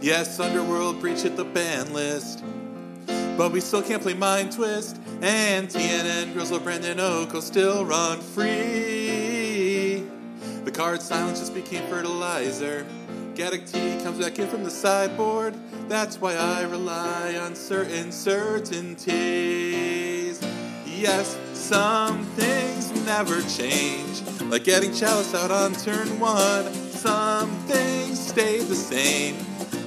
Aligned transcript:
Yes, 0.00 0.38
Underworld 0.38 1.00
Breach 1.00 1.22
hit 1.22 1.36
the 1.36 1.44
ban 1.44 1.92
list. 1.92 2.44
But 3.36 3.52
we 3.52 3.60
still 3.60 3.82
can't 3.82 4.02
play 4.02 4.14
Mind 4.14 4.52
Twist. 4.52 4.98
And 5.22 5.68
TNN 5.68 6.32
Grizzle 6.34 6.60
Brandon 6.60 7.00
Oko 7.00 7.40
still 7.40 7.84
run 7.84 8.20
free. 8.20 10.06
The 10.64 10.70
card 10.70 11.00
silence 11.00 11.40
just 11.40 11.54
became 11.54 11.82
fertilizer. 11.88 12.86
Gaddock 13.34 13.62
Teeg 13.62 14.02
comes 14.02 14.18
back 14.18 14.38
in 14.38 14.48
from 14.48 14.64
the 14.64 14.70
sideboard. 14.70 15.54
That's 15.88 16.20
why 16.20 16.34
I 16.34 16.62
rely 16.62 17.36
on 17.36 17.54
certain 17.54 18.12
certainties. 18.12 19.06
Yes, 20.86 21.38
some 21.52 22.24
things 22.36 22.90
never 23.04 23.40
change. 23.42 24.22
Like 24.42 24.64
getting 24.64 24.94
Chalice 24.94 25.34
out 25.34 25.50
on 25.50 25.72
turn 25.74 26.18
one. 26.18 26.72
Some 26.90 27.50
things 27.66 28.18
stay 28.28 28.60
the 28.60 28.74
same. 28.74 29.36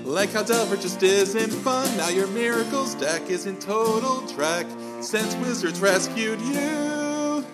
Like 0.09 0.31
how 0.33 0.41
Delver 0.41 0.75
just 0.75 1.03
isn't 1.03 1.51
fun. 1.51 1.95
Now 1.95 2.09
your 2.09 2.25
Miracles 2.25 2.95
deck 2.95 3.29
is 3.29 3.45
in 3.45 3.59
total 3.59 4.27
track 4.27 4.65
since 5.01 5.35
Wizards 5.35 5.79
rescued 5.79 6.41
you. 6.41 7.45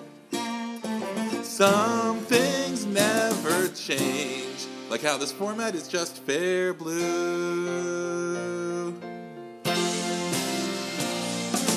Some 1.44 2.20
things 2.20 2.86
never 2.86 3.68
change. 3.68 4.68
Like 4.90 5.02
how 5.02 5.18
this 5.18 5.34
format 5.34 5.76
is 5.76 5.90
just 5.90 6.20
fair 6.20 6.74
blue. 6.74 6.94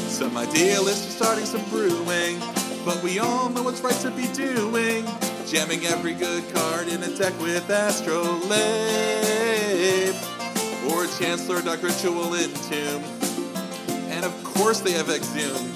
Some 0.06 0.36
idealists 0.36 1.08
are 1.08 1.24
starting 1.24 1.45
some 1.45 1.64
brewing, 1.70 2.38
but 2.84 3.02
we 3.02 3.19
all 3.19 3.48
know 3.48 3.64
what's 3.64 3.80
right 3.80 3.97
to 4.02 4.12
be 4.12 4.28
doing. 4.28 5.05
Jamming 5.45 5.84
every 5.86 6.14
good 6.14 6.45
card 6.55 6.86
in 6.86 7.02
a 7.02 7.10
deck 7.16 7.36
with 7.41 7.69
Astrolabe. 7.69 8.48
Or 10.91 11.06
Chancellor 11.19 11.61
Dark 11.62 11.83
Ritual 11.83 12.34
Entomb. 12.34 13.03
And 14.11 14.25
of 14.25 14.33
course 14.44 14.81
they 14.81 14.92
have 14.92 15.11
Exhumed. 15.11 15.72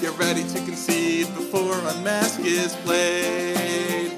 Get 0.00 0.16
ready 0.18 0.44
to 0.44 0.58
concede 0.60 1.26
before 1.34 1.74
Unmask 1.90 2.40
is 2.40 2.76
played. 2.76 4.12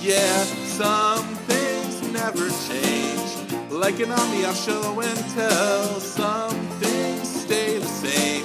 Yeah, 0.00 0.42
some 0.66 1.24
things 1.46 2.02
never 2.12 2.48
change. 2.68 3.70
Like 3.70 4.00
an 4.00 4.12
Omni 4.12 4.44
off 4.44 4.56
show 4.64 5.00
and 5.00 5.18
tell. 5.30 6.00
Some 6.00 6.56
things 6.80 7.28
stay 7.28 7.78
the 7.78 7.86
same. 7.86 8.44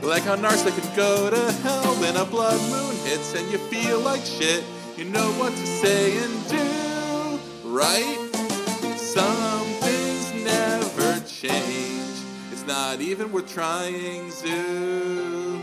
Like 0.00 0.24
how 0.24 0.36
Narsa 0.36 0.70
can 0.76 0.96
go 0.96 1.30
to 1.30 1.52
hell 1.62 1.94
when 2.00 2.16
a 2.16 2.24
blood 2.24 2.60
moon 2.70 2.96
hits 3.04 3.34
and 3.34 3.50
you 3.50 3.58
feel 3.58 4.00
like 4.00 4.22
shit. 4.24 4.64
You 4.96 5.04
know 5.04 5.30
what 5.32 5.52
to 5.52 5.66
say 5.66 6.18
and 6.18 6.48
do, 6.48 7.68
right? 7.68 8.18
Some 8.96 9.51
It's 12.62 12.70
not 12.70 13.00
even 13.00 13.32
worth 13.32 13.52
trying, 13.52 14.30
Zoo. 14.30 15.58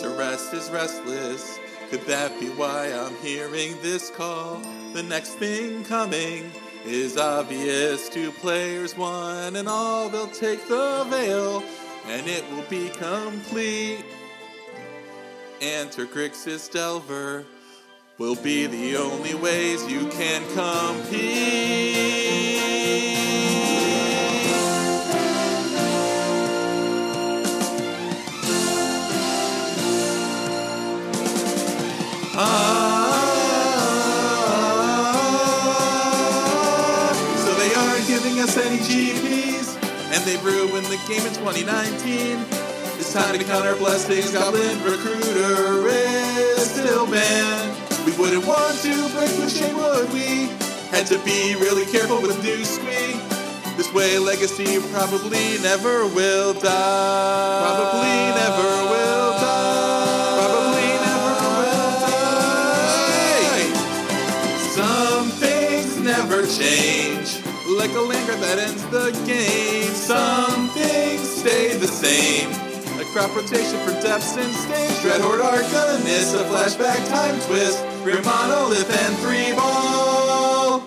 To 0.00 0.14
rest 0.18 0.52
is 0.52 0.68
restless. 0.70 1.58
Could 1.88 2.02
that 2.02 2.38
be 2.38 2.48
why 2.48 2.92
I'm 2.92 3.16
hearing 3.24 3.76
this 3.80 4.10
call? 4.10 4.60
The 4.92 5.02
next 5.02 5.36
thing 5.36 5.82
coming 5.84 6.52
is 6.84 7.16
obvious. 7.16 8.10
to 8.10 8.30
players, 8.32 8.98
one 8.98 9.56
and 9.56 9.66
all, 9.66 10.10
they'll 10.10 10.26
take 10.26 10.68
the 10.68 11.06
veil, 11.08 11.62
and 12.08 12.28
it 12.28 12.44
will 12.50 12.68
be 12.68 12.90
complete. 12.90 14.04
Enter 15.62 16.04
Grixis 16.04 16.70
Delver 16.70 17.46
will 18.22 18.36
be 18.36 18.68
the 18.68 18.96
only 18.96 19.34
ways 19.34 19.84
you 19.90 20.06
can 20.10 20.40
compete. 20.54 21.18
Ah, 32.36 33.12
so 37.36 37.52
they 37.54 37.74
aren't 37.74 38.06
giving 38.06 38.38
us 38.38 38.56
any 38.56 38.78
GPs, 38.78 39.74
and 40.14 40.22
they 40.24 40.36
ruined 40.44 40.86
the 40.86 40.98
game 41.08 41.26
in 41.26 41.34
2019. 41.34 42.38
It's 43.00 43.12
time 43.12 43.36
to 43.36 43.44
count 43.44 43.66
our 43.66 43.74
blessings. 43.74 44.30
Goblin 44.30 44.80
Recruiter 44.84 45.88
is 45.88 46.70
still 46.70 47.10
banned. 47.10 47.91
We 48.22 48.28
wouldn't 48.28 48.46
want 48.46 48.78
to 48.82 48.94
break 49.18 49.30
the 49.30 49.50
chain, 49.50 49.76
would 49.76 50.12
we? 50.12 50.46
Had 50.94 51.06
to 51.06 51.18
be 51.24 51.56
really 51.56 51.84
careful 51.90 52.22
with 52.22 52.40
new 52.44 52.64
squee. 52.64 53.18
This 53.76 53.92
way, 53.92 54.16
Legacy 54.16 54.78
probably 54.92 55.58
never 55.58 56.06
will 56.06 56.52
die. 56.54 56.60
Probably 57.66 58.14
never 58.38 58.86
will 58.92 59.32
die. 59.42 60.38
Probably 60.38 60.86
never 61.02 61.34
will 61.58 61.98
die. 63.10 63.74
Some 64.70 65.28
things 65.42 65.98
never 65.98 66.46
change. 66.46 67.42
Like 67.76 67.90
a 67.90 68.04
Langer 68.06 68.38
that 68.38 68.58
ends 68.60 68.84
the 68.90 69.10
game. 69.26 69.90
Some 69.94 70.68
things 70.68 71.28
stay 71.28 71.76
the 71.76 71.88
same. 71.88 72.61
A 73.12 73.14
crop 73.14 73.36
rotation 73.36 73.78
for 73.80 73.92
depths 74.00 74.38
and 74.38 74.54
stains. 74.54 74.98
Dreadhorde 75.00 75.42
Arcanist, 75.42 76.00
a 76.00 76.04
miss, 76.04 76.32
a 76.32 76.44
flashback 76.44 77.06
time 77.10 77.38
twist. 77.42 77.84
Grim 78.02 78.24
Monolith 78.24 78.90
and 78.90 79.16
three 79.18 79.52
ball. 79.54 80.80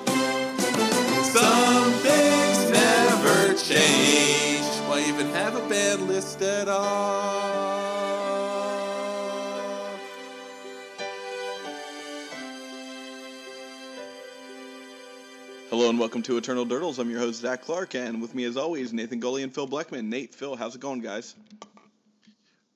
Some 1.23 1.91
things 2.01 2.71
never 2.71 3.53
change. 3.53 4.65
Why 4.87 5.05
even 5.07 5.27
have 5.33 5.55
a 5.55 5.69
band 5.69 6.07
list 6.07 6.41
at 6.41 6.67
all? 6.67 7.43
Hello 15.69 15.89
and 15.91 15.99
welcome 15.99 16.23
to 16.23 16.37
Eternal 16.37 16.65
Durdles. 16.65 16.97
I'm 16.97 17.11
your 17.11 17.19
host 17.19 17.41
Zach 17.41 17.61
Clark, 17.61 17.93
and 17.93 18.19
with 18.19 18.33
me 18.33 18.45
as 18.45 18.57
always 18.57 18.93
Nathan 18.93 19.19
Gully 19.19 19.43
and 19.43 19.53
Phil 19.53 19.67
Bleckman. 19.67 20.05
Nate, 20.05 20.33
Phil, 20.33 20.55
how's 20.55 20.73
it 20.73 20.81
going, 20.81 21.01
guys? 21.01 21.35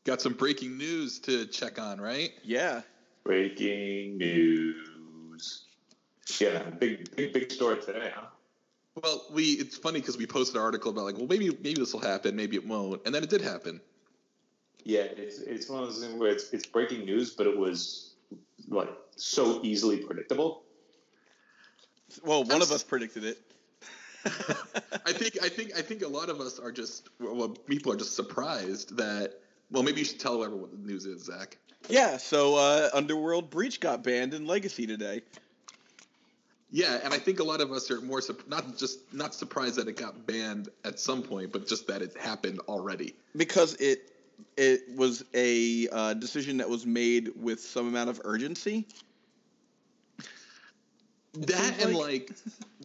Got 0.05 0.21
some 0.21 0.33
breaking 0.33 0.77
news 0.77 1.19
to 1.19 1.45
check 1.45 1.79
on, 1.79 1.99
right? 1.99 2.31
Yeah, 2.43 2.81
Breaking 3.29 4.17
news. 4.17 5.65
Yeah, 6.39 6.63
big, 6.79 7.15
big, 7.15 7.33
big 7.33 7.51
story 7.51 7.79
today, 7.79 8.11
huh? 8.15 8.27
Well, 9.03 9.27
we 9.31 9.43
it's 9.51 9.77
funny 9.77 9.99
because 9.99 10.17
we 10.17 10.25
posted 10.25 10.55
an 10.55 10.63
article 10.63 10.91
about 10.91 11.05
like, 11.05 11.17
well, 11.17 11.27
maybe 11.27 11.49
maybe 11.61 11.73
this 11.73 11.93
will 11.93 12.01
happen, 12.01 12.35
maybe 12.35 12.55
it 12.55 12.65
won't, 12.65 13.01
and 13.05 13.13
then 13.13 13.23
it 13.23 13.29
did 13.29 13.41
happen. 13.41 13.81
Yeah, 14.83 15.01
it's 15.01 15.39
it's 15.39 15.69
one 15.69 15.83
of 15.83 15.89
those 15.89 16.03
things 16.03 16.15
where 16.15 16.31
it's 16.31 16.51
it's 16.51 16.65
breaking 16.65 17.05
news, 17.05 17.35
but 17.35 17.45
it 17.45 17.55
was 17.57 18.15
like 18.67 18.89
so 19.15 19.59
easily 19.63 19.97
predictable. 19.97 20.63
well, 22.23 22.43
one 22.43 22.61
of 22.61 22.71
us 22.71 22.83
predicted 22.83 23.23
it. 23.23 23.37
I 25.05 25.13
think 25.13 25.37
I 25.41 25.49
think 25.49 25.77
I 25.77 25.81
think 25.81 26.01
a 26.01 26.07
lot 26.07 26.29
of 26.29 26.41
us 26.41 26.57
are 26.57 26.71
just 26.71 27.09
well, 27.19 27.49
people 27.49 27.91
are 27.91 27.97
just 27.97 28.15
surprised 28.15 28.97
that. 28.97 29.33
Well, 29.71 29.83
maybe 29.83 29.99
you 29.99 30.05
should 30.05 30.19
tell 30.19 30.43
everyone 30.43 30.61
what 30.61 30.71
the 30.71 30.87
news 30.91 31.05
is, 31.05 31.25
Zach. 31.25 31.57
yeah, 31.89 32.17
so 32.17 32.55
uh, 32.55 32.89
Underworld 32.93 33.49
Breach 33.49 33.79
got 33.79 34.03
banned 34.03 34.33
in 34.33 34.45
Legacy 34.47 34.87
today. 34.87 35.21
Yeah, 36.71 36.99
and 37.03 37.13
I 37.13 37.17
think 37.17 37.39
a 37.39 37.43
lot 37.43 37.61
of 37.61 37.71
us 37.71 37.89
are 37.89 37.99
more 38.01 38.21
sup- 38.21 38.47
not 38.47 38.77
just 38.77 39.11
not 39.13 39.33
surprised 39.33 39.75
that 39.77 39.87
it 39.87 39.97
got 39.97 40.27
banned 40.27 40.69
at 40.83 40.99
some 40.99 41.23
point, 41.23 41.51
but 41.51 41.67
just 41.67 41.87
that 41.87 42.01
it 42.01 42.15
happened 42.17 42.59
already. 42.67 43.15
because 43.35 43.73
it 43.75 44.11
it 44.55 44.81
was 44.95 45.23
a 45.33 45.87
uh, 45.91 46.13
decision 46.13 46.57
that 46.57 46.69
was 46.69 46.85
made 46.85 47.31
with 47.35 47.59
some 47.59 47.87
amount 47.87 48.09
of 48.09 48.21
urgency. 48.23 48.85
That 51.33 51.81
and 51.83 51.95
like- 51.95 52.31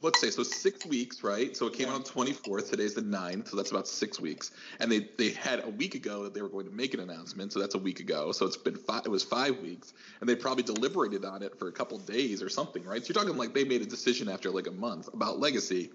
let's 0.02 0.20
say 0.20 0.31
so 0.31 0.43
six 0.43 0.85
weeks, 0.85 1.23
right? 1.23 1.56
So 1.56 1.67
it 1.67 1.73
came 1.73 1.88
out 1.88 1.94
on 1.94 2.05
twenty 2.05 2.32
fourth. 2.32 2.70
Today's 2.70 2.94
the 2.94 3.00
9th, 3.00 3.49
so 3.49 3.56
that's 3.56 3.70
about 3.70 3.88
six 3.88 4.20
weeks. 4.20 4.50
And 4.81 4.93
they 4.93 5.08
they 5.17 5.31
had 5.31 5.64
a 5.64 5.69
week 5.70 5.94
ago 5.94 6.25
that 6.25 6.35
they 6.35 6.43
were 6.43 6.50
going 6.50 6.67
to 6.67 6.73
make 6.73 6.93
an 6.93 7.00
announcement, 7.00 7.52
so 7.52 7.58
that's 7.58 7.75
a 7.75 7.79
week 7.79 8.00
ago. 8.00 8.32
So 8.32 8.44
it's 8.44 8.56
been 8.58 8.76
five. 8.76 9.06
It 9.06 9.08
was 9.08 9.25
five 9.25 9.58
weeks, 9.61 9.94
and 10.20 10.29
they 10.29 10.37
probably 10.37 10.62
deliberated 10.62 11.25
on 11.25 11.43
it 11.43 11.58
for 11.58 11.69
a 11.69 11.73
couple 11.73 11.99
days 11.99 12.43
or 12.43 12.50
something, 12.50 12.85
right? 12.85 13.02
So 13.02 13.12
you're 13.12 13.23
talking 13.23 13.37
like 13.38 13.55
they 13.55 13.64
made 13.64 13.81
a 13.81 13.87
decision 13.87 14.29
after 14.29 14.50
like 14.50 14.67
a 14.67 14.73
month 14.73 15.08
about 15.14 15.40
legacy, 15.40 15.90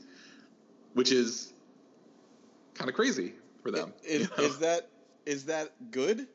which 0.93 1.11
is 1.11 1.53
kind 2.73 2.89
of 2.89 2.95
crazy 2.95 3.33
for 3.61 3.69
them. 3.69 3.93
Is, 4.03 4.21
you 4.37 4.37
know? 4.37 4.43
is 4.43 4.57
that 4.59 4.89
is 5.27 5.45
that 5.45 5.91
good? 5.91 6.27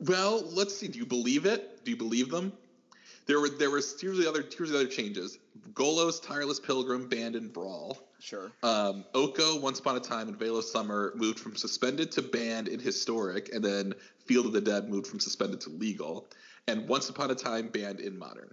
Well, 0.00 0.46
let's 0.52 0.76
see. 0.76 0.88
Do 0.88 0.98
you 0.98 1.06
believe 1.06 1.46
it? 1.46 1.84
Do 1.84 1.90
you 1.90 1.96
believe 1.96 2.28
them? 2.28 2.52
There 3.28 3.38
were 3.38 3.50
there 3.50 3.70
was 3.70 4.00
here's 4.00 4.18
the 4.18 4.28
other 4.28 4.44
here's 4.56 4.70
the 4.70 4.76
other 4.76 4.88
changes. 4.88 5.38
Golos, 5.74 6.20
Tireless 6.20 6.58
Pilgrim, 6.58 7.08
Band 7.08 7.36
and 7.36 7.52
Brawl. 7.52 7.98
Sure. 8.20 8.50
Um, 8.62 9.04
Oko, 9.14 9.60
Once 9.60 9.78
Upon 9.78 9.96
a 9.96 10.00
Time, 10.00 10.28
and 10.28 10.36
Veil 10.36 10.56
of 10.56 10.64
Summer 10.64 11.12
moved 11.14 11.38
from 11.38 11.54
suspended 11.54 12.10
to 12.12 12.22
banned 12.22 12.66
in 12.66 12.80
historic, 12.80 13.54
and 13.54 13.64
then 13.64 13.92
Field 14.26 14.46
of 14.46 14.52
the 14.52 14.60
Dead 14.60 14.88
moved 14.88 15.06
from 15.06 15.20
suspended 15.20 15.60
to 15.62 15.70
legal, 15.70 16.26
and 16.66 16.88
Once 16.88 17.10
Upon 17.10 17.30
a 17.30 17.34
Time 17.34 17.68
banned 17.68 18.00
in 18.00 18.18
modern. 18.18 18.52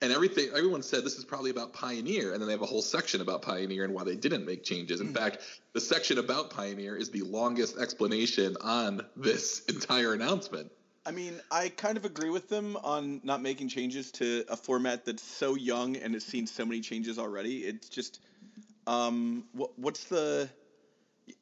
and 0.00 0.10
everything 0.12 0.48
everyone 0.48 0.82
said 0.82 1.04
this 1.04 1.16
is 1.16 1.24
probably 1.24 1.50
about 1.50 1.72
Pioneer, 1.74 2.32
and 2.32 2.40
then 2.40 2.46
they 2.48 2.54
have 2.54 2.62
a 2.62 2.66
whole 2.66 2.82
section 2.82 3.20
about 3.20 3.42
Pioneer 3.42 3.84
and 3.84 3.94
why 3.94 4.02
they 4.02 4.16
didn't 4.16 4.46
make 4.46 4.64
changes. 4.64 5.00
In 5.00 5.12
fact, 5.14 5.38
the 5.74 5.80
section 5.80 6.18
about 6.18 6.50
Pioneer 6.50 6.96
is 6.96 7.10
the 7.10 7.22
longest 7.22 7.76
explanation 7.78 8.56
on 8.62 9.04
this 9.16 9.60
entire 9.68 10.12
announcement. 10.14 10.72
I 11.04 11.10
mean, 11.10 11.40
I 11.50 11.68
kind 11.68 11.96
of 11.96 12.04
agree 12.04 12.30
with 12.30 12.48
them 12.48 12.76
on 12.84 13.20
not 13.24 13.42
making 13.42 13.68
changes 13.68 14.12
to 14.12 14.44
a 14.48 14.56
format 14.56 15.04
that's 15.04 15.22
so 15.22 15.56
young 15.56 15.96
and 15.96 16.14
has 16.14 16.24
seen 16.24 16.46
so 16.46 16.64
many 16.64 16.80
changes 16.80 17.18
already. 17.18 17.58
It's 17.58 17.88
just, 17.88 18.20
um, 18.86 19.44
what, 19.52 19.76
what's 19.78 20.04
the, 20.04 20.48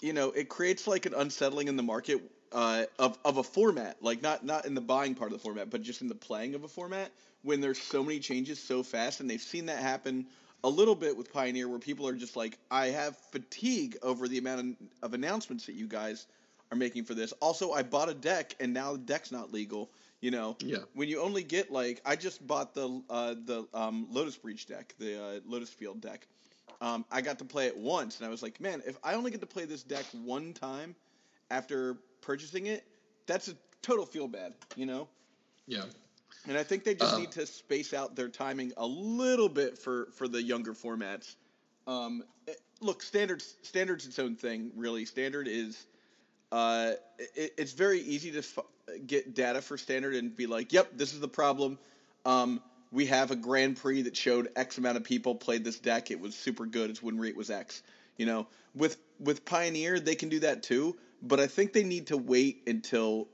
you 0.01 0.15
know, 0.15 0.31
it 0.31 0.49
creates 0.49 0.87
like 0.87 1.05
an 1.05 1.15
unsettling 1.15 1.69
in 1.69 1.77
the 1.77 1.83
market 1.83 2.23
uh, 2.53 2.85
of 2.99 3.19
of 3.25 3.37
a 3.37 3.43
format, 3.43 3.97
like 4.01 4.23
not 4.23 4.45
not 4.45 4.67
in 4.67 4.75
the 4.75 4.81
buying 4.81 5.15
part 5.15 5.31
of 5.31 5.39
the 5.39 5.43
format, 5.43 5.71
but 5.71 5.83
just 5.83 6.01
in 6.03 6.09
the 6.09 6.15
playing 6.15 6.55
of 6.55 6.65
a 6.65 6.69
format 6.69 7.11
when 7.43 7.61
there's 7.61 7.81
so 7.81 8.03
many 8.03 8.19
changes 8.19 8.59
so 8.59 8.83
fast, 8.83 9.21
and 9.21 9.31
they've 9.31 9.41
seen 9.41 9.67
that 9.67 9.79
happen 9.79 10.27
a 10.65 10.69
little 10.69 10.95
bit 10.95 11.17
with 11.17 11.33
Pioneer, 11.33 11.69
where 11.69 11.79
people 11.79 12.07
are 12.07 12.15
just 12.15 12.37
like, 12.37 12.59
I 12.71 12.89
have 12.89 13.17
fatigue 13.31 13.97
over 14.03 14.29
the 14.29 14.39
amount 14.39 14.61
of, 14.61 14.67
of 15.03 15.15
announcements 15.15 15.67
that 15.67 15.75
you 15.75 15.87
guys 15.87 16.27
are 16.71 16.77
making 16.77 17.05
for 17.05 17.15
this. 17.15 17.33
Also, 17.41 17.73
I 17.73 17.83
bought 17.83 18.09
a 18.09 18.15
deck, 18.15 18.55
and 18.61 18.73
now 18.73 18.93
the 18.93 18.99
deck's 18.99 19.33
not 19.33 19.53
legal. 19.53 19.91
You 20.21 20.31
know, 20.31 20.57
Yeah. 20.61 20.79
when 20.95 21.09
you 21.09 21.21
only 21.21 21.43
get 21.43 21.71
like, 21.73 22.01
I 22.05 22.15
just 22.17 22.47
bought 22.47 22.75
the 22.75 23.03
uh, 23.09 23.35
the 23.45 23.67
um, 23.75 24.07
Lotus 24.11 24.37
Breach 24.37 24.67
deck, 24.67 24.95
the 24.99 25.23
uh, 25.23 25.41
Lotus 25.47 25.71
Field 25.71 26.01
deck. 26.01 26.27
Um, 26.81 27.05
I 27.11 27.21
got 27.21 27.39
to 27.39 27.45
play 27.45 27.67
it 27.67 27.77
once, 27.77 28.19
and 28.19 28.27
I 28.27 28.31
was 28.31 28.43
like, 28.43 28.61
man, 28.61 28.83
if 28.87 28.97
I 29.03 29.15
only 29.15 29.31
get 29.31 29.41
to 29.41 29.47
play 29.47 29.65
this 29.65 29.83
deck 29.83 30.05
one 30.13 30.53
time 30.53 30.95
after 31.51 31.97
purchasing 32.21 32.67
it, 32.67 32.85
that's 33.27 33.49
a 33.49 33.55
total 33.83 34.07
feel 34.07 34.29
bad, 34.29 34.55
you 34.77 34.87
know. 34.87 35.09
Yeah. 35.67 35.85
And 36.49 36.57
I 36.57 36.63
think 36.63 36.85
they 36.85 36.95
just 36.95 37.15
Uh, 37.15 37.19
need 37.19 37.33
to 37.33 37.47
space 37.47 37.93
out 37.93 38.15
their 38.17 38.29
timing 38.29 38.73
a 38.77 38.87
little 38.87 39.49
bit 39.49 39.77
for 39.79 40.07
for 40.13 40.29
the 40.29 40.43
younger 40.43 40.73
formats. 40.75 41.37
Um, 41.87 42.23
eh, 42.47 42.55
look, 42.81 43.03
standards 43.03 43.57
standards 43.63 44.07
its 44.07 44.19
own 44.19 44.37
thing. 44.37 44.71
Really, 44.77 45.05
standard 45.07 45.49
is. 45.49 45.87
Uh, 46.53 46.93
it, 47.19 47.53
it's 47.59 47.73
very 47.73 48.01
easy 48.01 48.33
to 48.33 48.39
f- 48.39 48.59
get 49.07 49.35
data 49.35 49.61
for 49.63 49.79
standard 49.79 50.15
and 50.15 50.37
be 50.37 50.47
like, 50.47 50.73
"Yep, 50.73 50.93
this 50.95 51.13
is 51.15 51.21
the 51.21 51.29
problem." 51.29 51.79
Um, 52.25 52.61
we 52.93 53.07
have 53.07 53.31
a 53.31 53.37
Grand 53.37 53.77
Prix 53.77 54.03
that 54.03 54.17
showed 54.17 54.49
X 54.57 54.79
amount 54.79 54.97
of 54.97 55.05
people 55.05 55.35
played 55.35 55.65
this 55.65 55.79
deck. 55.79 56.11
It 56.11 56.21
was 56.21 56.35
super 56.35 56.67
good. 56.67 56.91
Its 56.91 57.03
win 57.03 57.19
rate 57.19 57.37
was 57.37 57.51
X. 57.51 57.83
You 58.17 58.27
know, 58.27 58.47
with 58.75 58.99
with 59.19 59.45
Pioneer, 59.45 60.01
they 60.01 60.15
can 60.15 60.29
do 60.29 60.41
that 60.41 60.63
too. 60.63 60.97
But 61.23 61.41
I 61.41 61.47
think 61.47 61.73
they 61.73 61.85
need 61.85 62.09
to 62.09 62.17
wait 62.17 62.63
until 62.67 63.29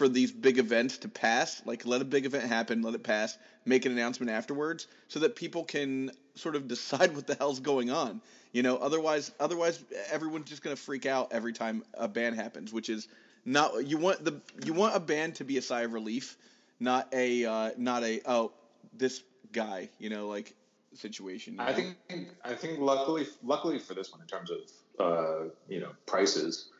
for 0.00 0.08
these 0.08 0.32
big 0.32 0.56
events 0.56 0.96
to 0.96 1.10
pass. 1.10 1.60
Like, 1.66 1.84
let 1.84 2.00
a 2.00 2.06
big 2.06 2.24
event 2.24 2.44
happen, 2.44 2.80
let 2.80 2.94
it 2.94 3.02
pass, 3.02 3.36
make 3.66 3.84
an 3.84 3.92
announcement 3.92 4.32
afterwards, 4.32 4.86
so 5.08 5.18
that 5.18 5.36
people 5.36 5.62
can 5.62 6.10
sort 6.34 6.56
of 6.56 6.66
decide 6.74 7.14
what 7.14 7.26
the 7.26 7.34
hell's 7.34 7.60
going 7.60 7.90
on. 7.90 8.22
You 8.52 8.62
know, 8.62 8.78
otherwise, 8.78 9.30
otherwise 9.38 9.84
everyone's 10.10 10.48
just 10.48 10.62
gonna 10.62 10.74
freak 10.74 11.04
out 11.04 11.32
every 11.32 11.52
time 11.52 11.84
a 11.92 12.08
ban 12.08 12.32
happens, 12.32 12.72
which 12.72 12.88
is 12.88 13.08
not 13.44 13.86
you 13.86 13.98
want 13.98 14.24
the 14.24 14.40
you 14.64 14.72
want 14.72 14.96
a 14.96 15.00
ban 15.00 15.32
to 15.32 15.44
be 15.44 15.58
a 15.58 15.62
sigh 15.62 15.82
of 15.82 15.92
relief, 15.92 16.38
not 16.80 17.06
a 17.12 17.44
uh, 17.44 17.70
not 17.76 18.02
a 18.02 18.22
oh 18.24 18.52
this 18.96 19.22
guy, 19.52 19.90
you 19.98 20.08
know, 20.08 20.28
like 20.28 20.54
situation. 20.94 21.56
you 21.56 21.60
I 21.60 21.74
think 21.74 21.96
I 22.42 22.54
think 22.54 22.78
luckily 22.78 23.26
luckily 23.44 23.78
for 23.78 23.92
this 23.92 24.10
one 24.10 24.22
in 24.22 24.26
terms 24.26 24.50
of 24.50 24.58
uh, 24.98 25.50
you 25.68 25.78
know 25.78 25.90
prices, 26.06 26.70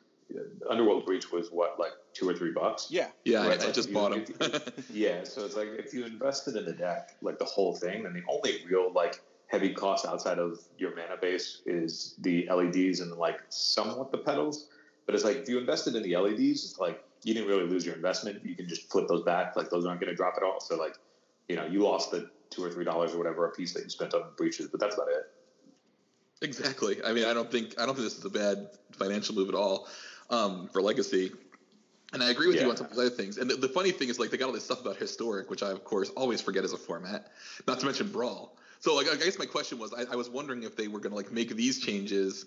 Underworld 0.71 1.05
Breach 1.07 1.31
was 1.33 1.49
what 1.51 1.79
like 1.79 1.93
two 2.15 2.29
or 2.29 2.35
three 2.35 2.53
bucks. 2.53 2.87
yeah, 2.91 3.09
Yeah, 3.25 3.47
Right, 3.47 3.59
I, 3.61 3.63
I 3.63 3.67
like 3.67 3.75
just 3.75 3.89
you- 3.89 3.95
bought 3.95 4.13
them. 4.13 4.61
Yeah, 4.93 5.25
so 5.25 5.45
it's 5.45 5.57
like 5.57 5.69
if 5.79 5.93
you 5.95 6.05
invested 6.05 6.57
in 6.57 6.65
the 6.65 6.73
deck, 6.73 7.09
like 7.23 7.39
the 7.39 7.45
whole 7.45 7.75
thing, 7.77 8.03
then 8.05 8.13
the 8.15 8.23
only 8.29 8.65
real 8.69 8.93
like 8.93 9.21
heavy 9.49 9.73
cost 9.75 10.07
outside 10.07 10.39
of 10.39 10.59
your 10.77 10.95
mana 10.95 11.17
base 11.21 11.63
is 11.67 12.15
the 12.21 12.49
LEDs 12.49 13.01
and 13.01 13.11
like 13.17 13.41
somewhat 13.49 14.13
the 14.13 14.19
petals. 14.19 14.67
But 15.07 15.15
it's 15.15 15.25
like 15.25 15.39
if 15.39 15.49
you 15.49 15.59
invested 15.59 15.97
in 15.97 16.03
the 16.05 16.17
LEDs, 16.17 16.65
it's 16.65 16.77
like 16.79 17.01
you 17.25 17.35
didn't 17.35 17.49
really 17.49 17.67
lose 17.69 17.85
your 17.85 17.97
investment. 17.97 18.45
You 18.45 18.55
can 18.55 18.69
just 18.69 18.91
flip 18.93 19.07
those 19.09 19.25
back. 19.25 19.57
Like 19.57 19.69
those 19.71 19.85
aren't 19.85 20.01
going 20.01 20.11
to 20.11 20.17
drop 20.17 20.35
at 20.37 20.43
all. 20.45 20.61
So 20.61 20.77
like, 20.77 20.95
you 21.49 21.57
know, 21.57 21.67
you 21.67 21.83
lost 21.83 22.13
the 22.13 22.31
two 22.51 22.63
or 22.65 22.71
three 22.71 22.85
dollars 22.85 23.13
or 23.15 23.19
whatever 23.19 23.47
a 23.47 23.53
piece 23.53 23.75
that 23.75 23.83
you 23.83 23.91
spent 23.91 24.15
on 24.15 24.23
breaches, 24.37 24.69
but 24.71 24.79
that's 24.81 24.95
about 24.95 25.09
it. 25.09 25.25
Exactly. 26.43 27.03
I 27.05 27.13
mean, 27.13 27.25
I 27.27 27.35
don't 27.35 27.51
think 27.51 27.79
I 27.79 27.85
don't 27.87 27.95
think 27.95 28.07
this 28.07 28.19
is 28.19 28.25
a 28.25 28.31
bad 28.31 28.69
financial 28.93 29.35
move 29.35 29.49
at 29.49 29.55
all 29.55 29.89
um, 30.31 30.69
for 30.73 30.81
Legacy. 30.81 31.33
And 32.13 32.25
I 32.25 32.31
agree 32.31 32.49
with 32.49 32.61
you 32.61 32.69
on 32.69 32.77
some 32.77 32.87
of 32.87 32.95
the 32.95 33.01
other 33.03 33.11
things. 33.11 33.39
And 33.39 33.49
the, 33.49 33.55
the 33.55 33.69
funny 33.69 33.93
thing 33.93 34.09
is, 34.09 34.19
like, 34.19 34.31
they 34.31 34.37
got 34.37 34.47
all 34.47 34.53
this 34.53 34.65
stuff 34.65 34.81
about 34.81 34.97
historic, 34.97 35.49
which 35.49 35.63
I, 35.63 35.71
of 35.71 35.85
course, 35.85 36.11
always 36.11 36.41
forget 36.41 36.65
as 36.65 36.73
a 36.73 36.77
format. 36.77 37.29
Not 37.69 37.79
to 37.81 37.87
mention 37.87 38.09
brawl. 38.09 38.57
So, 38.81 38.97
like, 38.97 39.09
I 39.09 39.15
guess 39.15 39.39
my 39.39 39.47
question 39.47 39.79
was, 39.79 39.93
I, 39.93 40.05
I 40.11 40.17
was 40.17 40.29
wondering 40.29 40.65
if 40.65 40.75
they 40.75 40.89
were 40.89 40.99
going 40.99 41.11
to 41.11 41.17
like 41.17 41.31
make 41.31 41.55
these 41.55 41.79
changes, 41.79 42.47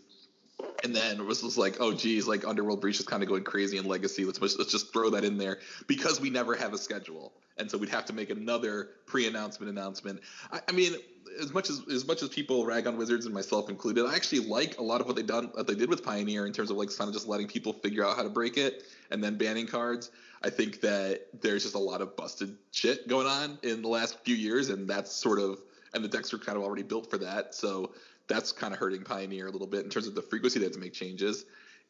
and 0.83 0.94
then 0.94 1.19
it 1.19 1.25
was 1.25 1.41
just 1.41 1.57
like, 1.57 1.77
oh, 1.80 1.94
geez, 1.94 2.27
like 2.27 2.45
Underworld 2.45 2.81
Breach 2.81 3.00
is 3.00 3.06
kind 3.06 3.24
of 3.24 3.30
going 3.30 3.44
crazy 3.44 3.77
in 3.77 3.86
Legacy. 3.86 4.25
Let's 4.25 4.41
let's 4.41 4.71
just 4.71 4.91
throw 4.91 5.12
that 5.12 5.24
in 5.24 5.38
there 5.38 5.59
because 5.88 6.19
we 6.19 6.29
never 6.29 6.56
have 6.56 6.74
a 6.74 6.77
schedule, 6.77 7.31
and 7.57 7.69
so 7.69 7.77
we'd 7.77 7.89
have 7.89 8.05
to 8.05 8.13
make 8.13 8.29
another 8.29 8.91
pre-announcement 9.05 9.69
announcement. 9.69 10.21
I, 10.51 10.61
I 10.67 10.71
mean, 10.71 10.94
as 11.39 11.53
much 11.53 11.69
as 11.69 11.81
as 11.91 12.05
much 12.05 12.21
as 12.21 12.29
people 12.29 12.65
rag 12.65 12.88
on 12.88 12.97
Wizards 12.97 13.25
and 13.25 13.33
myself 13.33 13.69
included, 13.69 14.05
I 14.05 14.15
actually 14.15 14.39
like 14.39 14.77
a 14.79 14.83
lot 14.83 15.01
of 15.01 15.07
what 15.07 15.15
they 15.15 15.23
done 15.23 15.50
what 15.53 15.67
they 15.67 15.75
did 15.75 15.89
with 15.89 16.03
Pioneer 16.03 16.45
in 16.45 16.53
terms 16.53 16.71
of 16.71 16.77
like 16.77 16.95
kind 16.95 17.07
of 17.07 17.13
just 17.13 17.27
letting 17.27 17.47
people 17.47 17.73
figure 17.73 18.05
out 18.05 18.15
how 18.15 18.23
to 18.23 18.29
break 18.29 18.57
it 18.57 18.83
and 19.11 19.23
then 19.23 19.38
banning 19.38 19.67
cards. 19.67 20.11
I 20.44 20.50
think 20.50 20.81
that 20.81 21.27
there's 21.41 21.63
just 21.63 21.75
a 21.75 21.79
lot 21.79 22.01
of 22.01 22.15
busted 22.17 22.57
shit 22.71 23.07
going 23.07 23.27
on 23.27 23.57
in 23.63 23.81
the 23.81 23.88
last 23.88 24.23
few 24.25 24.35
years, 24.35 24.69
and 24.69 24.89
that's 24.89 25.11
sort 25.11 25.39
of 25.39 25.59
and 25.94 26.03
the 26.03 26.09
decks 26.09 26.33
are 26.33 26.39
kind 26.39 26.57
of 26.57 26.63
already 26.63 26.83
built 26.83 27.09
for 27.09 27.17
that. 27.19 27.53
So 27.55 27.91
that's 28.27 28.51
kind 28.51 28.73
of 28.73 28.79
hurting 28.79 29.03
Pioneer 29.03 29.47
a 29.47 29.51
little 29.51 29.67
bit 29.67 29.83
in 29.83 29.89
terms 29.89 30.07
of 30.07 30.15
the 30.15 30.21
frequency 30.21 30.59
they 30.59 30.65
have 30.65 30.73
to 30.73 30.79
make 30.79 30.94
changes. 30.94 31.45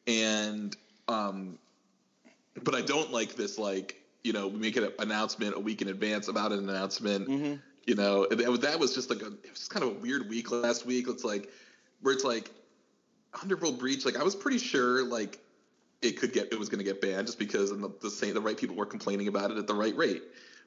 And 0.06 0.76
um, 1.08 1.58
but 2.62 2.74
I 2.74 2.82
don't 2.82 3.10
like 3.10 3.34
this 3.34 3.58
like 3.58 4.03
you 4.24 4.32
know 4.32 4.48
we 4.48 4.58
make 4.58 4.76
an 4.76 4.88
announcement 4.98 5.54
a 5.54 5.60
week 5.60 5.82
in 5.82 5.88
advance 5.88 6.26
about 6.28 6.50
an 6.50 6.68
announcement. 6.68 7.28
mm-hmm. 7.28 7.54
You 7.86 7.94
know 7.94 8.26
that, 8.26 8.60
that 8.62 8.80
was 8.80 8.94
just 8.94 9.10
like 9.10 9.20
a 9.20 9.26
it 9.26 9.50
was 9.50 9.58
just 9.60 9.70
kind 9.70 9.84
of 9.84 9.90
a 9.90 10.00
weird 10.00 10.28
week 10.28 10.50
last 10.50 10.86
week. 10.86 11.06
It's 11.06 11.22
like 11.22 11.50
where 12.00 12.14
it's 12.14 12.24
like 12.24 12.50
Underworld 13.40 13.78
Breach. 13.78 14.04
Like 14.04 14.16
I 14.16 14.22
was 14.22 14.34
pretty 14.34 14.58
sure 14.58 15.04
like 15.04 15.38
it 16.00 16.18
could 16.18 16.32
get 16.32 16.52
it 16.52 16.58
was 16.58 16.68
going 16.68 16.78
to 16.78 16.84
get 16.84 17.00
banned 17.00 17.26
just 17.26 17.38
because 17.38 17.70
the, 17.70 17.92
the 18.00 18.10
same 18.10 18.34
the 18.34 18.40
right 18.40 18.56
people 18.56 18.74
were 18.74 18.86
complaining 18.86 19.28
about 19.28 19.50
it 19.50 19.58
at 19.58 19.66
the 19.66 19.74
right 19.74 19.96
rate. 19.96 20.22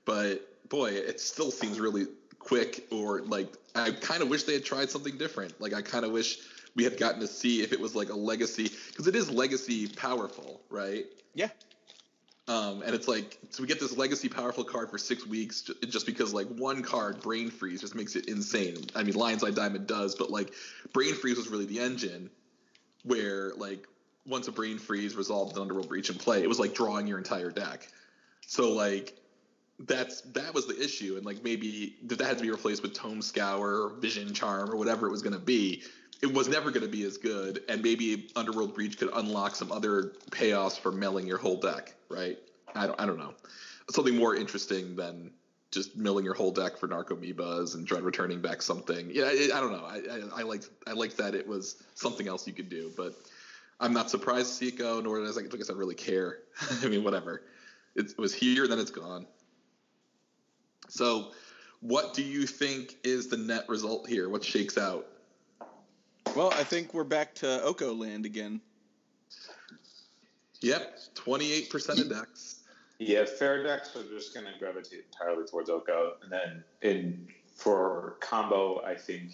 But 0.06 0.70
boy, 0.70 0.92
it 0.92 1.20
still 1.20 1.52
seems 1.52 1.80
really 1.80 2.06
quick. 2.38 2.88
Or 2.92 3.22
like 3.22 3.52
I 3.76 3.92
kind 3.92 4.22
of 4.22 4.30
wish 4.30 4.44
they 4.44 4.54
had 4.54 4.66
tried 4.66 4.92
something 4.92 5.18
different. 5.18 5.60
Like 5.60 5.74
I 5.74 5.82
kind 5.82 6.06
of 6.06 6.12
wish 6.12 6.40
we 6.76 6.84
had 6.84 6.98
gotten 6.98 7.20
to 7.22 7.28
see 7.28 7.64
if 7.64 7.74
it 7.74 7.80
was 7.80 7.96
like 7.96 8.10
a 8.10 8.16
legacy 8.16 8.70
because 8.90 9.08
it 9.08 9.16
is 9.16 9.32
legacy 9.32 9.88
powerful, 9.88 10.62
right? 10.70 11.06
Yeah. 11.34 11.50
Um, 12.48 12.82
and 12.82 12.96
it's 12.96 13.10
like 13.10 13.38
so 13.50 13.62
we 13.62 13.68
get 13.68 13.80
this 13.80 13.98
legacy 13.98 14.30
powerful 14.30 14.64
card 14.64 14.90
for 14.90 14.98
six 14.98 15.28
weeks 15.28 15.70
just 15.90 16.06
because 16.06 16.34
like 16.34 16.48
one 16.48 16.82
card 16.82 17.22
brain 17.22 17.50
freeze 17.52 17.82
just 17.82 17.94
makes 17.94 18.16
it 18.16 18.30
insane. 18.30 18.86
I 18.96 19.04
mean, 19.04 19.16
Lion's 19.16 19.44
Eye 19.44 19.52
Diamond 19.52 19.86
does, 19.86 20.16
but 20.16 20.30
like 20.30 20.54
brain 20.94 21.14
freeze 21.14 21.38
was 21.38 21.50
really 21.50 21.66
the 21.66 21.80
engine 21.80 22.30
where 23.04 23.52
like 23.58 23.86
once 24.26 24.48
a 24.48 24.52
brain 24.52 24.78
freeze 24.78 25.16
resolved 25.16 25.56
an 25.56 25.62
underworld 25.62 25.90
breach 25.90 26.10
in 26.10 26.16
play, 26.16 26.42
it 26.42 26.48
was 26.48 26.60
like 26.60 26.74
drawing 26.74 27.06
your 27.06 27.18
entire 27.18 27.52
deck. 27.52 27.88
So 28.46 28.72
like 28.72 29.18
that's 29.80 30.22
that 30.22 30.54
was 30.54 30.66
the 30.66 30.82
issue, 30.82 31.18
and 31.18 31.26
like 31.26 31.44
maybe 31.44 31.96
that 32.04 32.20
had 32.20 32.38
to 32.38 32.44
be 32.44 32.50
replaced 32.50 32.82
with 32.82 32.94
Tome 32.94 33.22
Scour 33.22 33.84
or 33.84 33.90
Vision 34.00 34.34
Charm 34.34 34.72
or 34.72 34.76
whatever 34.76 35.08
it 35.08 35.12
was 35.12 35.22
going 35.22 35.36
to 35.36 35.40
be. 35.40 35.84
It 36.20 36.34
was 36.34 36.48
never 36.48 36.72
going 36.72 36.84
to 36.84 36.92
be 36.92 37.04
as 37.04 37.18
good, 37.18 37.64
and 37.70 37.84
maybe 37.84 38.30
Underworld 38.36 38.74
Breach 38.74 38.98
could 38.98 39.12
unlock 39.14 39.56
some 39.56 39.72
other 39.72 40.14
payoffs 40.32 40.80
for 40.80 40.92
milling 40.92 41.28
your 41.28 41.38
whole 41.38 41.60
deck, 41.60 41.94
right? 42.10 42.40
I 42.74 42.88
don't, 42.88 43.00
I 43.00 43.06
don't 43.06 43.20
know. 43.20 43.36
Something 43.92 44.18
more 44.18 44.36
interesting 44.36 44.96
than 44.96 45.32
just 45.72 45.96
milling 45.96 46.26
your 46.26 46.34
whole 46.34 46.52
deck 46.52 46.78
for 46.78 46.88
Narco 46.88 47.16
Narcomoebas 47.16 47.76
and 47.76 47.86
dread 47.86 48.02
returning 48.02 48.42
back 48.42 48.64
something. 48.64 49.12
Yeah, 49.12 49.26
I, 49.26 49.50
I 49.54 49.60
don't 49.60 49.72
know. 49.72 49.86
I, 49.86 50.40
I, 50.40 50.40
I 50.40 50.44
liked 50.44 50.70
I 50.88 51.24
that 51.24 51.36
it 51.36 51.48
was 51.48 51.84
something 51.94 52.28
else 52.28 52.48
you 52.48 52.54
could 52.54 52.70
do, 52.70 52.92
but 52.98 53.14
I'm 53.80 53.94
not 53.94 54.10
surprised 54.10 54.48
to 54.48 54.54
see 54.54 54.68
it 54.70 54.78
go, 54.78 55.00
nor 55.02 55.20
does 55.20 55.38
I, 55.38 55.42
like 55.42 55.54
I 55.54 55.60
said, 55.60 55.76
really 55.76 55.96
care. 55.96 56.40
I 56.84 56.88
mean, 56.88 57.04
whatever. 57.04 57.44
It, 57.96 58.12
it 58.12 58.18
was 58.18 58.34
here, 58.34 58.68
then 58.68 58.80
it's 58.80 58.92
gone. 58.92 59.28
So, 60.88 61.32
what 61.82 62.14
do 62.14 62.24
you 62.24 62.48
think 62.48 62.98
is 63.04 63.28
the 63.28 63.38
net 63.38 63.68
result 63.70 64.08
here? 64.08 64.30
What 64.30 64.44
shakes 64.44 64.78
out? 64.78 65.08
Well, 66.36 66.52
I 66.54 66.64
think 66.64 66.94
we're 66.94 67.04
back 67.04 67.36
to 67.36 67.64
Oko 67.64 67.94
land 67.94 68.26
again. 68.26 68.62
Yep, 70.62 70.98
28% 71.16 72.02
of 72.02 72.10
decks. 72.10 72.64
Yeah, 73.00 73.26
fair 73.26 73.62
decks 73.64 73.96
are 73.96 74.04
just 74.04 74.34
going 74.34 74.48
to 74.48 74.54
gravitate 74.58 75.06
entirely 75.12 75.46
towards 75.46 75.70
Oko, 75.70 76.14
and 76.24 76.32
then 76.32 76.64
in 76.82 77.28
for 77.56 78.18
combo, 78.20 78.82
I 78.84 78.96
think 78.96 79.32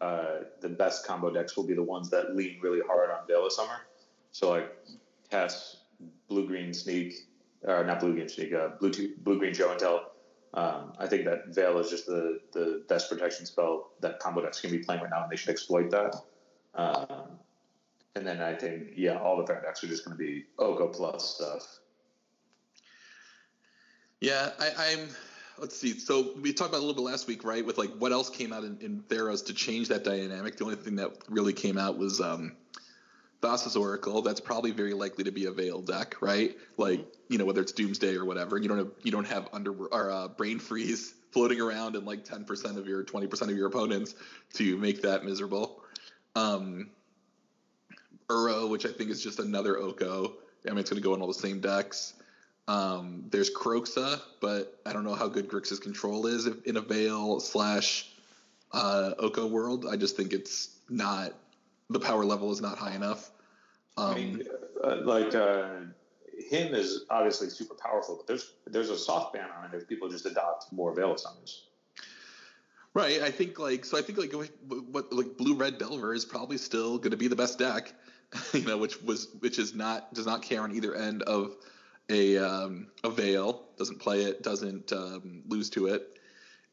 uh, 0.00 0.38
the 0.60 0.68
best 0.68 1.06
combo 1.06 1.30
decks 1.30 1.56
will 1.56 1.64
be 1.64 1.74
the 1.74 1.82
ones 1.82 2.10
that 2.10 2.36
lean 2.36 2.58
really 2.62 2.80
hard 2.86 3.10
on 3.10 3.26
Veil 3.26 3.46
of 3.46 3.52
Summer. 3.52 3.86
So 4.32 4.50
like 4.50 4.76
TES, 5.30 5.78
Blue 6.28 6.46
Green 6.46 6.72
Sneak, 6.72 7.14
or 7.62 7.84
not 7.84 8.00
Blue 8.00 8.12
Green 8.12 8.28
Sneak, 8.28 8.52
uh, 8.52 8.68
Blue 8.80 8.92
blue 9.18 9.38
Green 9.38 9.54
Show 9.54 9.70
and 9.70 9.78
Tell, 9.78 10.12
Um, 10.54 10.92
I 10.98 11.06
think 11.06 11.24
that 11.24 11.48
Veil 11.48 11.78
is 11.78 11.90
just 11.90 12.06
the, 12.06 12.40
the 12.52 12.84
best 12.88 13.10
protection 13.10 13.44
spell 13.46 13.90
that 14.00 14.18
combo 14.20 14.42
decks 14.42 14.60
can 14.60 14.70
be 14.70 14.78
playing 14.78 15.02
right 15.02 15.10
now, 15.10 15.22
and 15.22 15.30
they 15.30 15.36
should 15.36 15.50
exploit 15.50 15.90
that. 15.90 16.14
Um, 16.74 17.38
and 18.14 18.26
then 18.26 18.40
I 18.40 18.54
think, 18.54 18.88
yeah, 18.96 19.18
all 19.18 19.36
the 19.36 19.46
fair 19.46 19.60
decks 19.60 19.84
are 19.84 19.88
just 19.88 20.04
going 20.04 20.16
to 20.16 20.22
be 20.22 20.44
Oko 20.58 20.88
plus 20.88 21.34
stuff. 21.34 21.80
Yeah, 24.20 24.50
I, 24.58 24.72
I'm. 24.78 25.10
Let's 25.58 25.76
see. 25.76 25.98
So 25.98 26.32
we 26.40 26.52
talked 26.52 26.70
about 26.70 26.78
a 26.78 26.84
little 26.86 26.94
bit 26.94 27.10
last 27.10 27.26
week, 27.26 27.42
right? 27.42 27.64
With 27.64 27.78
like 27.78 27.90
what 27.98 28.12
else 28.12 28.28
came 28.28 28.52
out 28.52 28.64
in, 28.64 28.76
in 28.80 29.02
Theros 29.08 29.44
to 29.46 29.54
change 29.54 29.88
that 29.88 30.04
dynamic. 30.04 30.56
The 30.56 30.64
only 30.64 30.76
thing 30.76 30.96
that 30.96 31.12
really 31.28 31.54
came 31.54 31.78
out 31.78 31.96
was 31.96 32.20
um, 32.20 32.56
Thassa's 33.46 33.76
Oracle. 33.76 34.22
That's 34.22 34.40
probably 34.40 34.72
very 34.72 34.92
likely 34.92 35.24
to 35.24 35.30
be 35.30 35.46
a 35.46 35.52
Veil 35.52 35.80
deck, 35.80 36.16
right? 36.20 36.56
Like 36.76 37.00
mm-hmm. 37.00 37.32
you 37.32 37.38
know 37.38 37.44
whether 37.44 37.60
it's 37.60 37.72
Doomsday 37.72 38.14
or 38.14 38.24
whatever. 38.24 38.56
and 38.56 38.64
You 38.64 38.68
don't 38.68 38.78
have 38.78 38.90
you 39.02 39.12
don't 39.12 39.26
have 39.26 39.48
under 39.52 39.72
or 39.72 40.10
uh, 40.10 40.28
Brain 40.28 40.58
Freeze 40.58 41.14
floating 41.30 41.60
around 41.60 41.96
in 41.96 42.04
like 42.04 42.24
ten 42.24 42.44
percent 42.44 42.78
of 42.78 42.86
your 42.86 43.02
twenty 43.04 43.26
percent 43.26 43.50
of 43.50 43.56
your 43.56 43.68
opponents 43.68 44.14
to 44.54 44.76
make 44.76 45.02
that 45.02 45.24
miserable. 45.24 45.82
Um, 46.34 46.90
Uro, 48.28 48.68
which 48.68 48.84
I 48.84 48.90
think 48.90 49.10
is 49.10 49.22
just 49.22 49.38
another 49.38 49.78
Oko. 49.78 50.34
I 50.66 50.70
mean, 50.70 50.78
it's 50.78 50.90
going 50.90 51.00
to 51.00 51.06
go 51.06 51.14
in 51.14 51.20
all 51.20 51.28
the 51.28 51.34
same 51.34 51.60
decks. 51.60 52.14
Um, 52.68 53.26
there's 53.30 53.50
Kroxa, 53.54 54.20
but 54.40 54.80
I 54.84 54.92
don't 54.92 55.04
know 55.04 55.14
how 55.14 55.28
good 55.28 55.48
Grixis 55.48 55.80
control 55.80 56.26
is 56.26 56.46
in 56.46 56.76
a 56.76 56.80
Veil 56.80 57.38
slash 57.38 58.10
uh, 58.72 59.12
Oko 59.18 59.46
world. 59.46 59.86
I 59.88 59.96
just 59.96 60.16
think 60.16 60.32
it's 60.32 60.70
not 60.88 61.32
the 61.88 62.00
power 62.00 62.24
level 62.24 62.50
is 62.50 62.60
not 62.60 62.78
high 62.78 62.94
enough. 62.94 63.30
Um, 63.96 64.10
I 64.10 64.14
mean, 64.14 64.42
uh, 64.84 64.96
like 65.04 65.34
uh, 65.34 65.68
Hymn 66.50 66.74
is 66.74 67.04
obviously 67.10 67.48
super 67.48 67.74
powerful, 67.74 68.16
but 68.16 68.26
there's 68.26 68.52
there's 68.66 68.90
a 68.90 68.98
soft 68.98 69.32
ban 69.32 69.48
on 69.58 69.72
it 69.72 69.76
if 69.76 69.88
people 69.88 70.08
just 70.08 70.26
adopt 70.26 70.72
more 70.72 70.94
Veil 70.94 71.16
summons. 71.16 71.64
Right. 72.94 73.20
I 73.20 73.30
think 73.30 73.58
like 73.58 73.84
so. 73.84 73.98
I 73.98 74.02
think 74.02 74.18
like 74.18 74.32
what 74.90 75.12
like 75.12 75.36
blue 75.36 75.54
red 75.54 75.78
Delver 75.78 76.14
is 76.14 76.24
probably 76.24 76.56
still 76.56 76.98
going 76.98 77.10
to 77.10 77.16
be 77.16 77.28
the 77.28 77.36
best 77.36 77.58
deck. 77.58 77.92
You 78.52 78.62
know, 78.62 78.76
which 78.76 79.00
was 79.02 79.28
which 79.38 79.58
is 79.58 79.74
not 79.74 80.12
does 80.12 80.26
not 80.26 80.42
care 80.42 80.60
on 80.60 80.74
either 80.74 80.94
end 80.96 81.22
of 81.22 81.56
a 82.08 82.38
um, 82.38 82.88
a 83.04 83.10
veil. 83.10 83.66
Doesn't 83.78 84.00
play 84.00 84.22
it. 84.22 84.42
Doesn't 84.42 84.92
um, 84.92 85.42
lose 85.46 85.70
to 85.70 85.86
it. 85.86 86.18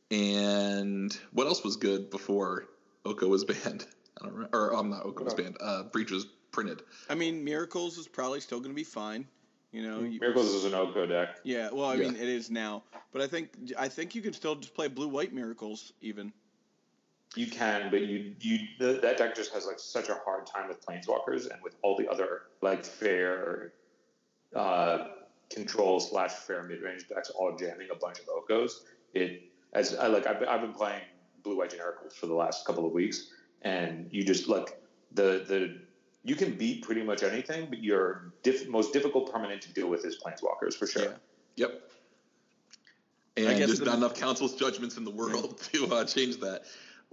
And 0.09 1.15
what 1.31 1.47
else 1.47 1.63
was 1.63 1.75
good 1.75 2.09
before 2.09 2.69
Oko 3.05 3.27
was 3.27 3.45
banned? 3.45 3.85
I 4.19 4.25
don't 4.25 4.33
remember. 4.33 4.57
Or 4.57 4.73
I'm 4.73 4.79
um, 4.79 4.89
not 4.89 5.05
Oko 5.05 5.25
was 5.25 5.33
banned. 5.35 5.57
Uh, 5.61 5.83
Breach 5.83 6.11
was 6.11 6.25
printed. 6.53 6.83
I 7.09 7.15
mean, 7.15 7.43
Miracles 7.43 7.97
is 7.97 8.07
probably 8.07 8.39
still 8.39 8.59
going 8.59 8.71
to 8.71 8.75
be 8.75 8.85
fine. 8.85 9.27
You 9.73 9.81
know, 9.81 9.99
Miracles 10.01 10.53
is 10.53 10.65
an 10.65 10.75
Oko 10.75 11.07
deck. 11.07 11.39
Yeah, 11.43 11.69
well, 11.73 11.89
I 11.89 11.95
yeah. 11.95 12.03
mean, 12.03 12.15
it 12.15 12.29
is 12.29 12.51
now, 12.51 12.83
but 13.11 13.21
I 13.21 13.27
think 13.27 13.49
I 13.77 13.89
think 13.89 14.13
you 14.13 14.21
can 14.21 14.31
still 14.31 14.55
just 14.55 14.75
play 14.75 14.87
blue 14.87 15.07
white 15.07 15.33
Miracles 15.33 15.93
even. 15.99 16.31
You 17.35 17.47
can, 17.47 17.89
but 17.89 18.01
you 18.01 18.35
you 18.39 18.59
the, 18.77 18.99
that 19.01 19.17
deck 19.17 19.35
just 19.35 19.51
has 19.51 19.65
like 19.65 19.79
such 19.79 20.09
a 20.09 20.13
hard 20.23 20.45
time 20.45 20.67
with 20.67 20.85
planeswalkers 20.85 21.49
and 21.51 21.59
with 21.63 21.75
all 21.81 21.97
the 21.97 22.07
other 22.07 22.43
like 22.61 22.85
fair 22.85 23.73
uh, 24.55 25.07
control 25.49 25.99
slash 25.99 26.31
fair 26.31 26.61
mid 26.61 26.83
range 26.83 27.07
decks 27.07 27.31
all 27.31 27.55
jamming 27.57 27.87
a 27.91 27.95
bunch 27.95 28.19
of 28.19 28.25
Okos. 28.27 28.71
It 29.15 29.41
as 29.73 29.95
I 29.95 30.05
like 30.05 30.27
I've, 30.27 30.47
I've 30.47 30.61
been 30.61 30.73
playing 30.73 31.01
blue 31.41 31.57
white 31.57 31.71
genericals 31.71 32.13
for 32.13 32.27
the 32.27 32.35
last 32.35 32.67
couple 32.67 32.85
of 32.85 32.93
weeks, 32.93 33.31
and 33.63 34.07
you 34.11 34.23
just 34.23 34.47
like 34.47 34.79
the 35.13 35.43
the 35.47 35.79
you 36.23 36.35
can 36.35 36.55
beat 36.55 36.83
pretty 36.83 37.03
much 37.03 37.23
anything, 37.23 37.67
but 37.69 37.83
your 37.83 38.33
diff, 38.43 38.67
most 38.67 38.93
difficult 38.93 39.31
permanent 39.31 39.61
to 39.63 39.73
deal 39.73 39.89
with 39.89 40.05
is 40.05 40.17
planeswalkers 40.17 40.73
for 40.73 40.87
sure. 40.87 41.03
Yeah. 41.03 41.67
Yep. 41.67 41.89
And 43.35 43.47
I 43.47 43.57
guess 43.57 43.67
there's 43.67 43.81
not 43.81 43.97
enough 43.97 44.15
council's 44.15 44.55
judgments 44.55 44.97
in 44.97 45.05
the 45.05 45.11
world 45.11 45.59
to 45.73 45.87
uh, 45.87 46.05
change 46.05 46.39
that. 46.39 46.63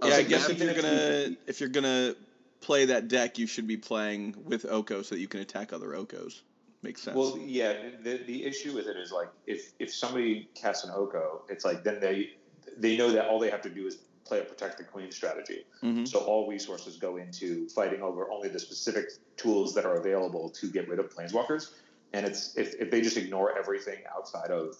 Uh, 0.01 0.07
yeah, 0.07 0.15
I 0.15 0.23
guess 0.23 0.49
if 0.49 0.59
you're 0.59 0.73
gonna 0.73 1.35
if 1.47 1.59
you're 1.59 1.69
gonna 1.69 2.15
play 2.59 2.85
that 2.85 3.07
deck, 3.07 3.37
you 3.37 3.47
should 3.47 3.67
be 3.67 3.77
playing 3.77 4.35
with 4.45 4.65
Oko 4.65 5.01
so 5.01 5.15
that 5.15 5.21
you 5.21 5.27
can 5.27 5.41
attack 5.41 5.73
other 5.73 5.89
Okos. 5.89 6.41
Makes 6.83 7.03
sense. 7.03 7.15
Well, 7.15 7.37
yeah. 7.39 7.73
The, 8.03 8.17
the 8.25 8.43
issue 8.45 8.73
with 8.73 8.87
it 8.87 8.97
is 8.97 9.11
like 9.11 9.29
if 9.45 9.73
if 9.79 9.93
somebody 9.93 10.49
casts 10.55 10.83
an 10.83 10.91
Oko, 10.95 11.43
it's 11.49 11.65
like 11.65 11.83
then 11.83 11.99
they 11.99 12.31
they 12.77 12.97
know 12.97 13.11
that 13.11 13.27
all 13.27 13.39
they 13.39 13.49
have 13.49 13.61
to 13.63 13.69
do 13.69 13.85
is 13.85 13.99
play 14.25 14.39
a 14.39 14.43
protect 14.43 14.77
the 14.77 14.83
queen 14.83 15.11
strategy. 15.11 15.65
Mm-hmm. 15.83 16.05
So 16.05 16.19
all 16.19 16.47
resources 16.47 16.97
go 16.97 17.17
into 17.17 17.67
fighting 17.69 18.01
over 18.01 18.29
only 18.31 18.49
the 18.49 18.59
specific 18.59 19.05
tools 19.37 19.73
that 19.75 19.85
are 19.85 19.95
available 19.95 20.49
to 20.49 20.69
get 20.69 20.87
rid 20.87 20.99
of 20.99 21.13
planeswalkers. 21.13 21.71
And 22.13 22.25
it's 22.25 22.57
if, 22.57 22.73
if 22.75 22.91
they 22.91 23.01
just 23.01 23.17
ignore 23.17 23.57
everything 23.57 23.99
outside 24.15 24.51
of 24.51 24.75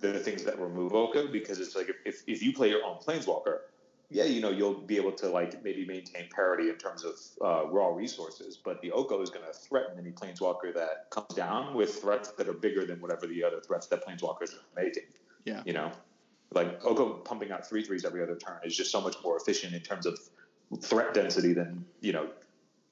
the 0.00 0.18
things 0.18 0.44
that 0.44 0.58
remove 0.58 0.94
Oko, 0.94 1.28
because 1.28 1.60
it's 1.60 1.76
like 1.76 1.90
if, 2.04 2.22
if 2.26 2.42
you 2.42 2.52
play 2.52 2.70
your 2.70 2.84
own 2.84 2.98
planeswalker, 2.98 3.58
yeah, 4.10 4.24
you 4.24 4.42
know, 4.42 4.50
you'll 4.50 4.74
be 4.74 4.96
able 4.96 5.12
to 5.12 5.28
like 5.28 5.64
maybe 5.64 5.86
maintain 5.86 6.28
parity 6.34 6.68
in 6.68 6.76
terms 6.76 7.02
of 7.04 7.14
uh, 7.40 7.66
raw 7.70 7.88
resources, 7.88 8.58
but 8.62 8.80
the 8.82 8.92
Oko 8.92 9.22
is 9.22 9.30
going 9.30 9.46
to 9.46 9.52
threaten 9.52 9.98
any 9.98 10.10
planeswalker 10.10 10.74
that 10.74 11.08
comes 11.10 11.34
down 11.34 11.74
with 11.74 11.94
threats 11.94 12.30
that 12.32 12.46
are 12.46 12.52
bigger 12.52 12.84
than 12.84 13.00
whatever 13.00 13.26
the 13.26 13.42
other 13.42 13.60
threats 13.60 13.86
that 13.86 14.06
planeswalkers 14.06 14.54
are 14.54 14.82
making. 14.82 15.04
Yeah. 15.44 15.62
You 15.64 15.72
know? 15.72 15.92
Like 16.54 16.84
Oko 16.84 17.14
pumping 17.14 17.52
out 17.52 17.68
three 17.68 17.82
threes 17.82 18.04
every 18.04 18.22
other 18.22 18.36
turn 18.36 18.58
is 18.64 18.76
just 18.76 18.90
so 18.90 19.00
much 19.00 19.16
more 19.22 19.36
efficient 19.36 19.74
in 19.74 19.80
terms 19.80 20.06
of 20.06 20.18
threat 20.80 21.14
density 21.14 21.52
than 21.52 21.84
you 22.00 22.12
know 22.12 22.28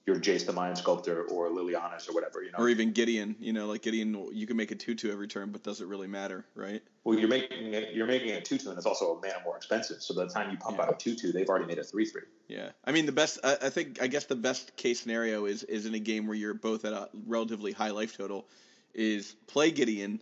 your 0.07 0.17
Jace 0.17 0.47
the 0.47 0.53
Mind 0.53 0.79
Sculptor 0.79 1.25
or 1.25 1.51
Liliana's 1.51 2.09
or 2.09 2.13
whatever, 2.13 2.43
you 2.43 2.51
know. 2.51 2.59
Or 2.59 2.69
even 2.69 2.93
Gideon, 2.93 3.37
you 3.39 3.53
know, 3.53 3.67
like 3.67 3.83
Gideon, 3.83 4.29
you 4.33 4.47
can 4.47 4.57
make 4.57 4.71
a 4.71 4.75
two-two 4.75 5.13
every 5.13 5.29
turn, 5.29 5.51
but 5.53 5.63
does 5.63 5.81
it 5.81 5.87
really 5.87 6.07
matter, 6.07 6.45
right? 6.55 6.83
Well, 7.05 7.19
you're 7.19 7.29
making 7.29 7.75
it, 7.75 7.95
you're 7.95 8.07
making 8.07 8.31
a 8.31 8.41
two-two, 8.41 8.71
and 8.71 8.79
it's 8.79 8.87
also 8.87 9.13
a 9.13 9.15
mana 9.17 9.43
more 9.45 9.57
expensive. 9.57 10.03
So 10.03 10.15
by 10.15 10.25
the 10.25 10.31
time 10.31 10.51
you 10.51 10.57
pump 10.57 10.79
yeah. 10.79 10.85
out 10.85 10.95
a 10.95 10.97
two-two, 10.97 11.33
they've 11.33 11.49
already 11.49 11.67
made 11.67 11.79
a 11.79 11.85
three-three. 11.85 12.23
Yeah, 12.49 12.71
I 12.85 12.93
mean 12.93 13.07
the 13.07 13.13
best. 13.13 13.39
I, 13.45 13.57
I 13.63 13.71
think 13.71 14.03
I 14.03 14.07
guess 14.07 14.25
the 14.25 14.37
best 14.37 14.75
case 14.77 15.01
scenario 15.01 15.45
is 15.45 15.63
is 15.65 15.87
in 15.87 15.95
a 15.95 15.99
game 15.99 16.27
where 16.27 16.37
you're 16.37 16.55
both 16.55 16.85
at 16.85 16.93
a 16.93 17.09
relatively 17.27 17.73
high 17.73 17.91
life 17.91 18.17
total, 18.17 18.47
is 18.95 19.37
play 19.47 19.71
Gideon, 19.71 20.21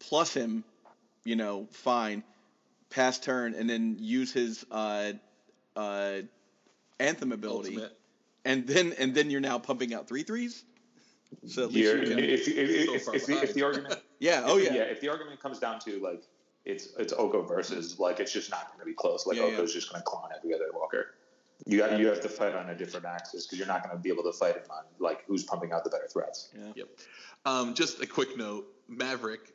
plus 0.00 0.34
him, 0.34 0.64
you 1.24 1.36
know, 1.36 1.66
fine 1.72 2.22
pass 2.94 3.18
turn 3.18 3.54
and 3.54 3.68
then 3.68 3.96
use 3.98 4.32
his 4.32 4.64
uh, 4.70 5.12
uh, 5.76 6.18
anthem 7.00 7.32
ability, 7.32 7.74
Ultimate. 7.74 7.98
and 8.44 8.66
then 8.66 8.94
and 8.98 9.14
then 9.14 9.30
you're 9.30 9.40
now 9.40 9.58
pumping 9.58 9.92
out 9.92 10.08
three 10.08 10.22
threes. 10.22 10.64
So 11.46 11.64
at 11.64 11.72
least 11.72 11.92
you 11.92 12.02
can, 12.02 12.18
if, 12.20 12.46
if, 12.46 12.48
if, 12.48 13.14
if, 13.14 13.26
the, 13.26 13.42
if 13.42 13.54
the 13.54 13.62
argument, 13.64 13.96
yeah, 14.20 14.44
oh 14.46 14.56
yeah, 14.56 14.72
yeah, 14.72 14.82
if 14.82 15.00
the 15.00 15.08
argument 15.08 15.40
comes 15.40 15.58
down 15.58 15.80
to 15.80 15.98
like 15.98 16.22
it's 16.64 16.88
it's 16.96 17.12
Oko 17.12 17.42
versus 17.42 17.98
like 17.98 18.20
it's 18.20 18.32
just 18.32 18.50
not 18.50 18.68
going 18.68 18.78
to 18.78 18.86
be 18.86 18.94
close. 18.94 19.26
Like 19.26 19.36
yeah, 19.36 19.44
Oko's 19.44 19.70
yeah. 19.70 19.80
just 19.80 19.90
going 19.90 20.00
to 20.00 20.04
clone 20.04 20.28
every 20.36 20.54
other 20.54 20.66
Walker. 20.72 21.14
You 21.66 21.78
got 21.78 21.98
you 21.98 22.06
have 22.06 22.20
to 22.20 22.28
fight 22.28 22.54
on 22.54 22.70
a 22.70 22.74
different 22.74 23.06
axis 23.06 23.46
because 23.46 23.58
you're 23.58 23.68
not 23.68 23.82
going 23.82 23.96
to 23.96 24.00
be 24.00 24.10
able 24.10 24.22
to 24.24 24.32
fight 24.32 24.56
him 24.56 24.62
on 24.70 24.84
like 25.00 25.24
who's 25.26 25.42
pumping 25.42 25.72
out 25.72 25.82
the 25.82 25.90
better 25.90 26.06
threats. 26.06 26.50
Yeah. 26.56 26.72
Yep. 26.76 26.88
Um, 27.46 27.74
just 27.74 28.00
a 28.00 28.06
quick 28.06 28.36
note: 28.36 28.66
Maverick, 28.88 29.52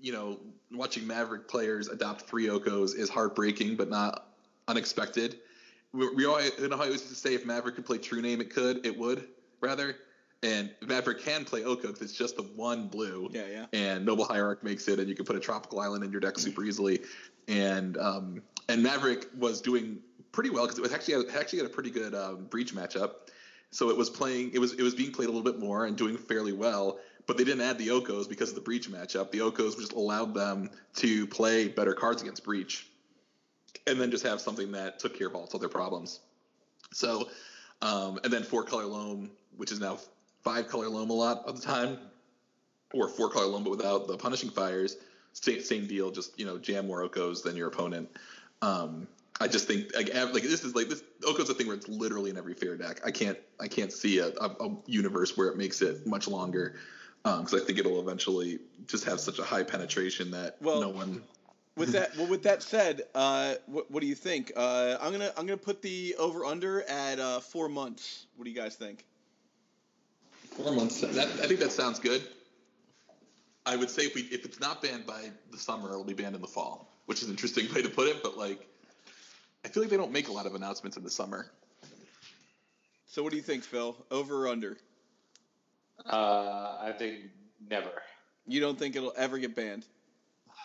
you 0.00 0.12
know, 0.12 0.38
watching 0.72 1.06
Maverick 1.06 1.48
players 1.48 1.88
adopt 1.88 2.22
three 2.22 2.46
Okos 2.46 2.96
is 2.96 3.08
heartbreaking, 3.08 3.76
but 3.76 3.88
not 3.88 4.28
unexpected. 4.68 5.38
We, 5.92 6.08
we 6.14 6.22
know 6.24 6.76
how 6.76 6.84
I 6.84 6.86
used 6.86 7.08
to 7.08 7.14
say 7.14 7.34
if 7.34 7.46
Maverick 7.46 7.76
could 7.76 7.86
play 7.86 7.98
True 7.98 8.20
Name, 8.20 8.40
it 8.40 8.50
could, 8.50 8.84
it 8.84 8.96
would, 8.96 9.28
rather. 9.60 9.96
And 10.42 10.70
Maverick 10.86 11.20
can 11.20 11.44
play 11.44 11.64
Oko 11.64 11.88
because 11.88 12.02
it's 12.02 12.12
just 12.12 12.36
the 12.36 12.42
one 12.42 12.88
blue. 12.88 13.28
Yeah, 13.32 13.46
yeah. 13.50 13.66
And 13.72 14.04
Noble 14.04 14.24
Hierarch 14.24 14.62
makes 14.62 14.86
it, 14.86 14.98
and 14.98 15.08
you 15.08 15.14
can 15.14 15.24
put 15.24 15.36
a 15.36 15.40
tropical 15.40 15.80
island 15.80 16.04
in 16.04 16.12
your 16.12 16.20
deck 16.20 16.38
super 16.38 16.62
easily. 16.62 17.00
And 17.48 17.96
um, 17.96 18.42
and 18.68 18.82
Maverick 18.82 19.28
was 19.36 19.60
doing 19.60 19.98
pretty 20.32 20.50
well 20.50 20.64
because 20.64 20.78
it 20.78 20.82
was 20.82 20.92
actually 20.92 21.14
it 21.14 21.34
actually 21.34 21.60
had 21.60 21.66
a 21.66 21.70
pretty 21.70 21.90
good 21.90 22.14
um, 22.14 22.44
breach 22.44 22.74
matchup. 22.74 23.12
So 23.70 23.90
it 23.90 23.96
was 23.96 24.10
playing, 24.10 24.52
it 24.52 24.58
was 24.58 24.74
it 24.74 24.82
was 24.82 24.94
being 24.94 25.10
played 25.10 25.28
a 25.28 25.32
little 25.32 25.42
bit 25.42 25.58
more 25.58 25.86
and 25.86 25.96
doing 25.96 26.16
fairly 26.16 26.52
well 26.52 26.98
but 27.26 27.36
they 27.36 27.44
didn't 27.44 27.62
add 27.62 27.78
the 27.78 27.88
Okos 27.88 28.28
because 28.28 28.50
of 28.50 28.54
the 28.54 28.60
Breach 28.60 28.90
matchup. 28.90 29.30
The 29.30 29.38
Okos 29.38 29.76
just 29.76 29.92
allowed 29.92 30.34
them 30.34 30.70
to 30.96 31.26
play 31.26 31.68
better 31.68 31.94
cards 31.94 32.22
against 32.22 32.44
Breach, 32.44 32.86
and 33.86 34.00
then 34.00 34.10
just 34.10 34.24
have 34.24 34.40
something 34.40 34.72
that 34.72 34.98
took 34.98 35.18
care 35.18 35.26
of 35.26 35.34
all 35.34 35.48
other 35.54 35.68
problems. 35.68 36.20
So, 36.92 37.28
um, 37.82 38.20
and 38.22 38.32
then 38.32 38.42
four 38.42 38.62
color 38.62 38.86
loam, 38.86 39.30
which 39.56 39.72
is 39.72 39.80
now 39.80 39.98
five 40.42 40.68
color 40.68 40.88
loam 40.88 41.10
a 41.10 41.14
lot 41.14 41.44
of 41.46 41.60
the 41.60 41.66
time, 41.66 41.98
or 42.92 43.08
four 43.08 43.28
color 43.28 43.46
loam 43.46 43.64
but 43.64 43.70
without 43.70 44.06
the 44.06 44.16
punishing 44.16 44.50
fires. 44.50 44.96
Same, 45.32 45.60
same 45.60 45.86
deal, 45.86 46.10
just 46.10 46.38
you 46.38 46.46
know 46.46 46.58
jam 46.58 46.86
more 46.86 47.06
Okos 47.08 47.42
than 47.42 47.56
your 47.56 47.68
opponent. 47.68 48.08
Um, 48.62 49.06
I 49.38 49.48
just 49.48 49.66
think 49.66 49.94
like, 49.94 50.14
like 50.14 50.42
this 50.44 50.64
is 50.64 50.74
like 50.74 50.88
this 50.88 51.02
Oko's 51.22 51.50
a 51.50 51.54
thing 51.54 51.66
where 51.66 51.76
it's 51.76 51.88
literally 51.88 52.30
in 52.30 52.38
every 52.38 52.54
fair 52.54 52.76
deck. 52.76 53.00
I 53.04 53.10
can't 53.10 53.38
I 53.60 53.68
can't 53.68 53.92
see 53.92 54.18
a, 54.18 54.28
a, 54.28 54.46
a 54.60 54.76
universe 54.86 55.36
where 55.36 55.48
it 55.48 55.58
makes 55.58 55.82
it 55.82 56.06
much 56.06 56.26
longer 56.26 56.76
because 57.26 57.54
um, 57.54 57.60
I 57.60 57.64
think 57.64 57.80
it'll 57.80 58.00
eventually 58.00 58.60
just 58.86 59.04
have 59.04 59.18
such 59.18 59.40
a 59.40 59.42
high 59.42 59.64
penetration 59.64 60.30
that 60.30 60.56
well, 60.60 60.80
no 60.80 60.90
one. 60.90 61.22
with 61.76 61.92
that, 61.92 62.16
well, 62.16 62.28
with 62.28 62.44
that 62.44 62.62
said, 62.62 63.02
uh, 63.16 63.54
what, 63.66 63.90
what 63.90 64.00
do 64.00 64.06
you 64.06 64.14
think? 64.14 64.52
Uh, 64.54 64.96
I'm 65.00 65.10
gonna 65.10 65.32
I'm 65.36 65.44
gonna 65.44 65.56
put 65.56 65.82
the 65.82 66.14
over 66.20 66.44
under 66.44 66.82
at 66.82 67.18
uh, 67.18 67.40
four 67.40 67.68
months. 67.68 68.26
What 68.36 68.44
do 68.44 68.50
you 68.50 68.56
guys 68.56 68.76
think? 68.76 69.04
Four 70.52 70.72
months. 70.72 71.00
That, 71.00 71.26
I 71.26 71.46
think 71.48 71.58
that 71.60 71.72
sounds 71.72 71.98
good. 71.98 72.22
I 73.64 73.74
would 73.74 73.90
say 73.90 74.02
if 74.02 74.14
we 74.14 74.22
if 74.22 74.44
it's 74.44 74.60
not 74.60 74.80
banned 74.80 75.06
by 75.06 75.30
the 75.50 75.58
summer, 75.58 75.88
it'll 75.88 76.04
be 76.04 76.14
banned 76.14 76.36
in 76.36 76.40
the 76.40 76.46
fall, 76.46 76.88
which 77.06 77.22
is 77.22 77.24
an 77.24 77.30
interesting 77.32 77.72
way 77.74 77.82
to 77.82 77.88
put 77.88 78.06
it. 78.06 78.22
But 78.22 78.38
like, 78.38 78.64
I 79.64 79.68
feel 79.68 79.82
like 79.82 79.90
they 79.90 79.96
don't 79.96 80.12
make 80.12 80.28
a 80.28 80.32
lot 80.32 80.46
of 80.46 80.54
announcements 80.54 80.96
in 80.96 81.02
the 81.02 81.10
summer. 81.10 81.50
So 83.08 83.24
what 83.24 83.30
do 83.30 83.36
you 83.36 83.42
think, 83.42 83.64
Phil? 83.64 83.96
Over 84.12 84.46
or 84.46 84.48
under? 84.48 84.78
Uh, 86.08 86.78
I 86.80 86.92
think 86.96 87.24
never. 87.68 87.90
You 88.46 88.60
don't 88.60 88.78
think 88.78 88.96
it'll 88.96 89.12
ever 89.16 89.38
get 89.38 89.54
banned? 89.54 89.84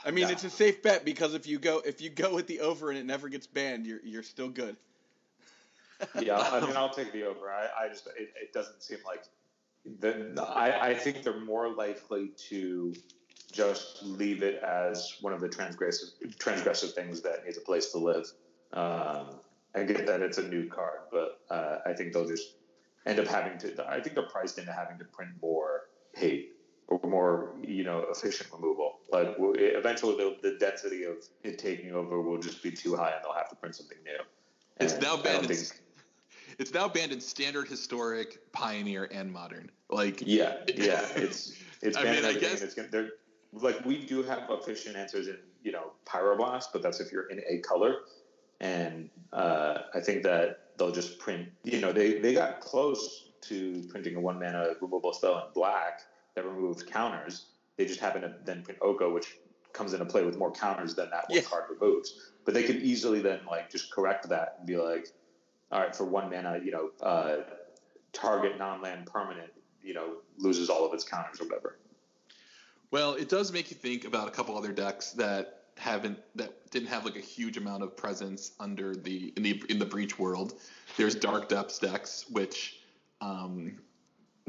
I 0.03 0.11
mean, 0.11 0.25
No. 0.25 0.31
it's 0.31 0.43
a 0.43 0.49
safe 0.49 0.81
bet 0.81 1.05
because 1.05 1.33
if 1.33 1.47
you 1.47 1.59
go 1.59 1.79
if 1.85 2.01
you 2.01 2.09
go 2.09 2.33
with 2.33 2.47
the 2.47 2.61
over 2.61 2.89
and 2.89 2.97
it 2.97 3.05
never 3.05 3.29
gets 3.29 3.47
banned, 3.47 3.85
you're 3.85 3.99
you're 4.03 4.23
still 4.23 4.49
good. 4.49 4.75
Yeah, 6.19 6.39
I 6.39 6.59
mean, 6.61 6.75
I'll 6.75 6.89
take 6.89 7.13
the 7.13 7.23
over. 7.25 7.51
I, 7.51 7.85
I 7.85 7.87
just 7.87 8.07
it, 8.07 8.29
it 8.41 8.53
doesn't 8.53 8.81
seem 8.81 8.97
like 9.05 9.23
the 9.99 10.43
I, 10.43 10.89
I 10.89 10.93
think 10.95 11.23
they're 11.23 11.39
more 11.39 11.69
likely 11.69 12.31
to 12.49 12.95
just 13.51 14.01
leave 14.01 14.41
it 14.41 14.63
as 14.63 15.17
one 15.21 15.33
of 15.33 15.41
the 15.41 15.49
transgressive 15.49 16.09
transgressive 16.37 16.93
things 16.93 17.21
that 17.21 17.45
needs 17.45 17.57
a 17.57 17.61
place 17.61 17.91
to 17.91 17.99
live. 17.99 18.25
Um, 18.73 19.39
I 19.75 19.83
get 19.83 20.05
that 20.07 20.21
it's 20.21 20.37
a 20.37 20.47
new 20.47 20.67
card, 20.67 20.99
but 21.11 21.39
uh, 21.49 21.79
I 21.85 21.93
think 21.93 22.13
they'll 22.13 22.27
just 22.27 22.55
end 23.05 23.19
up 23.19 23.27
having 23.27 23.57
to. 23.59 23.85
I 23.89 23.99
think 24.01 24.15
they're 24.15 24.23
priced 24.29 24.57
into 24.57 24.71
having 24.71 24.97
to 24.99 25.05
print 25.05 25.31
more 25.41 25.83
hate 26.13 26.53
or 26.87 26.99
more, 27.09 27.55
you 27.63 27.83
know, 27.83 28.05
efficient 28.11 28.51
removal. 28.51 28.99
But 29.11 29.35
eventually, 29.39 30.15
the, 30.17 30.37
the 30.41 30.57
density 30.57 31.03
of 31.03 31.17
it 31.43 31.57
taking 31.57 31.91
over 31.93 32.21
will 32.21 32.37
just 32.39 32.61
be 32.61 32.71
too 32.71 32.95
high, 32.95 33.11
and 33.11 33.23
they'll 33.23 33.33
have 33.33 33.49
to 33.49 33.55
print 33.55 33.75
something 33.75 33.97
new. 34.03 34.17
It's 34.79 34.99
now 35.01 35.17
I 35.17 35.21
banned. 35.21 35.49
In, 35.49 35.55
think- 35.55 35.81
it's 36.57 36.73
now 36.73 36.87
banned 36.87 37.11
in 37.11 37.21
standard, 37.21 37.67
historic, 37.67 38.51
pioneer, 38.51 39.07
and 39.11 39.31
modern. 39.31 39.71
Like, 39.89 40.21
Yeah, 40.25 40.57
yeah, 40.75 41.07
it's 41.15 41.53
it's 41.81 41.97
I 41.97 42.03
banned 42.03 42.25
mean, 42.25 42.35
I 42.35 42.39
guess- 42.39 42.61
It's 42.61 42.73
gonna, 42.75 42.89
they're 42.89 43.09
like 43.53 43.83
we 43.85 44.05
do 44.05 44.23
have 44.23 44.43
efficient 44.49 44.95
answers 44.95 45.27
in 45.27 45.37
you 45.63 45.71
know 45.71 45.91
pyroblast, 46.05 46.65
but 46.73 46.81
that's 46.81 46.99
if 46.99 47.11
you're 47.11 47.29
in 47.29 47.41
a 47.49 47.59
color, 47.59 47.95
and 48.59 49.09
uh, 49.33 49.79
I 49.93 49.99
think 50.01 50.23
that 50.23 50.70
they'll 50.81 50.91
just 50.91 51.19
print. 51.19 51.47
You 51.63 51.79
know, 51.79 51.91
they 51.91 52.19
they 52.19 52.33
got 52.33 52.59
close 52.59 53.29
to 53.41 53.83
printing 53.89 54.15
a 54.15 54.19
one 54.19 54.39
mana 54.39 54.73
removable 54.81 55.13
spell 55.13 55.37
in 55.37 55.53
black 55.53 56.01
that 56.35 56.45
removed 56.45 56.87
counters. 56.87 57.47
They 57.77 57.85
just 57.85 57.99
happen 57.99 58.23
to 58.23 58.35
then 58.45 58.63
print 58.63 58.79
Oko, 58.81 59.13
which 59.13 59.37
comes 59.73 59.93
into 59.93 60.05
play 60.05 60.23
with 60.23 60.37
more 60.37 60.51
counters 60.51 60.95
than 60.95 61.09
that 61.11 61.29
one 61.29 61.37
Yeah. 61.37 61.43
card 61.43 61.65
removes. 61.69 62.31
But 62.45 62.55
they 62.55 62.63
could 62.63 62.77
easily 62.77 63.21
then 63.21 63.41
like 63.45 63.69
just 63.69 63.91
correct 63.91 64.27
that 64.29 64.55
and 64.57 64.67
be 64.67 64.75
like, 64.75 65.07
all 65.71 65.79
right, 65.79 65.95
for 65.95 66.05
one 66.05 66.29
mana, 66.29 66.59
you 66.63 66.71
know, 66.71 66.91
uh, 67.01 67.43
target 68.11 68.57
non-land 68.57 69.05
permanent, 69.05 69.53
you 69.83 69.93
know, 69.93 70.17
loses 70.37 70.69
all 70.69 70.85
of 70.85 70.93
its 70.93 71.03
counters 71.03 71.39
or 71.39 71.45
whatever. 71.45 71.77
Well, 72.89 73.13
it 73.13 73.29
does 73.29 73.53
make 73.53 73.71
you 73.71 73.77
think 73.77 74.03
about 74.03 74.27
a 74.27 74.31
couple 74.31 74.57
other 74.57 74.73
decks 74.73 75.11
that 75.11 75.60
haven't 75.77 76.19
that 76.35 76.69
didn't 76.71 76.89
have 76.89 77.05
like 77.05 77.15
a 77.15 77.21
huge 77.21 77.57
amount 77.57 77.83
of 77.83 77.95
presence 77.95 78.51
under 78.59 78.95
the 78.95 79.33
in 79.35 79.43
the 79.43 79.63
in 79.69 79.79
the 79.79 79.85
breach 79.85 80.17
world. 80.19 80.53
There's 80.97 81.15
dark 81.15 81.49
depths 81.49 81.79
decks 81.79 82.25
which 82.29 82.81
um, 83.19 83.79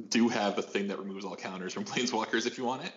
do 0.08 0.28
have 0.28 0.58
a 0.58 0.62
thing 0.62 0.88
that 0.88 0.98
removes 0.98 1.24
all 1.24 1.36
counters 1.36 1.72
from 1.72 1.84
planeswalkers 1.86 2.46
if 2.46 2.58
you 2.58 2.64
want 2.64 2.84
it. 2.84 2.92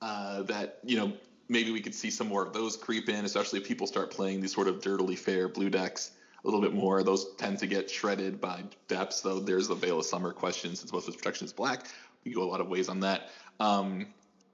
Uh, 0.00 0.42
that 0.42 0.78
you 0.84 0.96
know 0.96 1.12
maybe 1.48 1.70
we 1.70 1.80
could 1.80 1.94
see 1.94 2.10
some 2.10 2.28
more 2.28 2.44
of 2.44 2.52
those 2.52 2.76
creep 2.76 3.08
in, 3.08 3.24
especially 3.24 3.60
if 3.60 3.66
people 3.66 3.86
start 3.86 4.10
playing 4.10 4.40
these 4.40 4.54
sort 4.54 4.68
of 4.68 4.80
dirtily 4.80 5.16
fair 5.16 5.48
blue 5.48 5.70
decks 5.70 6.12
a 6.42 6.46
little 6.46 6.60
bit 6.60 6.74
more. 6.74 7.02
Those 7.02 7.34
tend 7.36 7.58
to 7.58 7.66
get 7.66 7.90
shredded 7.90 8.40
by 8.40 8.64
depths, 8.88 9.20
though. 9.20 9.38
There's 9.38 9.68
the 9.68 9.74
Veil 9.74 10.00
of 10.00 10.06
Summer 10.06 10.32
question 10.32 10.74
since 10.74 10.92
most 10.92 11.08
of 11.08 11.14
its 11.14 11.22
protection 11.22 11.44
is 11.44 11.52
black. 11.52 11.86
We 12.24 12.32
go 12.32 12.42
a 12.42 12.50
lot 12.50 12.60
of 12.60 12.68
ways 12.68 12.88
on 12.88 13.00
that. 13.00 13.30
Um, 13.60 14.06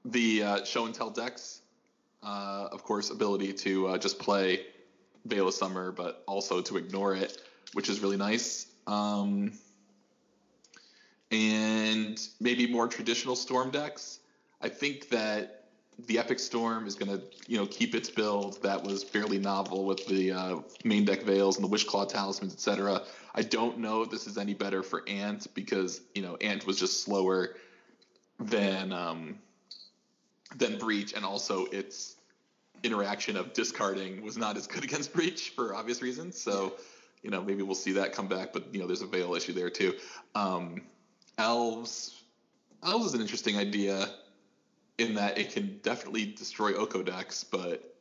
the 0.05 0.43
uh, 0.43 0.65
show 0.65 0.87
and 0.87 0.95
tell 0.95 1.11
decks, 1.11 1.63
uh, 2.23 2.69
of 2.73 2.83
course, 2.83 3.11
ability 3.11 3.53
to 3.53 3.89
uh, 3.89 3.99
just 3.99 4.19
play 4.19 4.61
Veil 5.27 5.49
of 5.49 5.55
Summer, 5.55 5.93
but 5.93 6.23
also 6.27 6.61
to 6.61 6.77
ignore 6.77 7.15
it, 7.15 7.39
which 7.73 7.89
is 7.89 8.01
really 8.01 8.17
nice. 8.17 8.67
Um, 8.87 9.53
and 11.31 12.19
maybe 12.41 12.67
more 12.67 12.89
traditional 12.89 13.37
storm 13.37 13.71
decks. 13.71 14.21
I 14.61 14.69
think 14.69 15.11
that 15.11 15.59
the 16.07 16.19
Epic 16.19 16.39
Storm 16.39 16.87
is 16.87 16.95
going 16.95 17.11
to, 17.11 17.23
you 17.47 17.59
know, 17.59 17.67
keep 17.67 17.95
its 17.95 18.09
build 18.09 18.63
that 18.63 18.83
was 18.83 19.03
fairly 19.03 19.39
novel 19.39 19.85
with 19.85 20.07
the 20.07 20.33
uh, 20.33 20.57
main 20.85 21.05
deck 21.05 21.23
veils 21.23 21.57
and 21.57 21.65
the 21.65 21.69
Wishclaw 21.69 22.09
talismans, 22.09 22.53
etc. 22.55 23.03
I 23.35 23.43
don't 23.43 23.79
know 23.79 24.03
if 24.03 24.11
this 24.11 24.27
is 24.27 24.39
any 24.39 24.55
better 24.55 24.83
for 24.83 25.03
ANT 25.09 25.47
because 25.55 26.01
you 26.15 26.23
know 26.23 26.37
ANT 26.37 26.67
was 26.67 26.79
just 26.79 27.03
slower 27.03 27.57
than 28.39 28.93
um, 28.93 29.39
than 30.57 30.79
Breach, 30.79 31.13
and 31.13 31.25
also 31.25 31.67
its 31.67 32.17
interaction 32.83 33.37
of 33.37 33.53
discarding 33.53 34.23
was 34.23 34.37
not 34.37 34.57
as 34.57 34.67
good 34.67 34.85
against 34.89 35.13
Breach 35.13 35.51
for 35.51 35.75
obvious 35.75 36.03
reasons. 36.03 36.41
So, 36.41 36.75
you 37.23 37.31
know, 37.31 37.43
maybe 37.43 37.63
we'll 37.63 37.75
see 37.75 37.93
that 37.93 38.13
come 38.13 38.29
back, 38.29 38.53
but 38.53 38.73
you 38.73 38.81
know, 38.81 38.87
there's 38.87 39.03
a 39.03 39.07
veil 39.07 39.35
issue 39.35 39.53
there 39.53 39.71
too. 39.71 39.95
Um, 40.35 40.83
elves, 41.37 42.23
elves 42.83 43.07
is 43.07 43.15
an 43.15 43.21
interesting 43.21 43.57
idea 43.57 44.09
in 44.99 45.15
that 45.15 45.39
it 45.39 45.53
can 45.53 45.79
definitely 45.83 46.27
destroy 46.27 46.75
Oko 46.75 47.03
decks, 47.03 47.45
but 47.45 47.95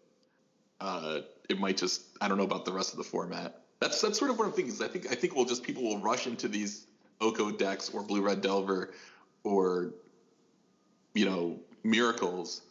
uh, 0.82 1.20
it 1.50 1.60
might 1.60 1.78
just 1.78 2.02
I 2.22 2.28
don't 2.28 2.38
know 2.38 2.44
about 2.44 2.66
the 2.66 2.74
rest 2.74 2.92
of 2.92 2.98
the 2.98 3.04
format. 3.04 3.62
That's 3.80 4.02
that's 4.02 4.18
sort 4.18 4.32
of 4.32 4.40
what 4.40 4.46
I'm 4.46 4.54
thinking. 4.54 4.74
Is 4.74 4.82
I 4.82 4.88
think 4.88 5.12
I 5.12 5.16
think 5.16 5.36
we'll 5.36 5.46
just 5.46 5.64
people 5.64 5.84
will 5.84 6.00
rush 6.00 6.28
into 6.28 6.48
these 6.48 6.86
Oko 7.22 7.52
decks 7.52 7.90
or 7.90 8.04
Blue 8.04 8.22
Red 8.22 8.42
Delver 8.42 8.94
or 9.44 9.94
you 11.14 11.26
know 11.26 11.60
miracles, 11.84 12.62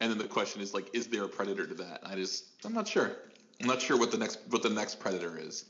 and 0.00 0.10
then 0.10 0.18
the 0.18 0.28
question 0.28 0.62
is 0.62 0.74
like, 0.74 0.94
is 0.94 1.06
there 1.06 1.24
a 1.24 1.28
predator 1.28 1.66
to 1.66 1.74
that? 1.74 2.00
I 2.04 2.14
just 2.14 2.44
I'm 2.64 2.72
not 2.72 2.88
sure. 2.88 3.12
I'm 3.60 3.66
not 3.66 3.82
sure 3.82 3.98
what 3.98 4.10
the 4.10 4.18
next 4.18 4.40
what 4.48 4.62
the 4.62 4.70
next 4.70 5.00
predator 5.00 5.38
is, 5.38 5.66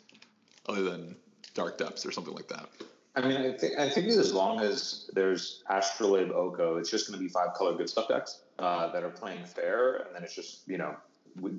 other 0.68 0.82
than 0.82 1.16
Dark 1.54 1.78
Depths 1.78 2.06
or 2.06 2.12
something 2.12 2.34
like 2.34 2.48
that. 2.48 2.68
I 3.16 3.22
mean, 3.22 3.38
I 3.38 3.52
think 3.52 3.78
I 3.78 3.88
think 3.88 4.06
as 4.08 4.32
long 4.32 4.60
as 4.60 5.10
there's 5.12 5.62
Astrolabe 5.68 6.30
Oko, 6.30 6.76
it's 6.76 6.90
just 6.90 7.08
going 7.08 7.18
to 7.18 7.22
be 7.22 7.28
five 7.28 7.54
color 7.54 7.76
good 7.76 7.88
stuff 7.88 8.08
decks 8.08 8.42
uh, 8.58 8.92
that 8.92 9.02
are 9.02 9.10
playing 9.10 9.44
fair, 9.44 9.96
and 9.96 10.14
then 10.14 10.22
it's 10.22 10.34
just 10.34 10.66
you 10.68 10.78
know, 10.78 10.94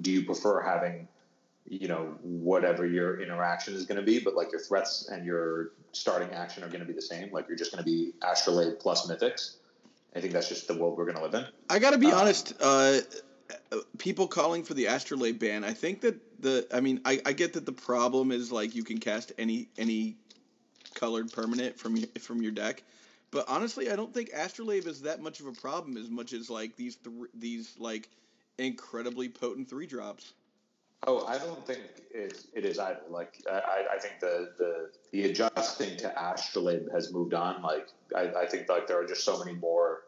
do 0.02 0.12
you 0.12 0.26
prefer 0.26 0.62
having 0.62 1.08
you 1.68 1.88
know 1.88 2.16
whatever 2.22 2.86
your 2.86 3.22
interaction 3.22 3.74
is 3.74 3.86
going 3.86 4.00
to 4.00 4.06
be, 4.06 4.20
but 4.20 4.36
like 4.36 4.52
your 4.52 4.62
threats 4.62 5.10
and 5.10 5.26
your 5.26 5.72
starting 5.92 6.32
action 6.32 6.64
are 6.64 6.68
going 6.68 6.80
to 6.80 6.86
be 6.86 6.94
the 6.94 7.02
same. 7.02 7.30
Like 7.32 7.48
you're 7.50 7.58
just 7.58 7.72
going 7.72 7.84
to 7.84 7.90
be 7.90 8.14
Astrolabe 8.22 8.80
plus 8.80 9.10
Mythics. 9.10 9.56
I 10.16 10.20
think 10.20 10.34
that's 10.34 10.50
just 10.50 10.68
the 10.68 10.74
world 10.74 10.98
we're 10.98 11.06
going 11.06 11.18
to 11.18 11.24
live 11.24 11.34
in. 11.34 11.46
I 11.70 11.80
got 11.80 11.92
to 11.92 11.98
be 11.98 12.12
Uh, 12.12 12.20
honest. 12.20 12.54
Uh, 12.60 13.00
people 13.98 14.28
calling 14.28 14.64
for 14.64 14.74
the 14.74 14.86
Astrolabe 14.88 15.40
ban. 15.40 15.64
I 15.64 15.74
think 15.74 16.02
that 16.02 16.16
the. 16.42 16.68
I 16.74 16.80
mean, 16.82 17.02
I, 17.06 17.22
I 17.26 17.34
get 17.34 17.54
that 17.54 17.66
the 17.66 17.72
problem 17.72 18.32
is 18.32 18.52
like 18.52 18.76
you 18.76 18.84
can 18.84 18.98
cast 18.98 19.32
any 19.38 19.68
any 19.78 20.18
colored 20.96 21.32
permanent 21.32 21.80
from 21.80 21.96
your, 21.96 22.08
from 22.20 22.42
your 22.42 22.52
deck, 22.52 22.84
but 23.32 23.46
honestly, 23.48 23.90
I 23.90 23.96
don't 23.96 24.14
think 24.14 24.32
Astrolabe 24.34 24.86
is 24.88 25.02
that 25.02 25.22
much 25.22 25.40
of 25.40 25.48
a 25.48 25.54
problem 25.54 25.96
as 25.98 26.10
much 26.10 26.34
as 26.34 26.50
like 26.50 26.76
these 26.76 26.98
th- 26.98 27.30
these 27.34 27.74
like 27.78 28.10
incredibly 28.58 29.30
potent 29.30 29.70
three 29.70 29.88
drops. 29.88 30.34
Oh, 31.08 31.26
I 31.26 31.38
don't 31.40 31.66
think 31.66 31.80
it, 32.14 32.44
it 32.54 32.64
is 32.66 32.78
either. 32.78 33.02
Like, 33.10 33.42
I, 33.50 33.86
I 33.96 33.98
think 34.00 34.20
the, 34.20 34.52
the 34.58 34.92
the 35.12 35.24
adjusting 35.30 35.98
to 35.98 36.32
Astrolabe 36.32 36.92
has 36.92 37.12
moved 37.12 37.34
on. 37.34 37.64
Like, 37.64 37.88
I, 38.16 38.32
I 38.42 38.46
think 38.46 38.70
like 38.70 38.88
there 38.88 39.00
are 39.00 39.08
just 39.08 39.24
so 39.24 39.40
many 39.44 39.58
more 39.58 40.02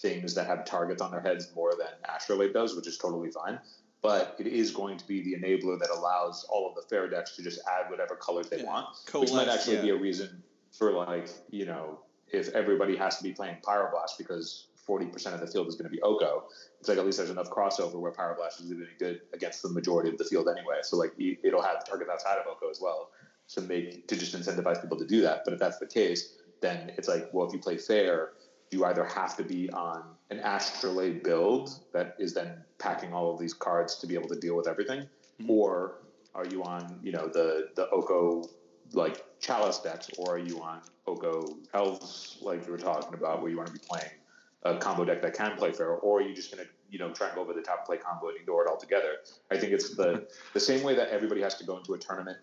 things 0.00 0.34
that 0.34 0.46
have 0.46 0.64
targets 0.64 1.02
on 1.02 1.10
their 1.10 1.20
heads 1.20 1.50
more 1.54 1.72
than 1.76 1.88
Astrolabe 2.08 2.54
does, 2.54 2.74
which 2.74 2.86
is 2.86 2.96
totally 2.96 3.30
fine. 3.30 3.58
But 4.02 4.36
it 4.38 4.46
is 4.46 4.70
going 4.70 4.96
to 4.96 5.06
be 5.06 5.20
the 5.22 5.34
enabler 5.34 5.78
that 5.78 5.90
allows 5.90 6.46
all 6.48 6.66
of 6.70 6.74
the 6.74 6.82
fair 6.88 7.06
decks 7.10 7.36
to 7.36 7.42
just 7.42 7.60
add 7.68 7.90
whatever 7.90 8.16
colors 8.16 8.48
they 8.48 8.58
Yeah. 8.58 8.64
want, 8.64 8.86
which 9.12 9.32
might 9.32 9.48
actually 9.48 9.76
yeah. 9.76 9.82
be 9.82 9.90
a 9.90 9.96
reason 9.96 10.42
for 10.72 10.92
like 10.92 11.28
you 11.50 11.66
know 11.66 11.98
if 12.32 12.48
everybody 12.50 12.96
has 12.96 13.18
to 13.18 13.24
be 13.24 13.32
playing 13.32 13.56
Pyroblast 13.62 14.16
because 14.16 14.68
forty 14.90 15.06
percent 15.06 15.36
of 15.36 15.40
the 15.40 15.46
field 15.46 15.68
is 15.68 15.76
going 15.76 15.88
to 15.88 15.96
be 15.96 16.02
Oko. 16.02 16.42
It's 16.80 16.88
like 16.88 16.98
at 16.98 17.06
least 17.06 17.18
there's 17.18 17.30
enough 17.30 17.48
crossover 17.48 18.00
where 18.00 18.10
Pyroblast 18.10 18.60
is 18.60 18.66
really 18.72 18.96
good 18.98 19.20
against 19.32 19.62
the 19.62 19.68
majority 19.68 20.10
of 20.10 20.18
the 20.18 20.24
field 20.24 20.48
anyway. 20.48 20.78
So 20.82 20.96
like 20.96 21.12
it'll 21.44 21.62
have 21.62 21.86
targets 21.86 22.10
outside 22.10 22.38
of 22.38 22.46
Oko 22.48 22.68
as 22.68 22.80
well 22.82 23.10
to 23.54 23.60
make 23.60 24.08
to 24.08 24.16
just 24.16 24.34
incentivize 24.34 24.82
people 24.82 24.98
to 24.98 25.06
do 25.06 25.20
that. 25.22 25.42
But 25.44 25.54
if 25.54 25.60
that's 25.60 25.78
the 25.78 25.86
case, 25.86 26.34
then 26.60 26.90
it's 26.98 27.06
like 27.06 27.32
well 27.32 27.46
if 27.46 27.52
you 27.52 27.60
play 27.60 27.76
fair, 27.76 28.30
you 28.72 28.84
either 28.84 29.04
have 29.04 29.36
to 29.36 29.44
be 29.44 29.70
on 29.70 30.02
an 30.30 30.40
Astrolabe 30.40 31.22
build 31.22 31.70
that 31.92 32.16
is 32.18 32.34
then 32.34 32.64
packing 32.80 33.12
all 33.14 33.32
of 33.32 33.38
these 33.38 33.54
cards 33.54 33.96
to 34.00 34.08
be 34.08 34.14
able 34.14 34.28
to 34.28 34.40
deal 34.40 34.56
with 34.56 34.66
everything, 34.66 35.08
Mhm. 35.40 35.50
or 35.50 35.98
are 36.34 36.46
you 36.46 36.64
on 36.64 36.98
you 37.00 37.12
know 37.12 37.28
the 37.28 37.68
the 37.76 37.88
Oko 37.90 38.42
like 38.92 39.24
Chalice 39.38 39.78
decks, 39.78 40.08
or 40.18 40.34
are 40.34 40.38
you 40.50 40.60
on 40.60 40.80
Oko 41.06 41.44
Elves 41.74 42.38
like 42.42 42.66
you 42.66 42.72
were 42.72 42.78
talking 42.78 43.14
about, 43.14 43.40
where 43.40 43.50
you 43.52 43.56
want 43.56 43.68
to 43.68 43.72
be 43.80 43.84
playing 43.88 44.10
a 44.62 44.76
combo 44.76 45.04
deck 45.04 45.22
that 45.22 45.34
can 45.34 45.56
play 45.56 45.72
fair, 45.72 45.88
or 45.90 46.18
are 46.18 46.22
you 46.22 46.34
just 46.34 46.54
going 46.54 46.64
to 46.64 46.70
you 46.90 46.98
know 46.98 47.10
try 47.12 47.28
and 47.28 47.36
go 47.36 47.42
over 47.42 47.52
the 47.52 47.62
top 47.62 47.78
and 47.78 47.86
play 47.86 47.96
combo 47.96 48.28
and 48.28 48.36
ignore 48.36 48.64
it 48.64 48.68
altogether? 48.68 49.18
I 49.50 49.58
think 49.58 49.72
it's 49.72 49.94
the 49.96 50.26
the 50.52 50.60
same 50.60 50.82
way 50.82 50.94
that 50.94 51.08
everybody 51.08 51.40
has 51.42 51.54
to 51.56 51.64
go 51.64 51.76
into 51.78 51.94
a 51.94 51.98
tournament 51.98 52.38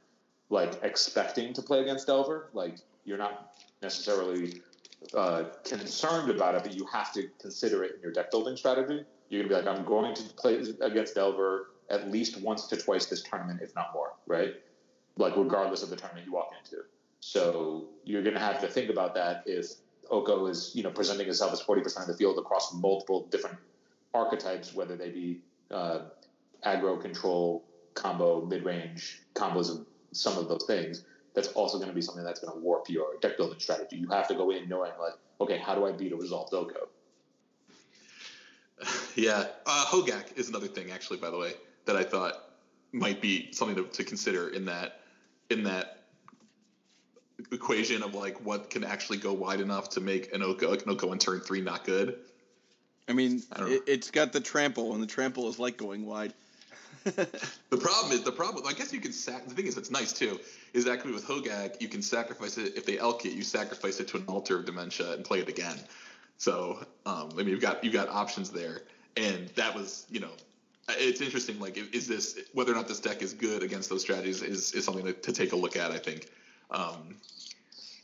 like 0.49 0.79
expecting 0.83 1.53
to 1.53 1.61
play 1.61 1.81
against 1.81 2.07
Delver. 2.07 2.49
Like 2.53 2.77
you're 3.05 3.17
not 3.17 3.53
necessarily 3.81 4.61
uh, 5.13 5.45
concerned 5.63 6.31
about 6.31 6.55
it, 6.55 6.63
but 6.63 6.73
you 6.73 6.85
have 6.91 7.13
to 7.13 7.29
consider 7.39 7.83
it 7.83 7.95
in 7.95 8.01
your 8.01 8.11
deck 8.11 8.31
building 8.31 8.55
strategy. 8.57 9.03
You're 9.29 9.43
gonna 9.43 9.61
be 9.61 9.65
like, 9.67 9.77
I'm 9.77 9.85
going 9.85 10.15
to 10.15 10.23
play 10.35 10.63
against 10.81 11.15
Delver 11.15 11.71
at 11.89 12.11
least 12.11 12.41
once 12.41 12.67
to 12.67 12.77
twice 12.77 13.05
this 13.05 13.21
tournament, 13.23 13.61
if 13.61 13.73
not 13.75 13.93
more, 13.93 14.13
right? 14.25 14.55
Like 15.17 15.35
regardless 15.37 15.83
of 15.83 15.89
the 15.89 15.95
tournament 15.95 16.25
you 16.25 16.33
walk 16.33 16.51
into. 16.63 16.83
So 17.19 17.85
you're 18.03 18.23
gonna 18.23 18.39
have 18.39 18.61
to 18.61 18.67
think 18.67 18.89
about 18.89 19.13
that 19.15 19.43
if 19.45 19.67
Oko 20.11 20.47
is, 20.47 20.71
you 20.73 20.83
know, 20.83 20.91
presenting 20.91 21.25
himself 21.25 21.53
as 21.53 21.61
40% 21.61 22.01
of 22.01 22.07
the 22.07 22.13
field 22.15 22.37
across 22.37 22.73
multiple 22.73 23.27
different 23.29 23.57
archetypes, 24.13 24.73
whether 24.73 24.95
they 24.95 25.09
be 25.09 25.41
uh, 25.71 25.99
aggro 26.65 26.99
control, 27.01 27.63
combo, 27.93 28.45
mid 28.45 28.63
range 28.63 29.21
combos 29.35 29.69
and 29.69 29.85
some 30.11 30.37
of 30.37 30.47
those 30.47 30.65
things. 30.67 31.03
That's 31.33 31.49
also 31.49 31.77
going 31.77 31.89
to 31.89 31.95
be 31.95 32.01
something 32.01 32.23
that's 32.23 32.39
going 32.39 32.53
to 32.53 32.59
warp 32.59 32.89
your 32.89 33.17
deck 33.21 33.37
building 33.37 33.59
strategy. 33.59 33.97
You 33.97 34.09
have 34.09 34.27
to 34.29 34.35
go 34.35 34.49
in 34.49 34.67
knowing 34.67 34.91
like, 34.99 35.13
okay, 35.39 35.57
how 35.57 35.75
do 35.75 35.85
I 35.85 35.91
beat 35.91 36.11
a 36.11 36.15
resolved 36.15 36.53
Oko? 36.53 36.87
Yeah, 39.15 39.47
uh, 39.65 39.85
Hogak 39.87 40.37
is 40.37 40.49
another 40.49 40.67
thing, 40.67 40.91
actually. 40.91 41.17
By 41.17 41.31
the 41.31 41.37
way, 41.39 41.53
that 41.85 41.95
I 41.95 42.03
thought 42.03 42.51
might 42.91 43.19
be 43.19 43.51
something 43.51 43.75
to, 43.75 43.83
to 43.83 44.03
consider 44.03 44.49
in 44.49 44.65
that 44.65 45.01
in 45.49 45.63
that 45.63 45.96
equation 47.51 48.03
of 48.03 48.13
like 48.13 48.43
what 48.45 48.69
can 48.69 48.83
actually 48.83 49.17
go 49.17 49.33
wide 49.33 49.61
enough 49.61 49.89
to 49.91 50.01
make 50.01 50.33
an 50.33 50.41
Oko, 50.41 50.73
an 50.73 50.81
Oko 50.87 51.11
in 51.11 51.19
turn 51.19 51.39
three 51.39 51.61
not 51.61 51.85
good. 51.85 52.17
I 53.07 53.13
mean, 53.13 53.41
I 53.53 53.69
it, 53.69 53.83
it's 53.87 54.11
got 54.11 54.31
the 54.31 54.39
trample, 54.39 54.93
and 54.93 55.01
the 55.01 55.07
trample 55.07 55.47
is 55.49 55.59
like 55.59 55.77
going 55.77 56.05
wide. 56.05 56.33
The 57.69 57.77
problem 57.77 58.13
is 58.13 58.23
the 58.23 58.31
problem. 58.31 58.65
I 58.67 58.73
guess 58.73 58.91
you 58.91 58.99
can 58.99 59.13
sac. 59.13 59.45
The 59.47 59.53
thing 59.53 59.67
is, 59.67 59.77
it's 59.77 59.91
nice 59.91 60.11
too. 60.11 60.39
Is 60.73 60.87
actually 60.87 61.13
with 61.13 61.25
Hogak, 61.25 61.81
you 61.81 61.87
can 61.87 62.01
sacrifice 62.01 62.57
it 62.57 62.73
if 62.75 62.85
they 62.85 62.97
elk 62.97 63.25
it. 63.25 63.33
You 63.33 63.43
sacrifice 63.43 63.99
it 63.99 64.07
to 64.09 64.17
an 64.17 64.23
altar 64.27 64.57
of 64.57 64.65
dementia 64.65 65.13
and 65.13 65.23
play 65.23 65.39
it 65.39 65.47
again. 65.47 65.77
So 66.37 66.85
um, 67.05 67.29
I 67.33 67.37
mean, 67.37 67.49
you've 67.49 67.61
got 67.61 67.83
you've 67.83 67.93
got 67.93 68.09
options 68.09 68.49
there, 68.49 68.81
and 69.15 69.47
that 69.55 69.73
was 69.73 70.05
you 70.09 70.19
know, 70.19 70.31
it's 70.89 71.21
interesting. 71.21 71.59
Like, 71.59 71.77
is 71.93 72.07
this 72.07 72.39
whether 72.53 72.71
or 72.71 72.75
not 72.75 72.87
this 72.87 72.99
deck 72.99 73.21
is 73.21 73.33
good 73.33 73.63
against 73.63 73.89
those 73.89 74.01
strategies 74.01 74.41
is 74.41 74.73
is 74.73 74.85
something 74.85 75.05
to, 75.05 75.13
to 75.13 75.31
take 75.31 75.53
a 75.53 75.55
look 75.55 75.77
at. 75.77 75.91
I 75.91 75.97
think. 75.97 76.29
Um, 76.71 77.15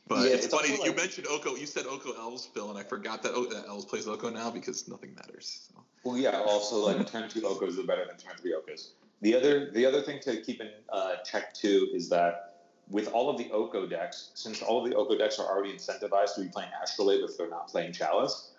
but 0.08 0.28
Yeah, 0.28 0.36
it's, 0.36 0.46
it's 0.46 0.54
funny 0.54 0.72
also 0.72 0.86
you 0.86 0.96
mentioned 0.96 1.28
Oko. 1.28 1.56
You 1.56 1.66
said 1.66 1.86
Oko 1.86 2.14
Elves, 2.14 2.46
Phil, 2.46 2.70
and 2.70 2.78
I 2.78 2.84
forgot 2.84 3.24
that, 3.24 3.34
o- 3.34 3.46
that 3.46 3.68
Elves 3.68 3.86
plays 3.86 4.08
Oko 4.08 4.30
now 4.30 4.52
because 4.52 4.88
nothing 4.88 5.16
matters. 5.16 5.70
So. 5.70 5.84
Well, 6.04 6.18
yeah. 6.18 6.42
Also, 6.42 6.86
like 6.86 7.10
turn 7.10 7.30
two 7.30 7.42
Okos 7.42 7.80
are 7.80 7.88
better 7.88 8.06
than 8.06 8.18
turn 8.18 8.36
three 8.42 8.54
Okos. 8.54 8.90
The 9.22 9.36
other, 9.36 9.72
the 9.72 9.86
other 9.86 10.02
thing 10.02 10.20
to 10.24 10.42
keep 10.42 10.60
in 10.60 10.70
uh, 10.92 11.16
check 11.24 11.54
too 11.54 11.90
is 11.94 12.10
that 12.10 12.56
with 12.90 13.08
all 13.10 13.30
of 13.30 13.38
the 13.38 13.50
Oko 13.52 13.88
decks, 13.88 14.32
since 14.34 14.62
all 14.62 14.84
of 14.84 14.90
the 14.90 14.96
Oko 14.96 15.18
decks 15.18 15.40
are 15.40 15.48
already 15.48 15.74
incentivized 15.74 16.36
to 16.36 16.42
be 16.42 16.50
playing 16.50 16.70
Astrolabe 16.84 17.22
if 17.24 17.38
they're 17.38 17.50
not 17.50 17.70
playing 17.70 17.94
Chalice, 17.94 18.52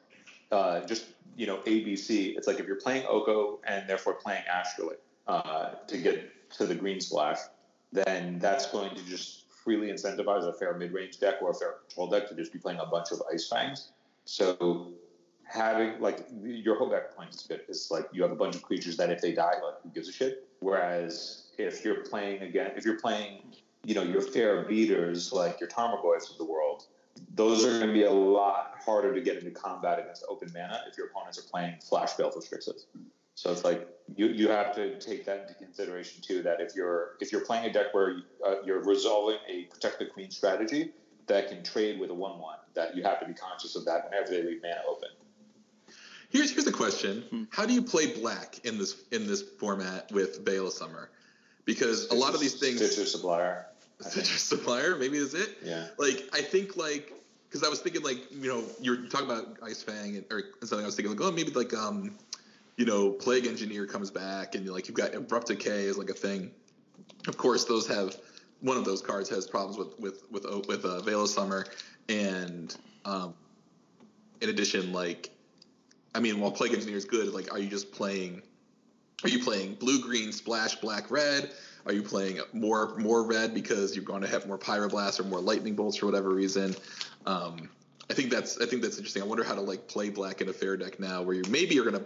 uh, 0.50 0.80
just 0.86 1.06
you 1.36 1.46
know 1.46 1.58
ABC. 1.58 2.36
It's 2.36 2.46
like 2.46 2.58
if 2.58 2.66
you're 2.66 2.80
playing 2.80 3.04
Oko 3.06 3.60
and 3.64 3.88
therefore 3.88 4.14
playing 4.14 4.44
Astrolabe 4.50 4.96
uh, 5.26 5.72
to 5.86 5.98
get 5.98 6.50
to 6.52 6.66
the 6.66 6.74
green 6.74 7.00
splash, 7.00 7.38
then 7.92 8.38
that's 8.38 8.66
going 8.66 8.94
to 8.96 9.04
just 9.04 9.43
freely 9.64 9.88
incentivize 9.88 10.46
a 10.46 10.52
fair 10.52 10.74
mid-range 10.74 11.18
deck 11.18 11.36
or 11.40 11.50
a 11.50 11.54
fair 11.54 11.76
control 11.86 12.08
deck 12.08 12.28
to 12.28 12.34
just 12.34 12.52
be 12.52 12.58
playing 12.58 12.78
a 12.80 12.86
bunch 12.86 13.10
of 13.10 13.22
Ice 13.32 13.48
Fangs. 13.48 13.92
So 14.26 14.92
having 15.44 16.00
like 16.00 16.26
your 16.42 16.76
whole 16.76 16.90
deck 16.90 17.10
is 17.30 17.46
good. 17.48 17.62
It's 17.68 17.90
like 17.90 18.06
you 18.12 18.22
have 18.22 18.32
a 18.32 18.36
bunch 18.36 18.54
of 18.54 18.62
creatures 18.62 18.96
that 18.98 19.10
if 19.10 19.20
they 19.20 19.32
die, 19.32 19.54
like 19.64 19.80
who 19.82 19.88
gives 19.90 20.08
a 20.08 20.12
shit. 20.12 20.48
Whereas 20.60 21.48
if 21.58 21.84
you're 21.84 22.02
playing 22.04 22.42
again, 22.42 22.72
if 22.76 22.84
you're 22.84 22.98
playing, 22.98 23.42
you 23.84 23.94
know, 23.94 24.02
your 24.02 24.22
fair 24.22 24.62
beaters 24.64 25.32
like 25.32 25.60
your 25.60 25.68
Tarmogoyfs 25.68 26.30
of 26.30 26.38
the 26.38 26.44
world, 26.44 26.86
those 27.34 27.64
are 27.64 27.78
going 27.78 27.88
to 27.88 27.92
be 27.92 28.04
a 28.04 28.10
lot 28.10 28.74
harder 28.84 29.14
to 29.14 29.20
get 29.20 29.36
into 29.36 29.50
combat 29.50 29.98
against 29.98 30.24
open 30.28 30.50
mana 30.52 30.80
if 30.90 30.96
your 30.96 31.08
opponents 31.08 31.38
are 31.38 31.48
playing 31.48 31.76
Flash 31.80 32.14
Baleful 32.14 32.42
Strixes. 32.42 32.86
So 33.34 33.50
it's 33.50 33.64
like 33.64 33.88
you, 34.16 34.26
you 34.28 34.48
have 34.48 34.74
to 34.76 34.98
take 35.00 35.24
that 35.26 35.42
into 35.42 35.54
consideration 35.54 36.22
too. 36.22 36.42
That 36.42 36.60
if 36.60 36.74
you're 36.74 37.16
if 37.20 37.32
you're 37.32 37.44
playing 37.44 37.68
a 37.68 37.72
deck 37.72 37.92
where 37.92 38.16
uh, 38.46 38.56
you're 38.64 38.82
resolving 38.82 39.38
a 39.48 39.64
protect 39.64 39.98
the 39.98 40.06
queen 40.06 40.30
strategy 40.30 40.92
that 41.26 41.48
can 41.48 41.62
trade 41.62 41.98
with 41.98 42.10
a 42.10 42.14
one 42.14 42.38
one, 42.38 42.58
that 42.74 42.96
you 42.96 43.02
have 43.02 43.20
to 43.20 43.26
be 43.26 43.34
conscious 43.34 43.76
of 43.76 43.84
that 43.86 44.08
whenever 44.08 44.30
they 44.30 44.42
leave 44.42 44.62
mana 44.62 44.82
open. 44.88 45.08
Here's 46.30 46.50
here's 46.50 46.64
the 46.64 46.72
question: 46.72 47.24
Hmm. 47.30 47.44
How 47.50 47.66
do 47.66 47.72
you 47.72 47.82
play 47.82 48.14
black 48.14 48.60
in 48.64 48.78
this 48.78 48.96
in 49.10 49.26
this 49.26 49.42
format 49.42 50.10
with 50.12 50.44
Veil 50.44 50.68
of 50.68 50.72
Summer? 50.72 51.10
Because 51.64 52.10
a 52.10 52.14
lot 52.14 52.34
of 52.34 52.40
these 52.40 52.54
things, 52.54 52.76
Stitcher 52.76 53.06
Supplier. 53.06 53.66
I 54.00 54.08
think. 54.08 54.26
Citrus 54.26 54.42
Supplier, 54.42 54.96
maybe 54.96 55.18
is 55.18 55.34
it. 55.34 55.58
Yeah. 55.62 55.86
Like 55.98 56.28
I 56.32 56.42
think 56.42 56.76
like 56.76 57.12
because 57.48 57.66
I 57.66 57.70
was 57.70 57.80
thinking 57.80 58.02
like 58.02 58.30
you 58.30 58.48
know 58.48 58.64
you're 58.80 59.06
talking 59.06 59.30
about 59.30 59.58
Ice 59.62 59.82
Fang 59.82 60.16
and, 60.16 60.24
or 60.30 60.42
something. 60.60 60.80
I 60.80 60.86
was 60.86 60.96
thinking 60.96 61.16
like 61.16 61.26
oh 61.26 61.30
maybe 61.30 61.52
like 61.52 61.72
um 61.72 62.16
you 62.76 62.84
know 62.84 63.10
Plague 63.10 63.46
Engineer 63.46 63.86
comes 63.86 64.10
back 64.10 64.54
and 64.54 64.68
like 64.68 64.88
you've 64.88 64.96
got 64.96 65.14
Abrupt 65.14 65.48
Decay 65.48 65.84
is 65.84 65.98
like 65.98 66.10
a 66.10 66.14
thing. 66.14 66.50
Of 67.28 67.36
course, 67.36 67.64
those 67.64 67.86
have 67.88 68.16
one 68.60 68.76
of 68.76 68.84
those 68.84 69.02
cards 69.02 69.28
has 69.30 69.46
problems 69.46 69.78
with 69.78 69.98
with 69.98 70.30
with 70.30 70.46
O- 70.46 70.62
with 70.68 70.84
uh, 70.84 71.00
Veil 71.00 71.22
of 71.22 71.28
Summer, 71.28 71.66
and 72.08 72.76
um, 73.04 73.34
in 74.40 74.48
addition, 74.48 74.92
like 74.92 75.30
I 76.14 76.20
mean, 76.20 76.40
while 76.40 76.50
Plague 76.50 76.74
Engineer 76.74 76.96
is 76.96 77.04
good, 77.04 77.32
like 77.32 77.52
are 77.52 77.58
you 77.58 77.68
just 77.68 77.92
playing? 77.92 78.42
Are 79.22 79.28
you 79.28 79.42
playing 79.42 79.74
blue, 79.76 80.02
green, 80.02 80.32
splash, 80.32 80.76
black, 80.76 81.10
red? 81.10 81.52
Are 81.86 81.92
you 81.92 82.02
playing 82.02 82.40
more 82.52 82.96
more 82.96 83.24
red 83.24 83.54
because 83.54 83.94
you're 83.94 84.04
going 84.04 84.22
to 84.22 84.28
have 84.28 84.46
more 84.46 84.58
pyroblast 84.58 85.20
or 85.20 85.24
more 85.24 85.40
lightning 85.40 85.74
bolts 85.74 85.98
for 85.98 86.06
whatever 86.06 86.30
reason? 86.30 86.74
Um, 87.26 87.68
I 88.10 88.14
think 88.14 88.30
that's 88.30 88.60
I 88.60 88.66
think 88.66 88.82
that's 88.82 88.96
interesting. 88.96 89.22
I 89.22 89.26
wonder 89.26 89.44
how 89.44 89.54
to 89.54 89.60
like 89.60 89.88
play 89.88 90.10
black 90.10 90.40
in 90.40 90.48
a 90.48 90.52
fair 90.52 90.76
deck 90.76 90.98
now, 90.98 91.22
where 91.22 91.34
you 91.34 91.42
maybe 91.48 91.74
you're 91.74 91.90
to 91.90 92.04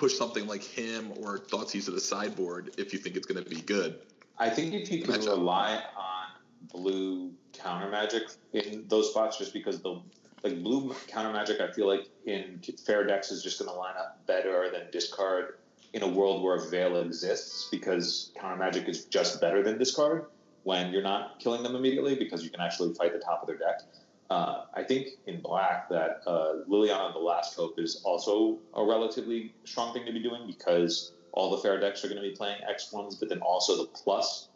push 0.00 0.16
something 0.16 0.46
like 0.46 0.64
Hymn 0.64 1.12
or 1.18 1.38
Thoughtseize 1.38 1.84
to 1.84 1.90
the 1.90 2.00
sideboard 2.00 2.70
if 2.78 2.94
you 2.94 2.98
think 2.98 3.16
it's 3.16 3.26
going 3.26 3.44
to 3.44 3.48
be 3.48 3.60
good. 3.60 4.00
I 4.38 4.48
think 4.48 4.72
if 4.72 4.90
you 4.90 5.02
can 5.02 5.20
rely 5.20 5.74
on 5.94 6.26
blue 6.72 7.32
counter 7.52 7.90
magic 7.90 8.22
in 8.54 8.86
those 8.88 9.10
spots, 9.10 9.36
just 9.36 9.52
because 9.52 9.82
the 9.82 10.00
like 10.42 10.62
blue 10.62 10.94
counter 11.06 11.30
magic, 11.30 11.60
I 11.60 11.70
feel 11.70 11.86
like 11.86 12.08
in 12.24 12.62
fair 12.86 13.06
decks 13.06 13.30
is 13.30 13.42
just 13.42 13.58
going 13.58 13.70
to 13.70 13.76
line 13.76 13.94
up 13.98 14.26
better 14.26 14.70
than 14.72 14.90
discard 14.90 15.58
in 15.92 16.02
a 16.02 16.08
world 16.08 16.42
where 16.42 16.56
a 16.56 16.70
Veil 16.70 16.96
exists, 16.96 17.68
because 17.70 18.32
counter 18.40 18.56
magic 18.56 18.88
is 18.88 19.04
just 19.04 19.38
better 19.38 19.62
than 19.62 19.76
discard 19.76 20.24
when 20.62 20.92
you're 20.92 21.02
not 21.02 21.38
killing 21.40 21.62
them 21.62 21.76
immediately, 21.76 22.14
because 22.14 22.42
you 22.42 22.48
can 22.48 22.62
actually 22.62 22.94
fight 22.94 23.12
the 23.12 23.18
top 23.18 23.42
of 23.42 23.46
their 23.46 23.58
deck. 23.58 23.82
Uh, 24.30 24.64
I 24.74 24.84
think 24.84 25.08
in 25.26 25.40
black 25.40 25.88
that 25.88 26.22
uh, 26.26 26.62
Liliana 26.68 27.12
the 27.12 27.18
Last 27.18 27.56
Hope 27.56 27.78
is 27.78 28.00
also 28.04 28.58
a 28.74 28.84
relatively 28.84 29.52
strong 29.64 29.92
thing 29.92 30.06
to 30.06 30.12
be 30.12 30.20
doing 30.20 30.46
because 30.46 31.12
all 31.32 31.50
the 31.50 31.58
fair 31.58 31.80
decks 31.80 32.04
are 32.04 32.08
going 32.08 32.22
to 32.22 32.28
be 32.28 32.34
playing 32.34 32.60
X 32.68 32.92
ones, 32.92 33.16
but 33.16 33.28
then 33.28 33.40
also 33.40 33.76
the 33.76 33.86
plus 33.86 34.48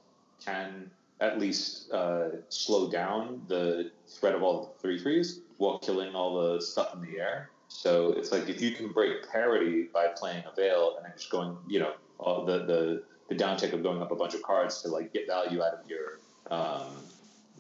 can 0.44 0.90
at 1.20 1.40
least 1.40 1.90
uh, 1.92 2.28
slow 2.48 2.88
down 2.90 3.42
the 3.48 3.90
threat 4.06 4.34
of 4.34 4.42
all 4.42 4.62
the 4.62 4.80
three 4.80 4.98
threes 4.98 5.40
while 5.58 5.78
killing 5.78 6.14
all 6.14 6.52
the 6.52 6.60
stuff 6.60 6.94
in 6.94 7.00
the 7.00 7.18
air. 7.18 7.50
So 7.68 8.12
it's 8.12 8.30
like 8.30 8.48
if 8.48 8.60
you 8.60 8.72
can 8.72 8.92
break 8.92 9.28
parity 9.30 9.88
by 9.92 10.08
playing 10.16 10.44
a 10.50 10.54
veil 10.54 10.94
and 10.96 11.04
then 11.04 11.12
just 11.16 11.30
going, 11.30 11.56
you 11.66 11.80
know, 11.80 11.94
all 12.18 12.44
the 12.44 12.58
the 12.64 13.02
the 13.28 13.34
downtick 13.34 13.72
of 13.72 13.82
going 13.82 14.02
up 14.02 14.12
a 14.12 14.16
bunch 14.16 14.34
of 14.34 14.42
cards 14.42 14.82
to 14.82 14.88
like 14.88 15.12
get 15.12 15.26
value 15.26 15.62
out 15.62 15.74
of 15.74 15.88
your 15.88 16.20
um, 16.50 16.92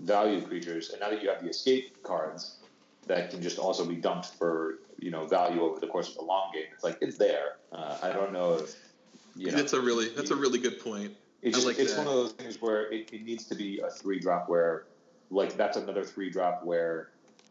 value 0.04 0.40
creatures, 0.40 0.90
and 0.90 1.00
now 1.00 1.10
that 1.10 1.22
you 1.22 1.28
have 1.28 1.42
the 1.42 1.48
escape 1.48 2.02
cards 2.02 2.58
that 3.06 3.30
can 3.30 3.42
just 3.42 3.58
also 3.58 3.84
be 3.84 3.96
dumped 3.96 4.26
for 4.38 4.78
you 4.98 5.10
know 5.10 5.26
value 5.26 5.60
over 5.62 5.80
the 5.80 5.86
course 5.86 6.08
of 6.10 6.14
the 6.16 6.22
long 6.22 6.50
game, 6.52 6.66
it's 6.72 6.84
like 6.84 6.98
it's 7.00 7.18
there. 7.18 7.56
Uh, 7.72 7.98
I 8.02 8.12
don't 8.12 8.32
know 8.32 8.54
if 8.54 8.74
you 9.36 9.50
know. 9.50 9.56
that's 9.56 9.72
a 9.72 9.80
really 9.80 10.10
that's 10.10 10.30
a 10.30 10.36
really 10.36 10.58
good 10.58 10.80
point. 10.80 11.14
It's, 11.42 11.56
just, 11.56 11.66
like 11.66 11.78
it's 11.78 11.94
one 11.94 12.06
of 12.06 12.14
those 12.14 12.32
things 12.32 12.62
where 12.62 12.90
it, 12.90 13.10
it 13.12 13.22
needs 13.22 13.44
to 13.46 13.54
be 13.54 13.78
a 13.80 13.90
three 13.90 14.18
drop 14.18 14.48
where, 14.48 14.86
like, 15.30 15.58
that's 15.58 15.76
another 15.76 16.02
three 16.02 16.30
drop 16.30 16.64
where 16.64 17.10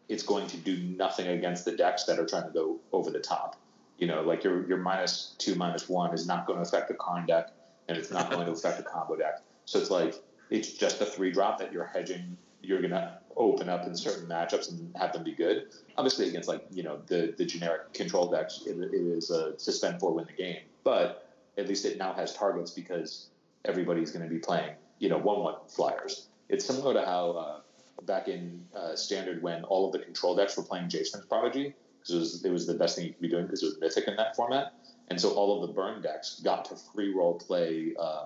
it's 0.10 0.24
going 0.24 0.48
to 0.48 0.58
do 0.58 0.78
nothing 0.98 1.28
against 1.28 1.63
the 1.63 1.74
decks 1.74 2.06
that 2.06 2.18
are 2.18 2.26
trying 2.26 2.46
to 2.46 2.50
go 2.50 2.80
over 2.92 3.12
the 3.12 3.20
top. 3.20 3.56
You 4.00 4.08
know, 4.08 4.24
like 4.24 4.44
your 4.44 4.68
your 4.68 4.80
minus 4.80 5.36
two, 5.38 5.54
minus 5.54 5.88
one 5.88 6.12
is 6.13 6.26
not 6.26 6.48
going 6.48 6.58
to 6.58 6.63
affect 6.63 6.88
the 6.88 6.96
con 6.96 7.28
deck, 7.28 7.50
and 7.88 7.96
it's 7.96 8.10
not 8.10 8.32
going 8.32 8.48
to 8.48 8.52
affect 8.54 8.78
the 8.78 8.84
combo 8.84 9.16
deck. 9.16 9.44
So 9.66 9.80
it's 9.80 9.92
like 9.92 10.16
it's 10.49 10.73
just 10.73 11.01
a 11.01 11.06
three 11.06 11.32
drop 11.32 11.60
that 11.60 11.71
you're 11.71 11.86
hedging. 11.86 12.38
You're 12.62 12.79
going 12.79 12.91
to 12.91 13.17
open 13.36 13.69
up 13.69 13.86
in 13.86 13.95
certain 13.95 14.27
matchups 14.27 14.71
and 14.71 14.95
have 14.95 15.13
them 15.13 15.23
be 15.23 15.34
good. 15.34 15.67
Obviously, 15.97 16.29
against 16.29 16.47
like 16.47 16.65
you 16.71 16.84
know 16.84 17.01
the 17.08 17.34
the 17.38 17.45
generic 17.45 17.93
control 17.93 18.29
decks, 18.29 18.63
it, 18.65 18.77
it 18.77 18.93
is 18.93 19.29
a 19.29 19.58
suspend 19.60 19.99
for 19.99 20.13
win 20.13 20.25
the 20.25 20.34
game. 20.34 20.62
But 20.84 21.29
at 21.58 21.67
least 21.67 21.86
it 21.86 21.97
now 21.97 22.13
has 22.13 22.34
targets 22.34 22.71
because 22.71 23.27
everybody's 23.65 24.12
going 24.12 24.27
to 24.27 24.29
be 24.29 24.39
playing, 24.39 24.73
you 24.99 25.10
know, 25.10 25.17
one-one 25.17 25.56
flyers. 25.67 26.27
It's 26.49 26.65
similar 26.65 26.93
to 26.93 27.06
how 27.06 27.32
uh, 27.32 27.60
back 28.06 28.27
in 28.27 28.65
uh, 28.75 28.95
standard 28.95 29.41
when 29.41 29.63
all 29.65 29.86
of 29.86 29.93
the 29.93 29.99
control 29.99 30.36
decks 30.36 30.58
were 30.58 30.63
playing 30.63 30.86
Jace, 30.86 31.13
Vryn's 31.13 31.25
Prodigy 31.25 31.73
because 31.99 32.15
it 32.15 32.19
was, 32.19 32.45
it 32.45 32.51
was 32.51 32.67
the 32.67 32.73
best 32.73 32.97
thing 32.97 33.06
you 33.06 33.13
could 33.13 33.21
be 33.21 33.29
doing 33.29 33.45
because 33.45 33.63
it 33.63 33.67
was 33.67 33.79
mythic 33.79 34.08
in 34.08 34.15
that 34.17 34.36
format, 34.36 34.73
and 35.10 35.19
so 35.19 35.32
all 35.32 35.62
of 35.62 35.67
the 35.67 35.73
burn 35.73 36.01
decks 36.01 36.41
got 36.43 36.65
to 36.65 36.75
free 36.75 37.13
roll 37.13 37.36
play 37.36 37.93
uh, 37.99 38.25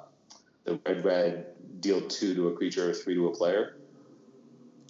the 0.67 0.80
red 0.86 1.03
red 1.03 1.45
deal 1.80 2.01
two 2.01 2.36
to 2.36 2.49
a 2.49 2.53
creature, 2.53 2.91
or 2.91 2.93
three 2.93 3.15
to 3.15 3.27
a 3.27 3.32
player. 3.32 3.77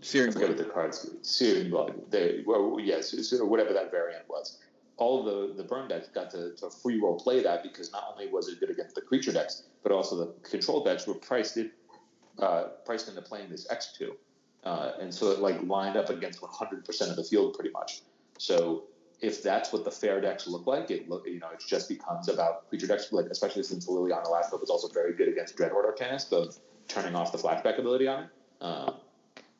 Searing 0.01 0.33
blood. 0.33 0.57
the 0.57 0.65
cards. 0.65 1.09
Searing 1.21 1.69
blood. 1.69 2.01
They 2.09 2.43
well, 2.45 2.77
yes, 2.81 3.31
or 3.33 3.45
whatever 3.45 3.73
that 3.73 3.91
variant 3.91 4.27
was. 4.27 4.59
All 4.97 5.23
the 5.23 5.53
the 5.55 5.63
burn 5.63 5.87
decks 5.87 6.07
got 6.09 6.31
to, 6.31 6.55
to 6.55 6.69
free 6.69 6.99
roll 6.99 7.19
play 7.19 7.41
that 7.43 7.63
because 7.63 7.91
not 7.91 8.03
only 8.11 8.29
was 8.29 8.49
it 8.49 8.59
good 8.59 8.71
against 8.71 8.95
the 8.95 9.01
creature 9.01 9.31
decks, 9.31 9.63
but 9.83 9.91
also 9.91 10.17
the 10.17 10.49
control 10.49 10.83
decks 10.83 11.07
were 11.07 11.13
priced 11.13 11.57
it 11.57 11.71
uh, 12.39 12.63
priced 12.85 13.07
into 13.07 13.21
playing 13.21 13.49
this 13.49 13.67
X 13.69 13.93
two, 13.97 14.15
uh, 14.63 14.93
and 14.99 15.13
so 15.13 15.31
it 15.31 15.39
like 15.39 15.61
lined 15.63 15.95
up 15.95 16.09
against 16.09 16.41
100 16.41 16.83
percent 16.83 17.11
of 17.11 17.17
the 17.17 17.23
field 17.23 17.53
pretty 17.53 17.71
much. 17.71 18.01
So 18.39 18.85
if 19.19 19.41
that's 19.41 19.73
what 19.73 19.84
the 19.84 19.91
fair 19.91 20.21
decks 20.21 20.47
look 20.47 20.67
like, 20.67 20.91
it 20.91 21.10
look 21.10 21.25
you 21.27 21.39
know 21.39 21.49
it 21.49 21.63
just 21.65 21.89
becomes 21.89 22.30
about 22.30 22.69
creature 22.69 22.88
decks, 22.88 23.12
like 23.12 23.25
especially 23.27 23.63
since 23.63 23.88
Liliana 23.88 24.23
the 24.23 24.30
Last 24.30 24.51
Hope 24.51 24.63
is 24.63 24.69
also 24.69 24.88
very 24.89 25.13
good 25.13 25.27
against 25.27 25.58
Dreadhorde 25.58 25.97
Arcanist 25.97 26.32
of 26.32 26.56
turning 26.88 27.15
off 27.15 27.32
the 27.32 27.38
flashback 27.38 27.80
ability 27.80 28.08
on 28.08 28.23
it. 28.23 28.30
Um, 28.62 28.95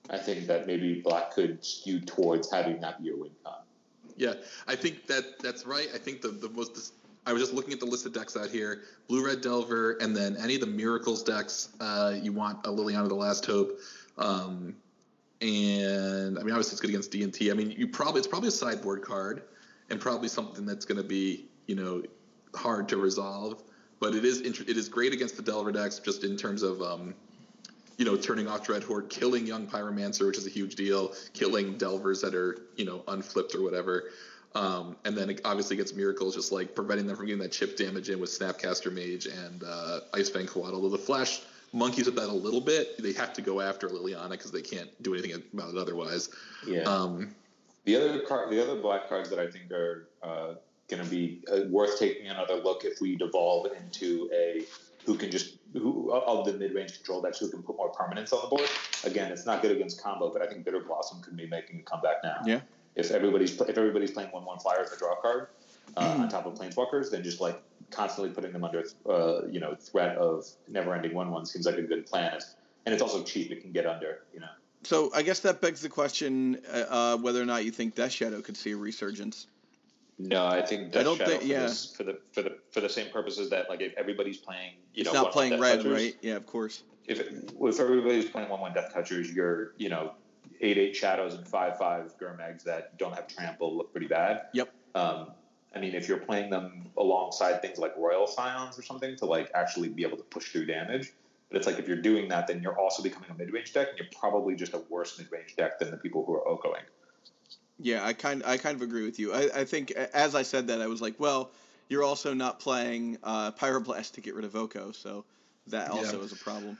I 0.10 0.18
think 0.18 0.48
that 0.48 0.68
maybe 0.68 1.02
Black 1.02 1.32
could 1.32 1.64
skew 1.64 2.00
towards 2.00 2.52
having 2.52 2.80
that 2.82 3.00
be 3.00 3.06
your 3.06 3.18
win 3.18 3.32
con. 3.44 3.56
Yeah, 4.16 4.34
I 4.68 4.76
think 4.76 5.08
that 5.08 5.40
that's 5.40 5.66
right. 5.66 5.88
I 5.94 5.98
think 5.98 6.22
the 6.22 6.30
the 6.30 6.50
most 6.50 6.94
I 7.26 7.34
was 7.34 7.42
just 7.42 7.54
looking 7.54 7.74
at 7.74 7.80
the 7.80 7.86
list 7.86 8.06
of 8.06 8.14
decks 8.14 8.38
out 8.38 8.50
here: 8.50 8.84
Blue 9.08 9.26
Red 9.26 9.42
Delver, 9.42 9.94
and 10.00 10.16
then 10.16 10.38
any 10.38 10.56
of 10.56 10.62
the 10.62 10.68
Miracles 10.68 11.24
decks. 11.24 11.70
Uh, 11.80 12.16
you 12.22 12.32
want 12.32 12.66
a 12.66 12.70
Liliana 12.70 13.08
the 13.08 13.16
Last 13.16 13.46
Hope, 13.46 13.80
um, 14.18 14.76
and 15.42 16.38
I 16.40 16.44
mean 16.44 16.52
obviously 16.52 16.74
it's 16.74 16.82
good 16.82 16.90
against 16.90 17.12
D 17.12 17.24
and 17.24 17.34
T. 17.34 17.52
I 17.52 17.54
mean 17.54 17.72
you 17.72 17.88
probably 17.88 18.20
it's 18.20 18.28
probably 18.28 18.50
a 18.50 18.52
sideboard 18.52 19.02
card, 19.02 19.44
and 19.90 20.00
probably 20.00 20.28
something 20.28 20.66
that's 20.66 20.86
going 20.86 21.02
to 21.02 21.08
be 21.08 21.46
you 21.68 21.76
know 21.76 22.04
hard 22.56 22.90
to 22.90 22.98
resolve. 22.98 23.64
But 24.00 24.16
it 24.16 24.26
is 24.26 24.42
it 24.42 24.70
is 24.70 24.90
great 24.90 25.14
against 25.14 25.38
the 25.38 25.44
Delver 25.44 25.72
decks, 25.72 26.00
just 26.00 26.24
in 26.24 26.38
terms 26.38 26.64
of 26.64 26.82
um, 26.82 27.14
you 27.98 28.06
know, 28.06 28.16
turning 28.16 28.48
off 28.48 28.66
Dreadhorde, 28.66 29.10
killing 29.10 29.46
young 29.46 29.68
Pyromancer, 29.68 30.28
which 30.28 30.38
is 30.38 30.46
a 30.46 30.52
huge 30.52 30.76
deal, 30.76 31.14
killing 31.34 31.78
Delvers 31.78 32.22
that 32.22 32.36
are, 32.36 32.60
you 32.76 32.86
know, 32.86 33.04
unflipped 33.08 33.56
or 33.56 33.64
whatever. 33.64 34.12
Um, 34.56 34.96
and 35.04 35.18
then 35.18 35.30
it 35.30 35.42
obviously 35.46 35.76
gets 35.76 35.94
Miracles, 35.94 36.36
just 36.36 36.52
like 36.52 36.76
preventing 36.76 37.08
them 37.08 37.16
from 37.16 37.26
getting 37.26 37.42
that 37.42 37.52
chip 37.52 37.76
damage 37.76 38.10
in 38.10 38.20
with 38.20 38.30
Snapcaster 38.30 38.92
Mage 38.92 39.26
and 39.26 39.64
uh, 39.64 40.02
Icefang 40.14 40.48
Coatl. 40.48 40.74
Although 40.74 40.90
the 40.90 40.98
Flash 40.98 41.42
monkeys 41.74 42.06
with 42.06 42.16
that 42.16 42.30
a 42.30 42.34
little 42.34 42.62
bit, 42.62 43.02
they 43.02 43.14
have 43.14 43.34
to 43.34 43.42
go 43.42 43.62
after 43.62 43.90
Liliana 43.90 44.32
because 44.32 44.52
they 44.52 44.62
can't 44.62 44.90
do 45.02 45.14
anything 45.14 45.42
about 45.54 45.70
it 45.70 45.78
otherwise. 45.78 46.30
Yeah. 46.66 46.82
Um, 46.84 47.36
the 47.86 47.96
other 47.96 48.20
card, 48.22 48.52
the 48.52 48.62
other 48.62 48.80
black 48.82 49.08
cards 49.08 49.30
that 49.30 49.40
I 49.40 49.50
think 49.50 49.72
are 49.72 50.08
uh, 50.22 50.54
going 50.90 51.04
to 51.04 51.10
be 51.10 51.42
uh, 51.52 51.62
worth 51.70 52.00
taking 52.00 52.28
another 52.28 52.56
look 52.56 52.84
if 52.84 53.00
we 53.02 53.16
devolve 53.16 53.68
into 53.78 54.30
a 54.34 54.66
who 55.06 55.16
can 55.16 55.32
just 55.32 55.56
who 55.74 56.12
of 56.12 56.46
the 56.46 56.54
mid 56.54 56.74
range 56.74 56.96
control 56.96 57.22
decks 57.22 57.40
who 57.40 57.50
can 57.50 57.64
put 57.64 57.78
more 57.78 57.90
permanence 57.90 58.34
on 58.34 58.42
the 58.42 58.48
board. 58.48 58.70
Again, 59.06 59.32
it's 59.32 59.46
not 59.46 59.62
good 59.62 59.72
against 59.72 60.04
combo, 60.04 60.32
but 60.32 60.42
I 60.42 60.48
think 60.48 60.66
Bitter 60.66 60.82
Blossom 60.82 61.22
could 61.22 61.38
be 61.38 61.48
making 61.48 61.80
a 61.80 61.84
comeback 61.84 62.18
now. 62.24 62.42
Yeah. 62.46 62.60
If 62.96 63.12
everybody's 63.12 63.60
if 63.62 63.78
everybody's 63.78 64.12
playing 64.12 64.32
one 64.32 64.44
one 64.44 64.60
flyers 64.60 64.92
a 64.92 64.98
draw 64.98 65.16
card 65.22 65.48
uh, 65.96 66.16
mm. 66.16 66.20
on 66.20 66.30
top 66.30 66.46
of 66.46 66.56
planeswalkers, 66.56 67.12
then 67.12 67.24
just 67.24 67.40
like 67.40 67.62
constantly 67.92 68.34
putting 68.34 68.52
them 68.52 68.64
under 68.64 68.84
uh, 69.10 69.46
you 69.48 69.60
know 69.60 69.76
threat 69.76 70.18
of 70.18 70.46
never 70.68 70.94
ending 70.94 71.14
one 71.14 71.32
one 71.32 71.46
seems 71.46 71.66
like 71.66 71.78
a 71.78 71.84
good 71.84 72.06
plan. 72.06 72.40
And 72.86 72.94
it's 72.94 73.02
also 73.02 73.24
cheap; 73.24 73.52
it 73.52 73.62
can 73.62 73.72
get 73.72 73.86
under 73.86 74.20
you 74.34 74.40
know. 74.40 74.48
So 74.84 75.12
I 75.14 75.22
guess 75.22 75.40
that 75.42 75.60
begs 75.62 75.82
the 75.82 75.90
question 75.90 76.60
uh, 76.72 76.86
uh 76.90 77.18
whether 77.18 77.42
or 77.42 77.46
not 77.46 77.66
you 77.66 77.72
think 77.72 77.96
Death 77.96 78.12
Shadow 78.12 78.42
could 78.42 78.58
see 78.58 78.72
a 78.72 78.78
resurgence. 78.78 79.48
No, 80.20 80.48
I 80.48 80.62
think 80.62 80.92
Death 80.92 81.02
I 81.02 81.04
don't 81.04 81.18
Shadow 81.18 81.32
think, 81.32 81.46
yeah. 81.46 81.68
for, 81.96 82.04
the 82.04 82.20
for 82.32 82.42
the 82.42 82.58
for 82.72 82.82
the 82.82 82.90
same 82.90 83.12
purposes 83.12 83.50
that 83.52 83.70
like 83.70 83.82
if 83.82 83.94
everybody's 83.98 84.38
playing, 84.38 84.74
you 84.94 85.02
it's 85.02 85.14
know, 85.14 85.24
not 85.24 85.32
playing 85.32 85.60
red, 85.60 85.78
touchers, 85.78 85.94
right? 85.94 86.16
Yeah, 86.22 86.36
of 86.36 86.46
course. 86.46 86.84
If 87.08 87.20
if 87.20 87.80
everybody's 87.80 88.30
playing 88.30 88.50
one 88.50 88.60
one 88.60 88.74
Death 88.74 88.94
Touchers, 88.94 89.32
you're 89.32 89.74
you 89.78 89.90
know 89.90 90.14
eight 90.62 90.78
eight 90.78 90.96
shadows 90.96 91.36
and 91.36 91.48
five 91.48 91.78
five 91.78 92.18
Gurmags 92.20 92.64
that 92.64 92.98
don't 92.98 93.14
have 93.14 93.28
trample 93.28 93.78
look 93.78 93.92
pretty 93.92 94.08
bad. 94.08 94.48
Yep. 94.54 94.74
Um, 94.96 95.32
I 95.78 95.80
mean, 95.80 95.94
if 95.94 96.08
you're 96.08 96.18
playing 96.18 96.50
them 96.50 96.90
alongside 96.98 97.62
things 97.62 97.78
like 97.78 97.96
Royal 97.98 98.26
Scions 98.26 98.80
or 98.80 98.82
something 98.82 99.16
to 99.18 99.26
like 99.26 99.52
actually 99.54 99.90
be 99.90 100.04
able 100.04 100.18
to 100.18 100.24
push 100.24 100.52
through 100.52 100.66
damage, 100.66 101.14
but 101.50 101.58
it's 101.58 101.68
like 101.68 101.78
if 101.78 101.88
you're 101.88 102.02
doing 102.02 102.28
that, 102.30 102.48
then 102.48 102.64
you're 102.64 102.78
also 102.78 103.04
becoming 103.04 103.30
a 103.30 103.36
mid 103.36 103.54
range 103.54 103.74
deck, 103.74 103.90
and 103.90 103.98
you're 104.00 104.08
probably 104.20 104.56
just 104.56 104.74
a 104.74 104.82
worse 104.90 105.20
mid 105.20 105.32
range 105.32 105.56
deck 105.56 105.78
than 105.78 105.92
the 105.92 105.98
people 105.98 106.26
who 106.26 106.34
are 106.34 106.42
OHKOing. 106.42 106.82
Yeah, 107.80 108.04
I 108.04 108.14
kind 108.14 108.42
I 108.44 108.58
kind 108.58 108.76
of 108.76 108.82
agree 108.82 109.06
with 109.06 109.20
you. 109.20 109.34
I, 109.34 109.50
I 109.54 109.66
think 109.66 109.92
as 109.92 110.34
I 110.34 110.42
said 110.42 110.68
that, 110.68 110.82
I 110.82 110.88
was 110.88 111.00
like, 111.00 111.20
well, 111.20 111.52
you're 111.90 112.04
also 112.04 112.34
not 112.34 112.60
playing 112.60 113.20
uh, 113.24 113.52
Pyroblast 113.52 114.14
to 114.14 114.22
get 114.22 114.34
rid 114.34 114.46
of 114.46 114.56
Oko, 114.56 114.92
so 114.92 115.26
that 115.68 115.92
also 115.92 116.18
yeah. 116.18 116.26
is 116.26 116.32
a 116.32 116.38
problem. 116.38 116.76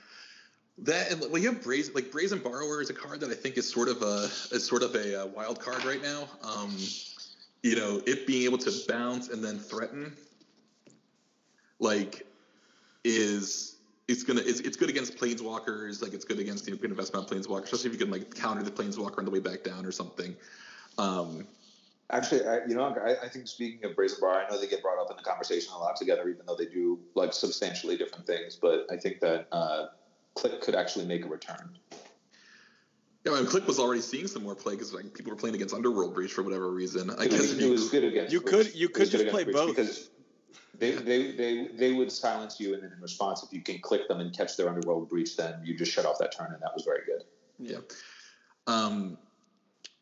That 0.78 1.12
and 1.12 1.20
well, 1.20 1.38
you 1.38 1.52
have 1.52 1.62
brazen 1.62 1.94
like 1.94 2.10
brazen 2.10 2.40
borrower 2.40 2.82
is 2.82 2.90
a 2.90 2.94
card 2.94 3.20
that 3.20 3.30
I 3.30 3.34
think 3.34 3.58
is 3.58 3.70
sort 3.70 3.88
of 3.88 4.02
a 4.02 4.24
is 4.54 4.66
sort 4.66 4.82
of 4.82 4.96
a, 4.96 5.14
a 5.14 5.22
uh, 5.22 5.26
wild 5.26 5.60
card 5.60 5.84
right 5.84 6.02
now. 6.02 6.28
Um, 6.42 6.76
you 7.62 7.76
know, 7.76 8.02
it 8.06 8.26
being 8.26 8.44
able 8.44 8.58
to 8.58 8.72
bounce 8.88 9.28
and 9.28 9.44
then 9.44 9.58
threaten, 9.58 10.16
like, 11.78 12.26
is 13.04 13.76
it's 14.08 14.22
gonna 14.22 14.40
it's, 14.44 14.60
it's 14.60 14.76
good 14.76 14.90
against 14.90 15.16
planeswalkers. 15.16 16.02
Like 16.02 16.14
it's 16.14 16.24
good 16.24 16.38
against 16.38 16.66
you 16.66 16.74
know, 16.74 16.80
good 16.80 16.90
investment 16.90 17.30
on 17.30 17.36
planeswalkers, 17.36 17.64
especially 17.64 17.90
if 17.90 17.92
you 17.92 18.06
can 18.06 18.10
like 18.10 18.34
counter 18.34 18.62
the 18.62 18.70
planeswalker 18.70 19.18
on 19.18 19.24
the 19.24 19.30
way 19.30 19.40
back 19.40 19.62
down 19.62 19.84
or 19.84 19.92
something. 19.92 20.34
Um, 20.96 21.46
Actually, 22.10 22.46
I, 22.46 22.64
you 22.64 22.74
know, 22.74 22.84
I, 22.84 23.26
I, 23.26 23.28
think 23.28 23.46
speaking 23.46 23.84
of 23.84 23.94
Brazen 23.94 24.16
Bar, 24.18 24.42
I 24.42 24.48
know 24.48 24.58
they 24.58 24.66
get 24.66 24.80
brought 24.80 24.98
up 24.98 25.10
in 25.10 25.16
the 25.18 25.22
conversation 25.22 25.74
a 25.74 25.78
lot 25.78 25.94
together, 25.94 26.26
even 26.30 26.46
though 26.46 26.56
they 26.56 26.64
do 26.64 26.98
like 27.14 27.34
substantially 27.34 27.98
different 27.98 28.26
things. 28.26 28.56
But 28.56 28.86
I 28.90 28.96
think 28.96 29.20
that 29.20 29.46
uh, 29.52 29.88
Clique 30.34 30.62
could 30.62 30.74
actually 30.74 31.04
make 31.04 31.26
a 31.26 31.28
return. 31.28 31.76
Yeah, 33.28 33.38
I 33.38 33.40
mean, 33.40 33.50
Clique 33.50 33.66
was 33.66 33.78
already 33.78 34.00
seeing 34.00 34.26
some 34.26 34.42
more 34.42 34.54
play 34.54 34.74
because 34.74 34.92
like 34.92 35.12
people 35.14 35.30
were 35.30 35.36
playing 35.36 35.54
against 35.54 35.74
Underworld 35.74 36.14
Breach 36.14 36.32
for 36.32 36.42
whatever 36.42 36.70
reason. 36.70 37.10
I 37.10 37.24
it 37.24 37.30
guess 37.30 37.40
was, 37.40 37.58
it 37.58 37.70
was 37.70 37.88
good 37.90 38.04
against. 38.04 38.32
You 38.32 38.40
could 38.40 38.74
you 38.74 38.88
could 38.88 39.10
just 39.10 39.28
play 39.28 39.44
both 39.44 39.74
because 39.74 40.10
they, 40.78 40.92
they, 40.92 41.32
they, 41.32 41.68
they 41.68 41.92
would 41.92 42.12
silence 42.12 42.60
you, 42.60 42.74
and 42.74 42.82
then 42.82 42.92
in 42.92 43.00
response, 43.00 43.42
if 43.42 43.52
you 43.52 43.60
can 43.60 43.80
click 43.80 44.06
them 44.06 44.20
and 44.20 44.36
catch 44.36 44.56
their 44.56 44.68
Underworld 44.68 45.08
Breach, 45.08 45.36
then 45.36 45.60
you 45.64 45.76
just 45.76 45.92
shut 45.92 46.06
off 46.06 46.18
that 46.18 46.36
turn, 46.36 46.52
and 46.52 46.62
that 46.62 46.72
was 46.74 46.84
very 46.84 47.02
good. 47.04 47.24
Yeah. 47.58 47.78
Um, 48.66 49.18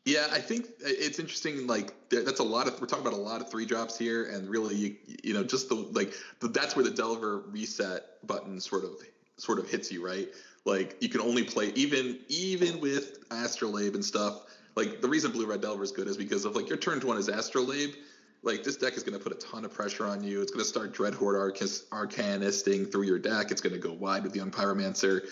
yeah, 0.05 0.29
I 0.31 0.39
think 0.39 0.67
it's 0.81 1.19
interesting. 1.19 1.67
Like 1.67 1.95
that's 2.11 2.41
a 2.41 2.45
lot 2.45 2.69
of 2.69 2.81
we're 2.81 2.87
talking 2.87 3.07
about 3.07 3.19
a 3.19 3.23
lot 3.23 3.41
of 3.41 3.51
three 3.51 3.67
drops 3.67 3.99
here, 3.99 4.27
and 4.27 4.49
really, 4.49 4.77
you, 4.77 4.97
you 5.25 5.35
know, 5.35 5.43
just 5.43 5.69
the 5.69 5.75
like 5.75 6.12
the, 6.41 6.49
that's 6.49 6.77
where 6.77 6.85
the 6.85 6.91
Delver 6.91 7.41
reset 7.49 8.25
button 8.25 8.61
sort 8.61 8.85
of 8.85 8.91
sort 9.39 9.59
of 9.59 9.69
hits 9.69 9.91
you, 9.91 10.05
right? 10.05 10.29
Like 10.67 10.97
you 11.01 11.09
can 11.09 11.21
only 11.21 11.45
play 11.45 11.73
even 11.77 12.19
even 12.29 12.81
with 12.81 13.25
Astrolabe 13.31 13.95
and 13.95 14.05
stuff. 14.05 14.43
Like 14.75 15.01
the 15.01 15.09
reason 15.09 15.31
Blue 15.31 15.47
Red 15.47 15.63
Delver 15.63 15.83
is 15.85 15.93
good 15.93 16.09
is 16.09 16.17
because 16.17 16.45
of 16.45 16.57
like 16.57 16.69
your 16.69 16.77
turn 16.77 17.01
one 17.01 17.17
is 17.17 17.29
Astrolabe. 17.29 17.95
Like 18.43 18.65
this 18.65 18.77
deck 18.77 18.95
is 18.97 19.03
going 19.03 19.17
to 19.17 19.23
put 19.23 19.33
a 19.33 19.47
ton 19.47 19.65
of 19.65 19.73
pressure 19.73 20.07
on 20.07 20.23
you. 20.23 20.43
It's 20.43 20.51
going 20.51 20.63
to 20.63 20.69
start 20.69 20.93
Dreadhorde 20.93 21.39
Arc- 21.39 21.57
Arcanisting 21.57 22.91
through 22.91 23.05
your 23.05 23.19
deck. 23.19 23.51
It's 23.51 23.61
going 23.61 23.73
to 23.73 23.79
go 23.79 23.93
wide 23.93 24.25
with 24.25 24.37
Young 24.37 24.51
Pyromancer. 24.51 25.27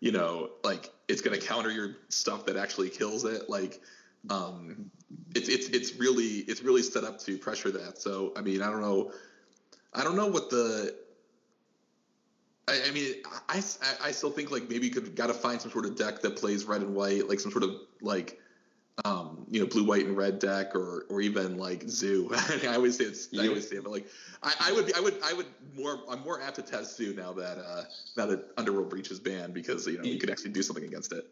You 0.00 0.12
know, 0.12 0.50
like 0.62 0.92
it's 1.08 1.20
going 1.20 1.38
to 1.38 1.44
counter 1.44 1.70
your 1.70 1.96
stuff 2.08 2.46
that 2.46 2.56
actually 2.56 2.90
kills 2.90 3.24
it. 3.24 3.50
Like 3.50 3.80
um, 4.30 4.90
it's 5.34 5.48
it's 5.48 5.68
it's 5.68 5.96
really 5.96 6.44
it's 6.48 6.62
really 6.62 6.82
set 6.82 7.02
up 7.02 7.18
to 7.20 7.36
pressure 7.38 7.72
that. 7.72 7.98
So 7.98 8.32
I 8.36 8.40
mean, 8.40 8.62
I 8.62 8.70
don't 8.70 8.80
know, 8.80 9.12
I 9.92 10.04
don't 10.04 10.16
know 10.16 10.28
what 10.28 10.48
the. 10.48 10.94
I, 12.68 12.88
I 12.88 12.90
mean, 12.90 13.14
I, 13.48 13.62
I 14.02 14.10
still 14.10 14.30
think 14.30 14.50
like 14.50 14.68
maybe 14.68 14.86
you 14.86 14.92
could 14.92 15.14
got 15.14 15.28
to 15.28 15.34
find 15.34 15.60
some 15.60 15.70
sort 15.70 15.86
of 15.86 15.96
deck 15.96 16.20
that 16.22 16.36
plays 16.36 16.64
red 16.64 16.80
and 16.82 16.94
white, 16.94 17.28
like 17.28 17.40
some 17.40 17.52
sort 17.52 17.64
of 17.64 17.70
like 18.00 18.40
um, 19.04 19.46
you 19.50 19.60
know, 19.60 19.66
blue, 19.66 19.84
white, 19.84 20.06
and 20.06 20.16
red 20.16 20.38
deck, 20.38 20.74
or 20.74 21.06
or 21.08 21.20
even 21.20 21.58
like 21.58 21.84
zoo. 21.88 22.30
I 22.34 22.74
always 22.74 22.96
say 22.96 23.04
it's. 23.04 23.28
I 23.38 23.46
always 23.46 23.68
say 23.68 23.76
it, 23.76 23.84
but 23.84 23.92
like, 23.92 24.06
I, 24.42 24.54
I 24.68 24.72
would 24.72 24.86
be, 24.86 24.94
I 24.94 25.00
would, 25.00 25.18
I 25.22 25.34
would 25.34 25.46
more. 25.76 26.00
I'm 26.08 26.20
more 26.20 26.40
apt 26.40 26.56
to 26.56 26.62
test 26.62 26.96
zoo 26.96 27.14
now 27.14 27.32
that 27.34 27.58
uh, 27.58 27.82
now 28.16 28.26
that 28.26 28.52
Underworld 28.56 28.88
Breach 28.88 29.10
is 29.10 29.20
banned 29.20 29.52
because 29.52 29.86
you 29.86 29.98
know 29.98 30.04
you 30.04 30.18
could 30.18 30.30
actually 30.30 30.52
do 30.52 30.62
something 30.62 30.84
against 30.84 31.12
it. 31.12 31.26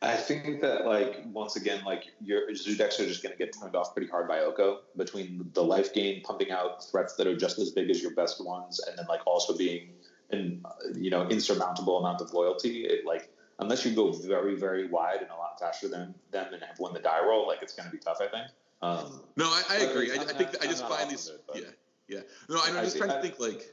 I 0.00 0.16
think 0.16 0.60
that 0.62 0.86
like 0.86 1.22
once 1.26 1.56
again, 1.56 1.84
like 1.84 2.04
your 2.24 2.52
zoo 2.54 2.76
decks 2.76 2.98
are 2.98 3.06
just 3.06 3.22
going 3.22 3.36
to 3.36 3.38
get 3.38 3.54
turned 3.60 3.76
off 3.76 3.94
pretty 3.94 4.10
hard 4.10 4.26
by 4.26 4.40
Oko 4.40 4.80
between 4.96 5.48
the 5.52 5.62
life 5.62 5.92
gain 5.92 6.22
pumping 6.22 6.50
out 6.50 6.82
threats 6.90 7.14
that 7.16 7.26
are 7.26 7.36
just 7.36 7.58
as 7.58 7.70
big 7.70 7.90
as 7.90 8.00
your 8.00 8.14
best 8.14 8.44
ones, 8.44 8.80
and 8.80 8.98
then 8.98 9.06
like 9.08 9.20
also 9.26 9.56
being 9.56 9.90
an 10.32 10.62
you 10.94 11.10
know 11.10 11.28
insurmountable 11.28 11.98
amount 11.98 12.20
of 12.20 12.32
loyalty. 12.32 12.84
It 12.84 13.04
like 13.06 13.30
unless 13.58 13.84
you 13.84 13.94
go 13.94 14.12
very 14.12 14.56
very 14.56 14.88
wide 14.88 15.20
and 15.20 15.30
a 15.30 15.36
lot 15.36 15.58
faster 15.58 15.88
than 15.88 16.14
them 16.30 16.52
and 16.52 16.62
have 16.62 16.78
won 16.78 16.94
the 16.94 17.00
die 17.00 17.24
roll, 17.24 17.46
like 17.46 17.62
it's 17.62 17.74
going 17.74 17.88
to 17.88 17.92
be 17.92 17.98
tough. 17.98 18.18
I 18.20 18.28
think. 18.28 18.48
Um, 18.82 19.22
no, 19.36 19.44
I, 19.44 19.62
I 19.70 19.76
agree. 19.76 20.10
I, 20.10 20.14
I, 20.14 20.32
think 20.32 20.50
I 20.60 20.66
just 20.66 20.86
find 20.88 21.08
these. 21.08 21.28
It, 21.28 21.40
yeah, 21.54 21.60
yeah. 22.08 22.20
No, 22.48 22.60
I'm 22.64 22.84
just 22.84 22.96
trying 22.96 23.10
to 23.10 23.22
think 23.22 23.38
like 23.38 23.72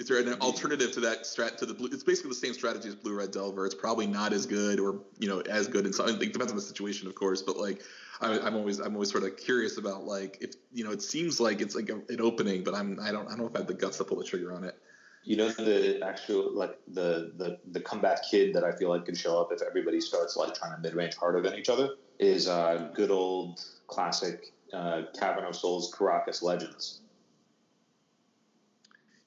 is 0.00 0.08
there 0.08 0.18
an 0.18 0.32
alternative 0.40 0.92
to 0.92 1.00
that 1.00 1.24
strat 1.24 1.58
to 1.58 1.66
the 1.66 1.74
blue? 1.74 1.90
It's 1.92 2.02
basically 2.02 2.30
the 2.30 2.36
same 2.36 2.54
strategy 2.54 2.88
as 2.88 2.94
blue 2.94 3.14
red 3.14 3.32
delver. 3.32 3.66
It's 3.66 3.74
probably 3.74 4.06
not 4.06 4.32
as 4.32 4.46
good 4.46 4.80
or 4.80 4.98
you 5.18 5.28
know 5.28 5.40
as 5.40 5.68
good 5.68 5.84
in 5.84 5.92
some. 5.92 6.08
It 6.08 6.18
depends 6.18 6.50
on 6.50 6.56
the 6.56 6.62
situation, 6.62 7.06
of 7.06 7.14
course. 7.14 7.42
But 7.42 7.58
like, 7.58 7.82
I, 8.22 8.38
am 8.46 8.56
always 8.56 8.80
I'm 8.80 8.94
always 8.94 9.10
sort 9.10 9.24
of 9.24 9.36
curious 9.36 9.76
about 9.76 10.04
like 10.04 10.38
if 10.40 10.54
you 10.72 10.84
know 10.84 10.90
it 10.90 11.02
seems 11.02 11.38
like 11.38 11.60
it's 11.60 11.74
like 11.74 11.90
a, 11.90 11.96
an 12.08 12.20
opening, 12.22 12.64
but 12.64 12.74
I'm 12.74 12.98
I 12.98 13.12
don't 13.12 13.26
I 13.26 13.30
don't 13.30 13.40
know 13.40 13.46
if 13.46 13.54
I 13.54 13.58
have 13.58 13.66
the 13.66 13.74
guts 13.74 13.98
to 13.98 14.04
pull 14.04 14.16
the 14.16 14.24
trigger 14.24 14.54
on 14.54 14.64
it. 14.64 14.74
You 15.22 15.36
know 15.36 15.48
the 15.50 16.00
actual 16.02 16.52
like 16.54 16.78
the 16.88 17.32
the 17.36 17.58
the 17.70 17.80
comeback 17.80 18.20
kid 18.30 18.54
that 18.54 18.64
I 18.64 18.72
feel 18.72 18.88
like 18.88 19.04
could 19.04 19.16
show 19.16 19.40
up 19.40 19.52
if 19.52 19.60
everybody 19.62 20.00
starts 20.00 20.36
like 20.36 20.54
trying 20.54 20.74
to 20.74 20.80
mid 20.80 20.94
range 20.94 21.14
harder 21.16 21.42
than 21.42 21.54
each 21.58 21.68
other 21.68 21.90
is 22.18 22.48
uh, 22.48 22.88
good 22.94 23.10
old 23.10 23.60
classic 23.86 24.52
uh, 24.72 25.02
Cavern 25.18 25.44
of 25.44 25.56
Souls 25.56 25.92
Karakas 25.92 26.42
Legends. 26.42 27.00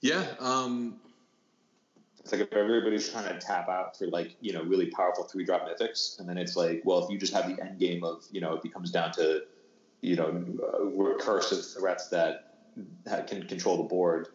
Yeah, 0.02 0.26
um, 0.40 1.00
It's 2.24 2.32
like 2.32 2.42
if 2.42 2.54
everybody's 2.54 3.10
trying 3.10 3.28
to 3.28 3.40
tap 3.40 3.68
out 3.68 3.98
for 3.98 4.08
like 4.08 4.36
you 4.40 4.54
know 4.54 4.64
really 4.64 4.90
powerful 4.92 5.26
three 5.26 5.44
drop 5.46 5.68
mythics, 5.68 6.20
and 6.20 6.28
then 6.28 6.38
it's 6.38 6.56
like, 6.56 6.82
well, 6.86 7.04
if 7.04 7.10
you 7.10 7.18
just 7.18 7.34
have 7.34 7.48
the 7.48 7.62
end 7.62 7.80
game 7.80 8.04
of 8.04 8.24
you 8.32 8.40
know 8.40 8.54
it 8.54 8.64
becomes 8.64 8.92
down 8.92 9.12
to 9.14 9.42
you 10.02 10.16
know 10.16 10.32
recursive 10.98 11.74
threats 11.78 12.08
that 12.10 12.46
ha- 13.08 13.24
can 13.28 13.46
control 13.48 13.78
the 13.78 13.84
board, 13.84 14.28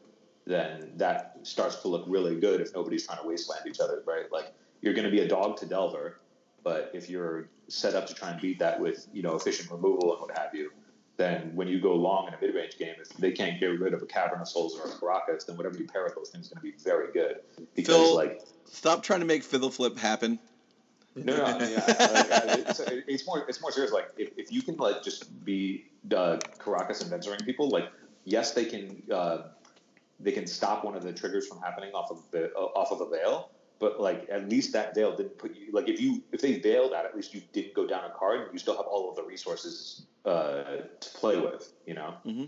then 0.48 0.92
that 0.96 1.36
starts 1.42 1.76
to 1.82 1.88
look 1.88 2.04
really 2.06 2.40
good 2.40 2.60
if 2.60 2.74
nobody's 2.74 3.06
trying 3.06 3.20
to 3.20 3.28
wasteland 3.28 3.66
each 3.66 3.80
other, 3.80 4.02
right? 4.06 4.32
Like 4.32 4.52
you're 4.80 4.94
going 4.94 5.04
to 5.04 5.10
be 5.10 5.20
a 5.20 5.28
dog 5.28 5.58
to 5.58 5.66
Delver, 5.66 6.18
but 6.64 6.90
if 6.94 7.10
you're 7.10 7.48
set 7.68 7.94
up 7.94 8.06
to 8.06 8.14
try 8.14 8.30
and 8.30 8.40
beat 8.40 8.58
that 8.60 8.80
with 8.80 9.06
you 9.12 9.22
know 9.22 9.36
efficient 9.36 9.70
removal 9.70 10.12
and 10.12 10.22
what 10.22 10.36
have 10.36 10.54
you, 10.54 10.72
then 11.18 11.54
when 11.54 11.68
you 11.68 11.80
go 11.80 11.94
long 11.94 12.28
in 12.28 12.34
a 12.34 12.40
mid 12.40 12.54
range 12.54 12.78
game, 12.78 12.94
if 12.98 13.08
they 13.18 13.32
can't 13.32 13.60
get 13.60 13.66
rid 13.66 13.92
of 13.92 14.02
a 14.02 14.06
Cavern 14.06 14.40
of 14.40 14.48
Souls 14.48 14.78
or 14.78 14.86
a 14.86 14.88
Karakas, 14.88 15.46
then 15.46 15.56
whatever 15.56 15.76
you 15.76 15.86
pair 15.86 16.04
with 16.04 16.14
those 16.14 16.30
things 16.30 16.46
is 16.46 16.52
going 16.52 16.60
to 16.60 16.76
be 16.76 16.82
very 16.82 17.12
good 17.12 17.40
because 17.74 17.94
Phil- 17.94 18.14
like 18.14 18.40
Stop 18.70 19.02
trying 19.02 19.20
to 19.20 19.26
make 19.26 19.42
fiddle 19.42 19.70
flip 19.70 19.98
happen. 19.98 20.38
no, 21.14 21.36
no, 21.36 21.44
I 21.44 21.58
mean, 21.58 21.70
yeah, 21.70 21.84
like, 21.86 22.68
it's, 22.68 22.80
it's 22.80 23.26
more 23.26 23.44
it's 23.48 23.60
more 23.60 23.72
serious. 23.72 23.92
Like 23.92 24.10
if, 24.16 24.30
if 24.36 24.52
you 24.52 24.62
can 24.62 24.76
like 24.76 25.02
just 25.02 25.44
be 25.44 25.84
uh, 26.10 26.38
Karakas 26.58 27.00
and 27.02 27.10
Venturing 27.10 27.40
people, 27.44 27.68
like 27.68 27.90
yes, 28.24 28.52
they 28.52 28.66
can 28.66 29.02
uh, 29.10 29.42
they 30.20 30.32
can 30.32 30.46
stop 30.46 30.84
one 30.84 30.96
of 30.96 31.02
the 31.02 31.12
triggers 31.12 31.46
from 31.46 31.60
happening 31.60 31.92
off 31.94 32.10
of 32.10 32.22
the, 32.30 32.52
uh, 32.54 32.58
off 32.58 32.92
of 32.92 33.00
a 33.00 33.08
veil. 33.08 33.50
But 33.78 34.00
like 34.00 34.26
at 34.30 34.48
least 34.48 34.72
that 34.72 34.94
veil 34.94 35.16
didn't 35.16 35.38
put 35.38 35.54
you 35.54 35.70
like 35.72 35.88
if 35.88 36.00
you 36.00 36.20
if 36.32 36.40
they 36.40 36.58
veiled 36.58 36.92
that 36.92 37.04
at 37.04 37.14
least 37.14 37.32
you 37.32 37.40
didn't 37.52 37.74
go 37.74 37.86
down 37.86 38.04
a 38.04 38.10
card 38.10 38.40
and 38.40 38.52
you 38.52 38.58
still 38.58 38.76
have 38.76 38.86
all 38.86 39.08
of 39.08 39.14
the 39.14 39.22
resources 39.22 40.06
uh, 40.24 40.62
to 41.00 41.08
play 41.14 41.38
with. 41.38 41.72
You 41.86 41.94
know. 41.94 42.14
Mm-hmm. 42.26 42.44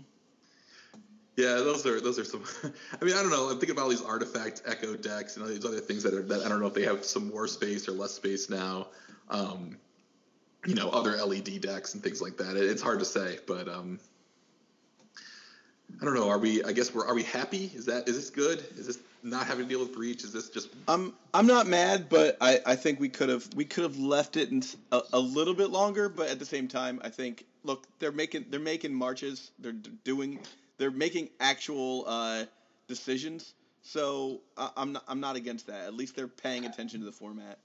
Yeah, 1.37 1.55
those 1.55 1.85
are 1.85 2.01
those 2.01 2.19
are 2.19 2.25
some. 2.25 2.43
I 3.01 3.05
mean, 3.05 3.15
I 3.15 3.21
don't 3.21 3.31
know. 3.31 3.45
I'm 3.45 3.59
thinking 3.59 3.71
about 3.71 3.83
all 3.83 3.89
these 3.89 4.01
artifact 4.01 4.63
echo 4.65 4.97
decks 4.97 5.37
and 5.37 5.45
all 5.45 5.49
these 5.49 5.63
other 5.63 5.79
things 5.79 6.03
that 6.03 6.13
are 6.13 6.21
that 6.23 6.45
I 6.45 6.49
don't 6.49 6.59
know 6.59 6.67
if 6.67 6.73
they 6.73 6.83
have 6.83 7.05
some 7.05 7.29
more 7.29 7.47
space 7.47 7.87
or 7.87 7.93
less 7.93 8.11
space 8.11 8.49
now. 8.49 8.87
Um, 9.29 9.77
you 10.65 10.75
know, 10.75 10.89
other 10.89 11.15
LED 11.15 11.61
decks 11.61 11.93
and 11.93 12.03
things 12.03 12.21
like 12.21 12.37
that. 12.37 12.57
It, 12.57 12.65
it's 12.65 12.81
hard 12.81 12.99
to 12.99 13.05
say, 13.05 13.39
but 13.47 13.69
um, 13.69 13.99
I 16.01 16.05
don't 16.05 16.13
know. 16.13 16.29
Are 16.29 16.37
we? 16.37 16.63
I 16.63 16.71
guess 16.71 16.93
we're. 16.93 17.05
Are 17.05 17.13
we 17.13 17.23
happy? 17.23 17.71
Is 17.73 17.85
that? 17.85 18.07
Is 18.07 18.15
this 18.15 18.29
good? 18.29 18.63
Is 18.77 18.87
this 18.87 18.99
not 19.23 19.45
having 19.45 19.65
to 19.65 19.69
deal 19.69 19.79
with 19.79 19.93
breach? 19.93 20.23
Is 20.23 20.33
this 20.33 20.49
just? 20.49 20.69
I'm 20.87 21.13
I'm 21.33 21.47
not 21.47 21.67
mad, 21.67 22.09
but 22.09 22.37
I, 22.41 22.59
I 22.65 22.75
think 22.75 22.99
we 22.99 23.09
could 23.09 23.29
have 23.29 23.47
we 23.55 23.65
could 23.65 23.83
have 23.83 23.97
left 23.97 24.37
it 24.37 24.49
in 24.51 24.63
a, 24.91 25.01
a 25.13 25.19
little 25.19 25.53
bit 25.53 25.69
longer. 25.69 26.09
But 26.09 26.29
at 26.29 26.39
the 26.39 26.45
same 26.45 26.67
time, 26.67 26.99
I 27.03 27.09
think 27.09 27.45
look 27.63 27.85
they're 27.99 28.11
making 28.11 28.45
they're 28.49 28.59
making 28.59 28.93
marches. 28.93 29.51
They're 29.59 29.73
doing 29.73 30.39
they're 30.77 30.91
making 30.91 31.29
actual 31.39 32.05
uh, 32.07 32.45
decisions. 32.87 33.53
So 33.83 34.41
I, 34.57 34.69
I'm 34.77 34.93
not 34.93 35.03
I'm 35.07 35.19
not 35.19 35.35
against 35.35 35.67
that. 35.67 35.85
At 35.85 35.93
least 35.93 36.15
they're 36.15 36.27
paying 36.27 36.65
attention 36.65 36.99
to 37.01 37.05
the 37.05 37.11
format. 37.11 37.59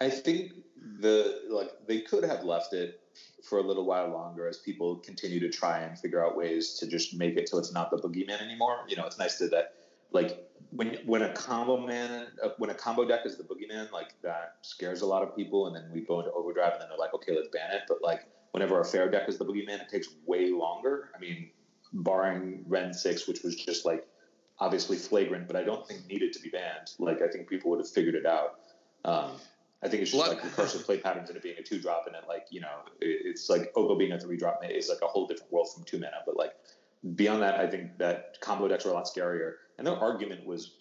I 0.00 0.10
think 0.10 0.52
the 1.00 1.42
like 1.50 1.70
they 1.86 2.00
could 2.00 2.24
have 2.24 2.44
left 2.44 2.72
it 2.72 3.00
for 3.48 3.58
a 3.58 3.62
little 3.62 3.84
while 3.84 4.08
longer 4.10 4.46
as 4.46 4.58
people 4.58 4.96
continue 4.96 5.40
to 5.40 5.50
try 5.50 5.80
and 5.80 5.98
figure 5.98 6.24
out 6.24 6.36
ways 6.36 6.74
to 6.78 6.86
just 6.86 7.14
make 7.14 7.36
it 7.36 7.48
so 7.48 7.58
it's 7.58 7.72
not 7.72 7.90
the 7.90 7.98
boogeyman 7.98 8.40
anymore. 8.40 8.84
You 8.88 8.96
know, 8.96 9.06
it's 9.06 9.18
nice 9.18 9.36
to 9.38 9.48
that 9.48 9.72
like 10.12 10.46
when 10.70 10.98
when 11.04 11.22
a 11.22 11.32
combo 11.32 11.76
man 11.76 12.28
uh, 12.42 12.50
when 12.58 12.70
a 12.70 12.74
combo 12.74 13.04
deck 13.04 13.20
is 13.24 13.36
the 13.36 13.44
boogeyman, 13.44 13.90
like 13.92 14.14
that 14.22 14.54
scares 14.62 15.02
a 15.02 15.06
lot 15.06 15.22
of 15.22 15.36
people, 15.36 15.66
and 15.66 15.76
then 15.76 15.90
we 15.92 16.00
go 16.04 16.20
into 16.20 16.32
overdrive, 16.32 16.72
and 16.72 16.82
then 16.82 16.88
they're 16.88 16.98
like, 16.98 17.14
okay, 17.14 17.32
let's 17.34 17.48
ban 17.48 17.72
it. 17.72 17.82
But 17.88 17.98
like 18.02 18.26
whenever 18.52 18.80
a 18.80 18.84
fair 18.84 19.10
deck 19.10 19.28
is 19.28 19.38
the 19.38 19.44
boogeyman, 19.44 19.80
it 19.80 19.88
takes 19.88 20.08
way 20.26 20.50
longer. 20.50 21.10
I 21.14 21.18
mean, 21.18 21.50
barring 21.92 22.64
Wrenn 22.66 22.92
six, 22.92 23.28
which 23.28 23.42
was 23.42 23.56
just 23.56 23.84
like 23.84 24.04
obviously 24.58 24.96
flagrant, 24.96 25.46
but 25.46 25.56
I 25.56 25.62
don't 25.62 25.86
think 25.86 26.06
needed 26.06 26.32
to 26.34 26.40
be 26.40 26.50
banned. 26.50 26.90
Like 26.98 27.22
I 27.22 27.28
think 27.28 27.48
people 27.48 27.70
would 27.70 27.80
have 27.80 27.88
figured 27.88 28.14
it 28.14 28.26
out. 28.26 28.58
Um, 29.04 29.32
I 29.82 29.88
think 29.88 30.02
it's 30.02 30.10
just 30.10 30.18
What- 30.18 30.36
like 30.36 30.52
recursive 30.52 30.84
play 30.84 30.98
patterns 30.98 31.30
and 31.30 31.36
it 31.36 31.42
being 31.42 31.56
a 31.58 31.62
two 31.62 31.80
drop, 31.80 32.06
and 32.06 32.14
then 32.14 32.22
like 32.28 32.46
you 32.50 32.60
know 32.60 32.82
it's 33.00 33.48
like 33.48 33.72
Oko 33.76 33.96
being 33.96 34.12
a 34.12 34.20
three 34.20 34.36
drop 34.36 34.60
is 34.68 34.88
like 34.88 35.00
a 35.02 35.06
whole 35.06 35.26
different 35.26 35.52
world 35.52 35.68
from 35.72 35.84
two 35.84 35.98
mana. 35.98 36.22
But 36.26 36.36
like 36.36 36.52
beyond 37.14 37.42
that, 37.42 37.58
I 37.58 37.66
think 37.66 37.98
that 37.98 38.40
combo 38.40 38.68
decks 38.68 38.84
are 38.84 38.90
a 38.90 38.92
lot 38.92 39.06
scarier. 39.06 39.54
And 39.78 39.86
their 39.86 39.96
argument 39.96 40.46
was 40.46 40.76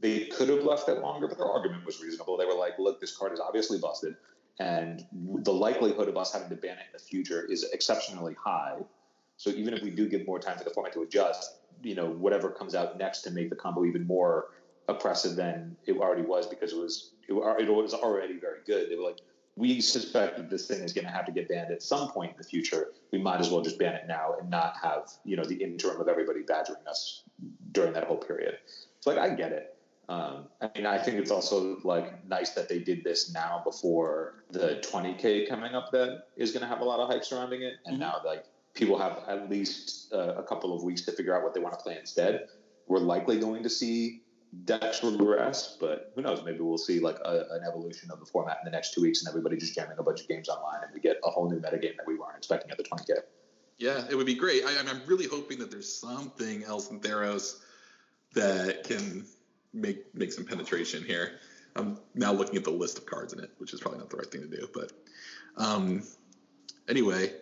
they 0.00 0.26
could 0.26 0.48
have 0.48 0.64
left 0.64 0.88
it 0.88 1.00
longer, 1.00 1.28
but 1.28 1.36
their 1.36 1.50
argument 1.50 1.84
was 1.84 2.00
reasonable. 2.02 2.36
They 2.38 2.46
were 2.46 2.54
like, 2.54 2.78
look, 2.78 3.00
this 3.00 3.14
card 3.16 3.32
is 3.32 3.40
obviously 3.40 3.78
busted, 3.78 4.16
and 4.58 5.04
the 5.12 5.52
likelihood 5.52 6.08
of 6.08 6.16
us 6.16 6.32
having 6.32 6.48
to 6.48 6.56
ban 6.56 6.78
it 6.78 6.86
in 6.86 6.92
the 6.94 6.98
future 6.98 7.44
is 7.44 7.64
exceptionally 7.72 8.34
high. 8.42 8.78
So 9.36 9.50
even 9.50 9.74
if 9.74 9.82
we 9.82 9.90
do 9.90 10.08
give 10.08 10.26
more 10.26 10.40
time 10.40 10.58
for 10.58 10.64
the 10.64 10.70
format 10.70 10.92
to 10.94 11.02
adjust, 11.02 11.58
you 11.82 11.94
know, 11.94 12.10
whatever 12.10 12.50
comes 12.50 12.74
out 12.74 12.98
next 12.98 13.22
to 13.22 13.30
make 13.30 13.50
the 13.50 13.56
combo 13.56 13.84
even 13.84 14.06
more 14.06 14.46
oppressive 14.88 15.36
than 15.36 15.76
it 15.86 15.96
already 15.98 16.22
was 16.22 16.46
because 16.46 16.72
it 16.72 16.78
was 16.78 17.12
it, 17.28 17.32
it 17.34 17.70
was 17.70 17.94
already 17.94 18.38
very 18.38 18.60
good. 18.66 18.90
They 18.90 18.96
were 18.96 19.04
like, 19.04 19.18
we 19.56 19.80
suspect 19.80 20.36
that 20.38 20.48
this 20.50 20.66
thing 20.66 20.80
is 20.82 20.92
going 20.92 21.04
to 21.04 21.10
have 21.10 21.26
to 21.26 21.32
get 21.32 21.48
banned 21.48 21.70
at 21.70 21.82
some 21.82 22.08
point 22.10 22.32
in 22.32 22.36
the 22.38 22.44
future. 22.44 22.92
We 23.12 23.18
might 23.18 23.40
as 23.40 23.50
well 23.50 23.60
just 23.60 23.78
ban 23.78 23.94
it 23.94 24.04
now 24.06 24.34
and 24.40 24.48
not 24.50 24.74
have 24.82 25.08
you 25.24 25.36
know 25.36 25.44
the 25.44 25.56
interim 25.56 26.00
of 26.00 26.08
everybody 26.08 26.42
badgering 26.42 26.86
us 26.88 27.22
during 27.72 27.92
that 27.92 28.04
whole 28.04 28.16
period. 28.16 28.58
So 29.00 29.10
like 29.10 29.18
I 29.18 29.34
get 29.34 29.52
it. 29.52 29.74
Um, 30.08 30.48
I 30.62 30.70
mean, 30.74 30.86
I 30.86 30.96
think 30.96 31.18
it's 31.18 31.30
also 31.30 31.76
like 31.84 32.26
nice 32.26 32.50
that 32.52 32.66
they 32.66 32.78
did 32.78 33.04
this 33.04 33.30
now 33.30 33.60
before 33.62 34.36
the 34.50 34.82
20k 34.90 35.46
coming 35.46 35.74
up 35.74 35.90
that 35.92 36.22
is 36.38 36.50
going 36.50 36.62
to 36.62 36.66
have 36.66 36.80
a 36.80 36.84
lot 36.84 36.98
of 36.98 37.10
hype 37.10 37.24
surrounding 37.26 37.60
it, 37.60 37.74
and 37.84 37.96
Mhm. 37.96 38.00
now 38.00 38.22
like 38.24 38.46
people 38.72 38.98
have 38.98 39.24
at 39.28 39.50
least 39.50 40.10
uh, 40.14 40.34
a 40.36 40.42
couple 40.42 40.74
of 40.74 40.82
weeks 40.82 41.02
to 41.02 41.12
figure 41.12 41.36
out 41.36 41.42
what 41.42 41.52
they 41.52 41.60
want 41.60 41.74
to 41.78 41.82
play 41.82 41.98
instead. 41.98 42.48
We're 42.86 43.00
likely 43.00 43.38
going 43.38 43.62
to 43.64 43.68
see 43.68 44.22
decks 44.64 45.02
regress, 45.02 45.76
but 45.78 46.12
who 46.14 46.22
knows? 46.22 46.42
Maybe 46.44 46.60
we'll 46.60 46.78
see 46.78 47.00
like 47.00 47.18
a, 47.24 47.46
an 47.50 47.62
evolution 47.66 48.10
of 48.10 48.20
the 48.20 48.26
format 48.26 48.58
in 48.62 48.64
the 48.64 48.70
next 48.70 48.94
two 48.94 49.02
weeks, 49.02 49.20
and 49.20 49.28
everybody 49.28 49.56
just 49.56 49.74
jamming 49.74 49.98
a 49.98 50.02
bunch 50.02 50.20
of 50.20 50.28
games 50.28 50.48
online, 50.48 50.80
and 50.82 50.92
we 50.94 51.00
get 51.00 51.18
a 51.24 51.30
whole 51.30 51.50
new 51.50 51.60
metagame 51.60 51.96
that 51.96 52.06
we 52.06 52.16
weren't 52.16 52.36
expecting 52.36 52.70
at 52.70 52.76
the 52.76 52.84
20k. 52.84 53.18
Yeah, 53.78 54.04
it 54.10 54.16
would 54.16 54.26
be 54.26 54.34
great. 54.34 54.64
I, 54.64 54.78
I'm 54.78 55.02
really 55.06 55.26
hoping 55.26 55.58
that 55.58 55.70
there's 55.70 55.92
something 55.92 56.64
else 56.64 56.90
in 56.90 57.00
Theros 57.00 57.60
that 58.34 58.84
can 58.84 59.24
make 59.72 60.14
make 60.14 60.32
some 60.32 60.44
penetration 60.44 61.04
here. 61.04 61.38
I'm 61.76 61.98
now 62.14 62.32
looking 62.32 62.56
at 62.56 62.64
the 62.64 62.70
list 62.70 62.98
of 62.98 63.06
cards 63.06 63.32
in 63.32 63.40
it, 63.40 63.50
which 63.58 63.72
is 63.72 63.80
probably 63.80 64.00
not 64.00 64.10
the 64.10 64.16
right 64.16 64.30
thing 64.30 64.42
to 64.42 64.48
do. 64.48 64.68
But 64.74 64.92
um, 65.56 66.02
anyway, 66.88 67.32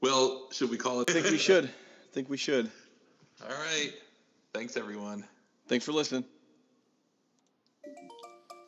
well, 0.00 0.48
should 0.52 0.70
we 0.70 0.76
call 0.76 1.00
it? 1.02 1.10
I 1.10 1.12
think 1.12 1.26
we 1.26 1.38
should. 1.38 1.66
I 1.66 2.12
think 2.12 2.28
we 2.28 2.36
should. 2.36 2.70
All 3.42 3.48
right. 3.48 3.92
Thanks, 4.52 4.76
everyone. 4.76 5.24
Thanks 5.68 5.84
for 5.84 5.92
listening. 5.92 6.24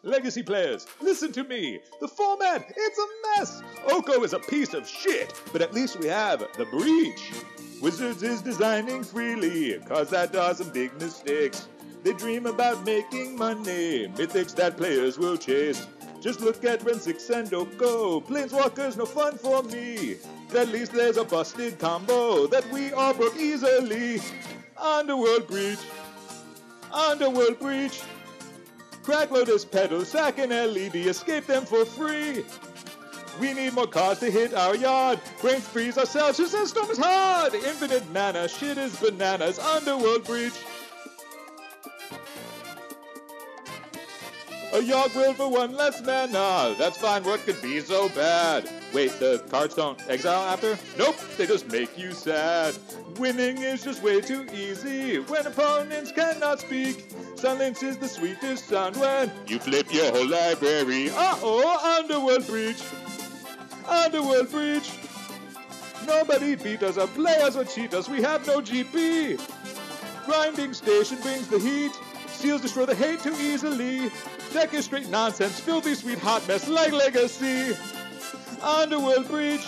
Legacy 0.08 0.42
players, 0.42 0.86
listen 1.02 1.32
to 1.32 1.44
me. 1.44 1.80
The 2.00 2.08
format, 2.08 2.72
it's 2.74 2.98
a 2.98 3.38
mess. 3.38 3.62
Oko 3.92 4.24
is 4.24 4.32
a 4.32 4.38
piece 4.38 4.72
of 4.72 4.88
shit, 4.88 5.34
but 5.52 5.60
at 5.60 5.74
least 5.74 6.00
we 6.00 6.06
have 6.06 6.40
the 6.56 6.64
breach. 6.64 7.30
Wizards 7.82 8.22
is 8.22 8.40
designing 8.40 9.04
freely, 9.04 9.78
cause 9.80 10.08
that 10.08 10.32
does 10.32 10.58
some 10.58 10.70
big 10.70 10.98
mistakes. 10.98 11.68
They 12.04 12.14
dream 12.14 12.46
about 12.46 12.86
making 12.86 13.36
money, 13.36 14.08
mythics 14.08 14.54
that 14.54 14.78
players 14.78 15.18
will 15.18 15.36
chase. 15.36 15.86
Just 16.22 16.40
look 16.40 16.64
at 16.64 16.82
Wrenn 16.84 17.00
6 17.00 17.28
and 17.28 17.52
Oko, 17.52 18.22
Planeswalkers 18.22 18.96
no 18.96 19.04
fun 19.04 19.36
for 19.36 19.62
me. 19.64 20.16
At 20.56 20.68
least 20.68 20.92
there's 20.92 21.18
a 21.18 21.24
busted 21.24 21.78
combo 21.78 22.46
that 22.46 22.66
we 22.72 22.94
all 22.94 23.12
broke 23.12 23.36
easily. 23.36 24.22
Underworld 24.74 25.46
Breach, 25.46 25.80
Underworld 26.94 27.58
Breach. 27.60 28.00
Crack 29.08 29.30
Lotus 29.30 29.64
Petal, 29.64 30.04
sack 30.04 30.38
and 30.38 30.50
LED, 30.50 30.94
escape 30.96 31.46
them 31.46 31.64
for 31.64 31.86
free. 31.86 32.44
We 33.40 33.54
need 33.54 33.72
more 33.72 33.86
cars 33.86 34.18
to 34.18 34.30
hit 34.30 34.52
our 34.52 34.76
yard. 34.76 35.18
Brains 35.40 35.66
freeze 35.66 35.96
ourselves, 35.96 36.36
says 36.36 36.68
storm 36.68 36.90
is 36.90 36.98
hard? 36.98 37.54
Infinite 37.54 38.06
mana, 38.12 38.46
shit 38.48 38.76
is 38.76 38.94
bananas, 38.96 39.58
underworld 39.58 40.26
breach. 40.26 40.52
A 44.74 44.80
Yawg 44.80 45.16
Will 45.16 45.32
for 45.32 45.50
one 45.50 45.74
less 45.74 46.02
mana. 46.02 46.74
That's 46.78 46.98
fine, 46.98 47.24
what 47.24 47.40
could 47.46 47.62
be 47.62 47.80
so 47.80 48.10
bad? 48.10 48.68
Wait, 48.92 49.18
the 49.18 49.42
cards 49.50 49.74
don't 49.74 49.98
exile 50.10 50.42
after? 50.42 50.78
Nope, 50.98 51.16
they 51.38 51.46
just 51.46 51.72
make 51.72 51.96
you 51.96 52.12
sad. 52.12 52.76
Winning 53.16 53.56
is 53.56 53.82
just 53.82 54.02
way 54.02 54.20
too 54.20 54.44
easy 54.52 55.18
when 55.20 55.46
opponents 55.46 56.12
cannot 56.12 56.60
speak. 56.60 57.06
Silence 57.38 57.84
is 57.84 57.96
the 57.96 58.08
sweetest 58.08 58.66
sound 58.66 58.96
when 58.96 59.30
you 59.46 59.60
flip 59.60 59.94
your 59.94 60.10
whole 60.10 60.26
library. 60.26 61.08
Uh 61.10 61.36
oh, 61.40 62.00
Underworld 62.00 62.44
Breach. 62.48 62.82
Underworld 63.86 64.50
Breach. 64.50 64.90
Nobody 66.04 66.56
beat 66.56 66.82
us 66.82 66.98
or 66.98 67.06
play 67.06 67.40
us 67.40 67.54
or 67.54 67.64
cheat 67.64 67.94
us. 67.94 68.08
We 68.08 68.20
have 68.22 68.44
no 68.44 68.58
GP. 68.60 69.40
Grinding 70.26 70.74
station 70.74 71.20
brings 71.20 71.46
the 71.46 71.60
heat. 71.60 71.92
Seals 72.26 72.62
destroy 72.62 72.86
the 72.86 72.96
hate 72.96 73.20
too 73.20 73.36
easily. 73.40 74.10
Deck 74.52 74.74
is 74.74 74.86
straight 74.86 75.08
nonsense, 75.08 75.60
filthy 75.60 75.94
sweet 75.94 76.18
hot 76.18 76.46
mess 76.48 76.66
like 76.66 76.90
legacy. 76.90 77.76
Underworld 78.60 79.28
breach. 79.28 79.64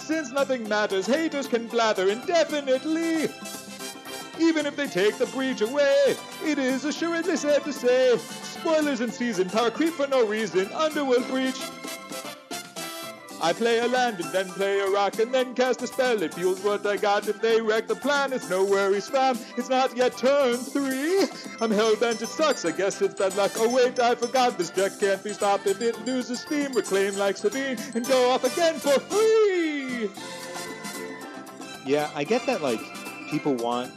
Since 0.00 0.32
nothing 0.32 0.68
matters, 0.68 1.06
haters 1.06 1.46
can 1.46 1.68
blather 1.68 2.08
indefinitely. 2.08 3.28
Even 4.38 4.66
if 4.66 4.76
they 4.76 4.86
take 4.86 5.16
the 5.18 5.26
breach 5.26 5.60
away, 5.60 6.16
it 6.44 6.58
is 6.58 6.84
assuredly 6.84 7.36
safe 7.36 7.64
to 7.64 7.72
say. 7.72 8.16
Spoilers 8.18 9.00
in 9.00 9.10
season, 9.10 9.48
power 9.48 9.70
creep 9.70 9.94
for 9.94 10.06
no 10.06 10.26
reason, 10.26 10.70
Underworld 10.72 11.26
breach. 11.28 11.60
I 13.42 13.52
play 13.52 13.78
a 13.80 13.86
land 13.86 14.18
and 14.18 14.32
then 14.32 14.48
play 14.48 14.80
a 14.80 14.88
rock 14.88 15.18
and 15.18 15.32
then 15.32 15.54
cast 15.54 15.82
a 15.82 15.86
spell. 15.86 16.22
It 16.22 16.32
fuels 16.34 16.62
what 16.64 16.86
I 16.86 16.96
got. 16.96 17.28
If 17.28 17.40
they 17.40 17.60
wreck 17.60 17.86
the 17.86 17.94
plan, 17.94 18.32
it's 18.32 18.48
no 18.48 18.64
worries, 18.64 19.08
fam. 19.08 19.38
It's 19.56 19.68
not 19.68 19.96
yet 19.96 20.16
turn 20.16 20.56
three. 20.56 21.20
I'm 21.60 21.70
hellbent, 21.70 22.22
it 22.22 22.28
sucks. 22.28 22.64
I 22.64 22.70
guess 22.70 23.00
it's 23.02 23.14
bad 23.14 23.36
luck. 23.36 23.52
Oh 23.56 23.72
wait, 23.72 24.00
I 24.00 24.14
forgot. 24.14 24.56
This 24.56 24.70
deck 24.70 24.98
can't 24.98 25.22
be 25.22 25.32
stopped 25.32 25.66
if 25.66 25.82
it 25.82 26.04
loses 26.06 26.40
steam. 26.40 26.72
Reclaim 26.72 27.16
like 27.16 27.36
Sabine 27.36 27.78
and 27.94 28.06
go 28.08 28.30
off 28.30 28.44
again 28.44 28.74
for 28.78 28.98
free. 29.00 30.10
Yeah, 31.84 32.10
I 32.14 32.24
get 32.24 32.46
that. 32.46 32.62
Like, 32.62 32.80
people 33.30 33.54
want 33.54 33.92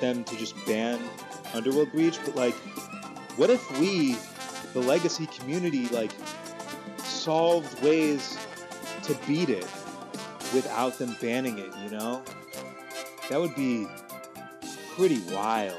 them 0.00 0.24
to 0.24 0.36
just 0.36 0.54
ban 0.66 1.00
Underworld 1.54 1.92
Breach, 1.92 2.18
but 2.24 2.36
like, 2.36 2.54
what 3.36 3.50
if 3.50 3.80
we, 3.80 4.16
the 4.72 4.80
legacy 4.80 5.26
community, 5.26 5.88
like, 5.88 6.12
solved 6.98 7.82
ways 7.82 8.38
to 9.04 9.14
beat 9.26 9.48
it 9.48 9.66
without 10.54 10.98
them 10.98 11.16
banning 11.20 11.58
it? 11.58 11.72
You 11.82 11.90
know, 11.90 12.22
that 13.30 13.40
would 13.40 13.54
be 13.54 13.86
pretty 14.94 15.20
wild. 15.32 15.76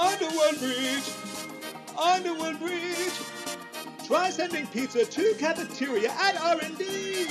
Underworld 0.00 0.58
Breach! 0.58 1.10
Underworld 2.00 2.58
Breach! 2.60 3.20
Try 4.06 4.30
sending 4.30 4.66
pizza 4.68 5.04
to 5.04 5.34
cafeteria 5.38 6.10
at 6.10 6.40
R&D! 6.40 7.26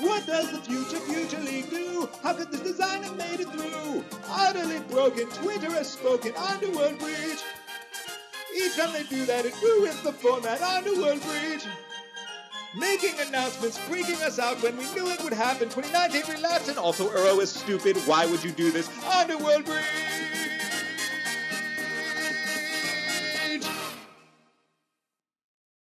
What 0.00 0.26
does 0.26 0.52
the 0.52 0.58
future 0.58 1.00
Future 1.00 1.40
League 1.40 1.70
do? 1.70 2.08
How 2.22 2.32
could 2.32 2.52
this 2.52 2.60
designer 2.60 3.12
made 3.14 3.40
it 3.40 3.48
through? 3.48 4.04
Utterly 4.28 4.78
broken, 4.90 5.28
Twitter 5.30 5.70
has 5.72 5.90
spoken, 5.90 6.32
Underworld 6.36 6.98
Breach! 7.00 7.42
Each 8.56 8.76
time 8.76 8.92
they 8.92 9.02
do 9.04 9.26
that, 9.26 9.44
it 9.44 9.60
ruins 9.60 10.00
the 10.02 10.12
format, 10.12 10.62
Underworld 10.62 11.20
Breach! 11.22 11.66
Making 12.76 13.18
announcements, 13.26 13.76
freaking 13.78 14.22
us 14.22 14.38
out 14.38 14.62
when 14.62 14.76
we 14.76 14.84
knew 14.94 15.08
it 15.08 15.24
would 15.24 15.32
happen. 15.32 15.68
2019 15.68 16.36
relapse, 16.36 16.68
and 16.68 16.78
also 16.78 17.10
Earl 17.10 17.40
is 17.40 17.50
stupid. 17.50 17.96
Why 18.06 18.24
would 18.26 18.44
you 18.44 18.52
do 18.52 18.70
this? 18.70 18.88
Underworld 19.04 19.64
Breach! 19.64 20.07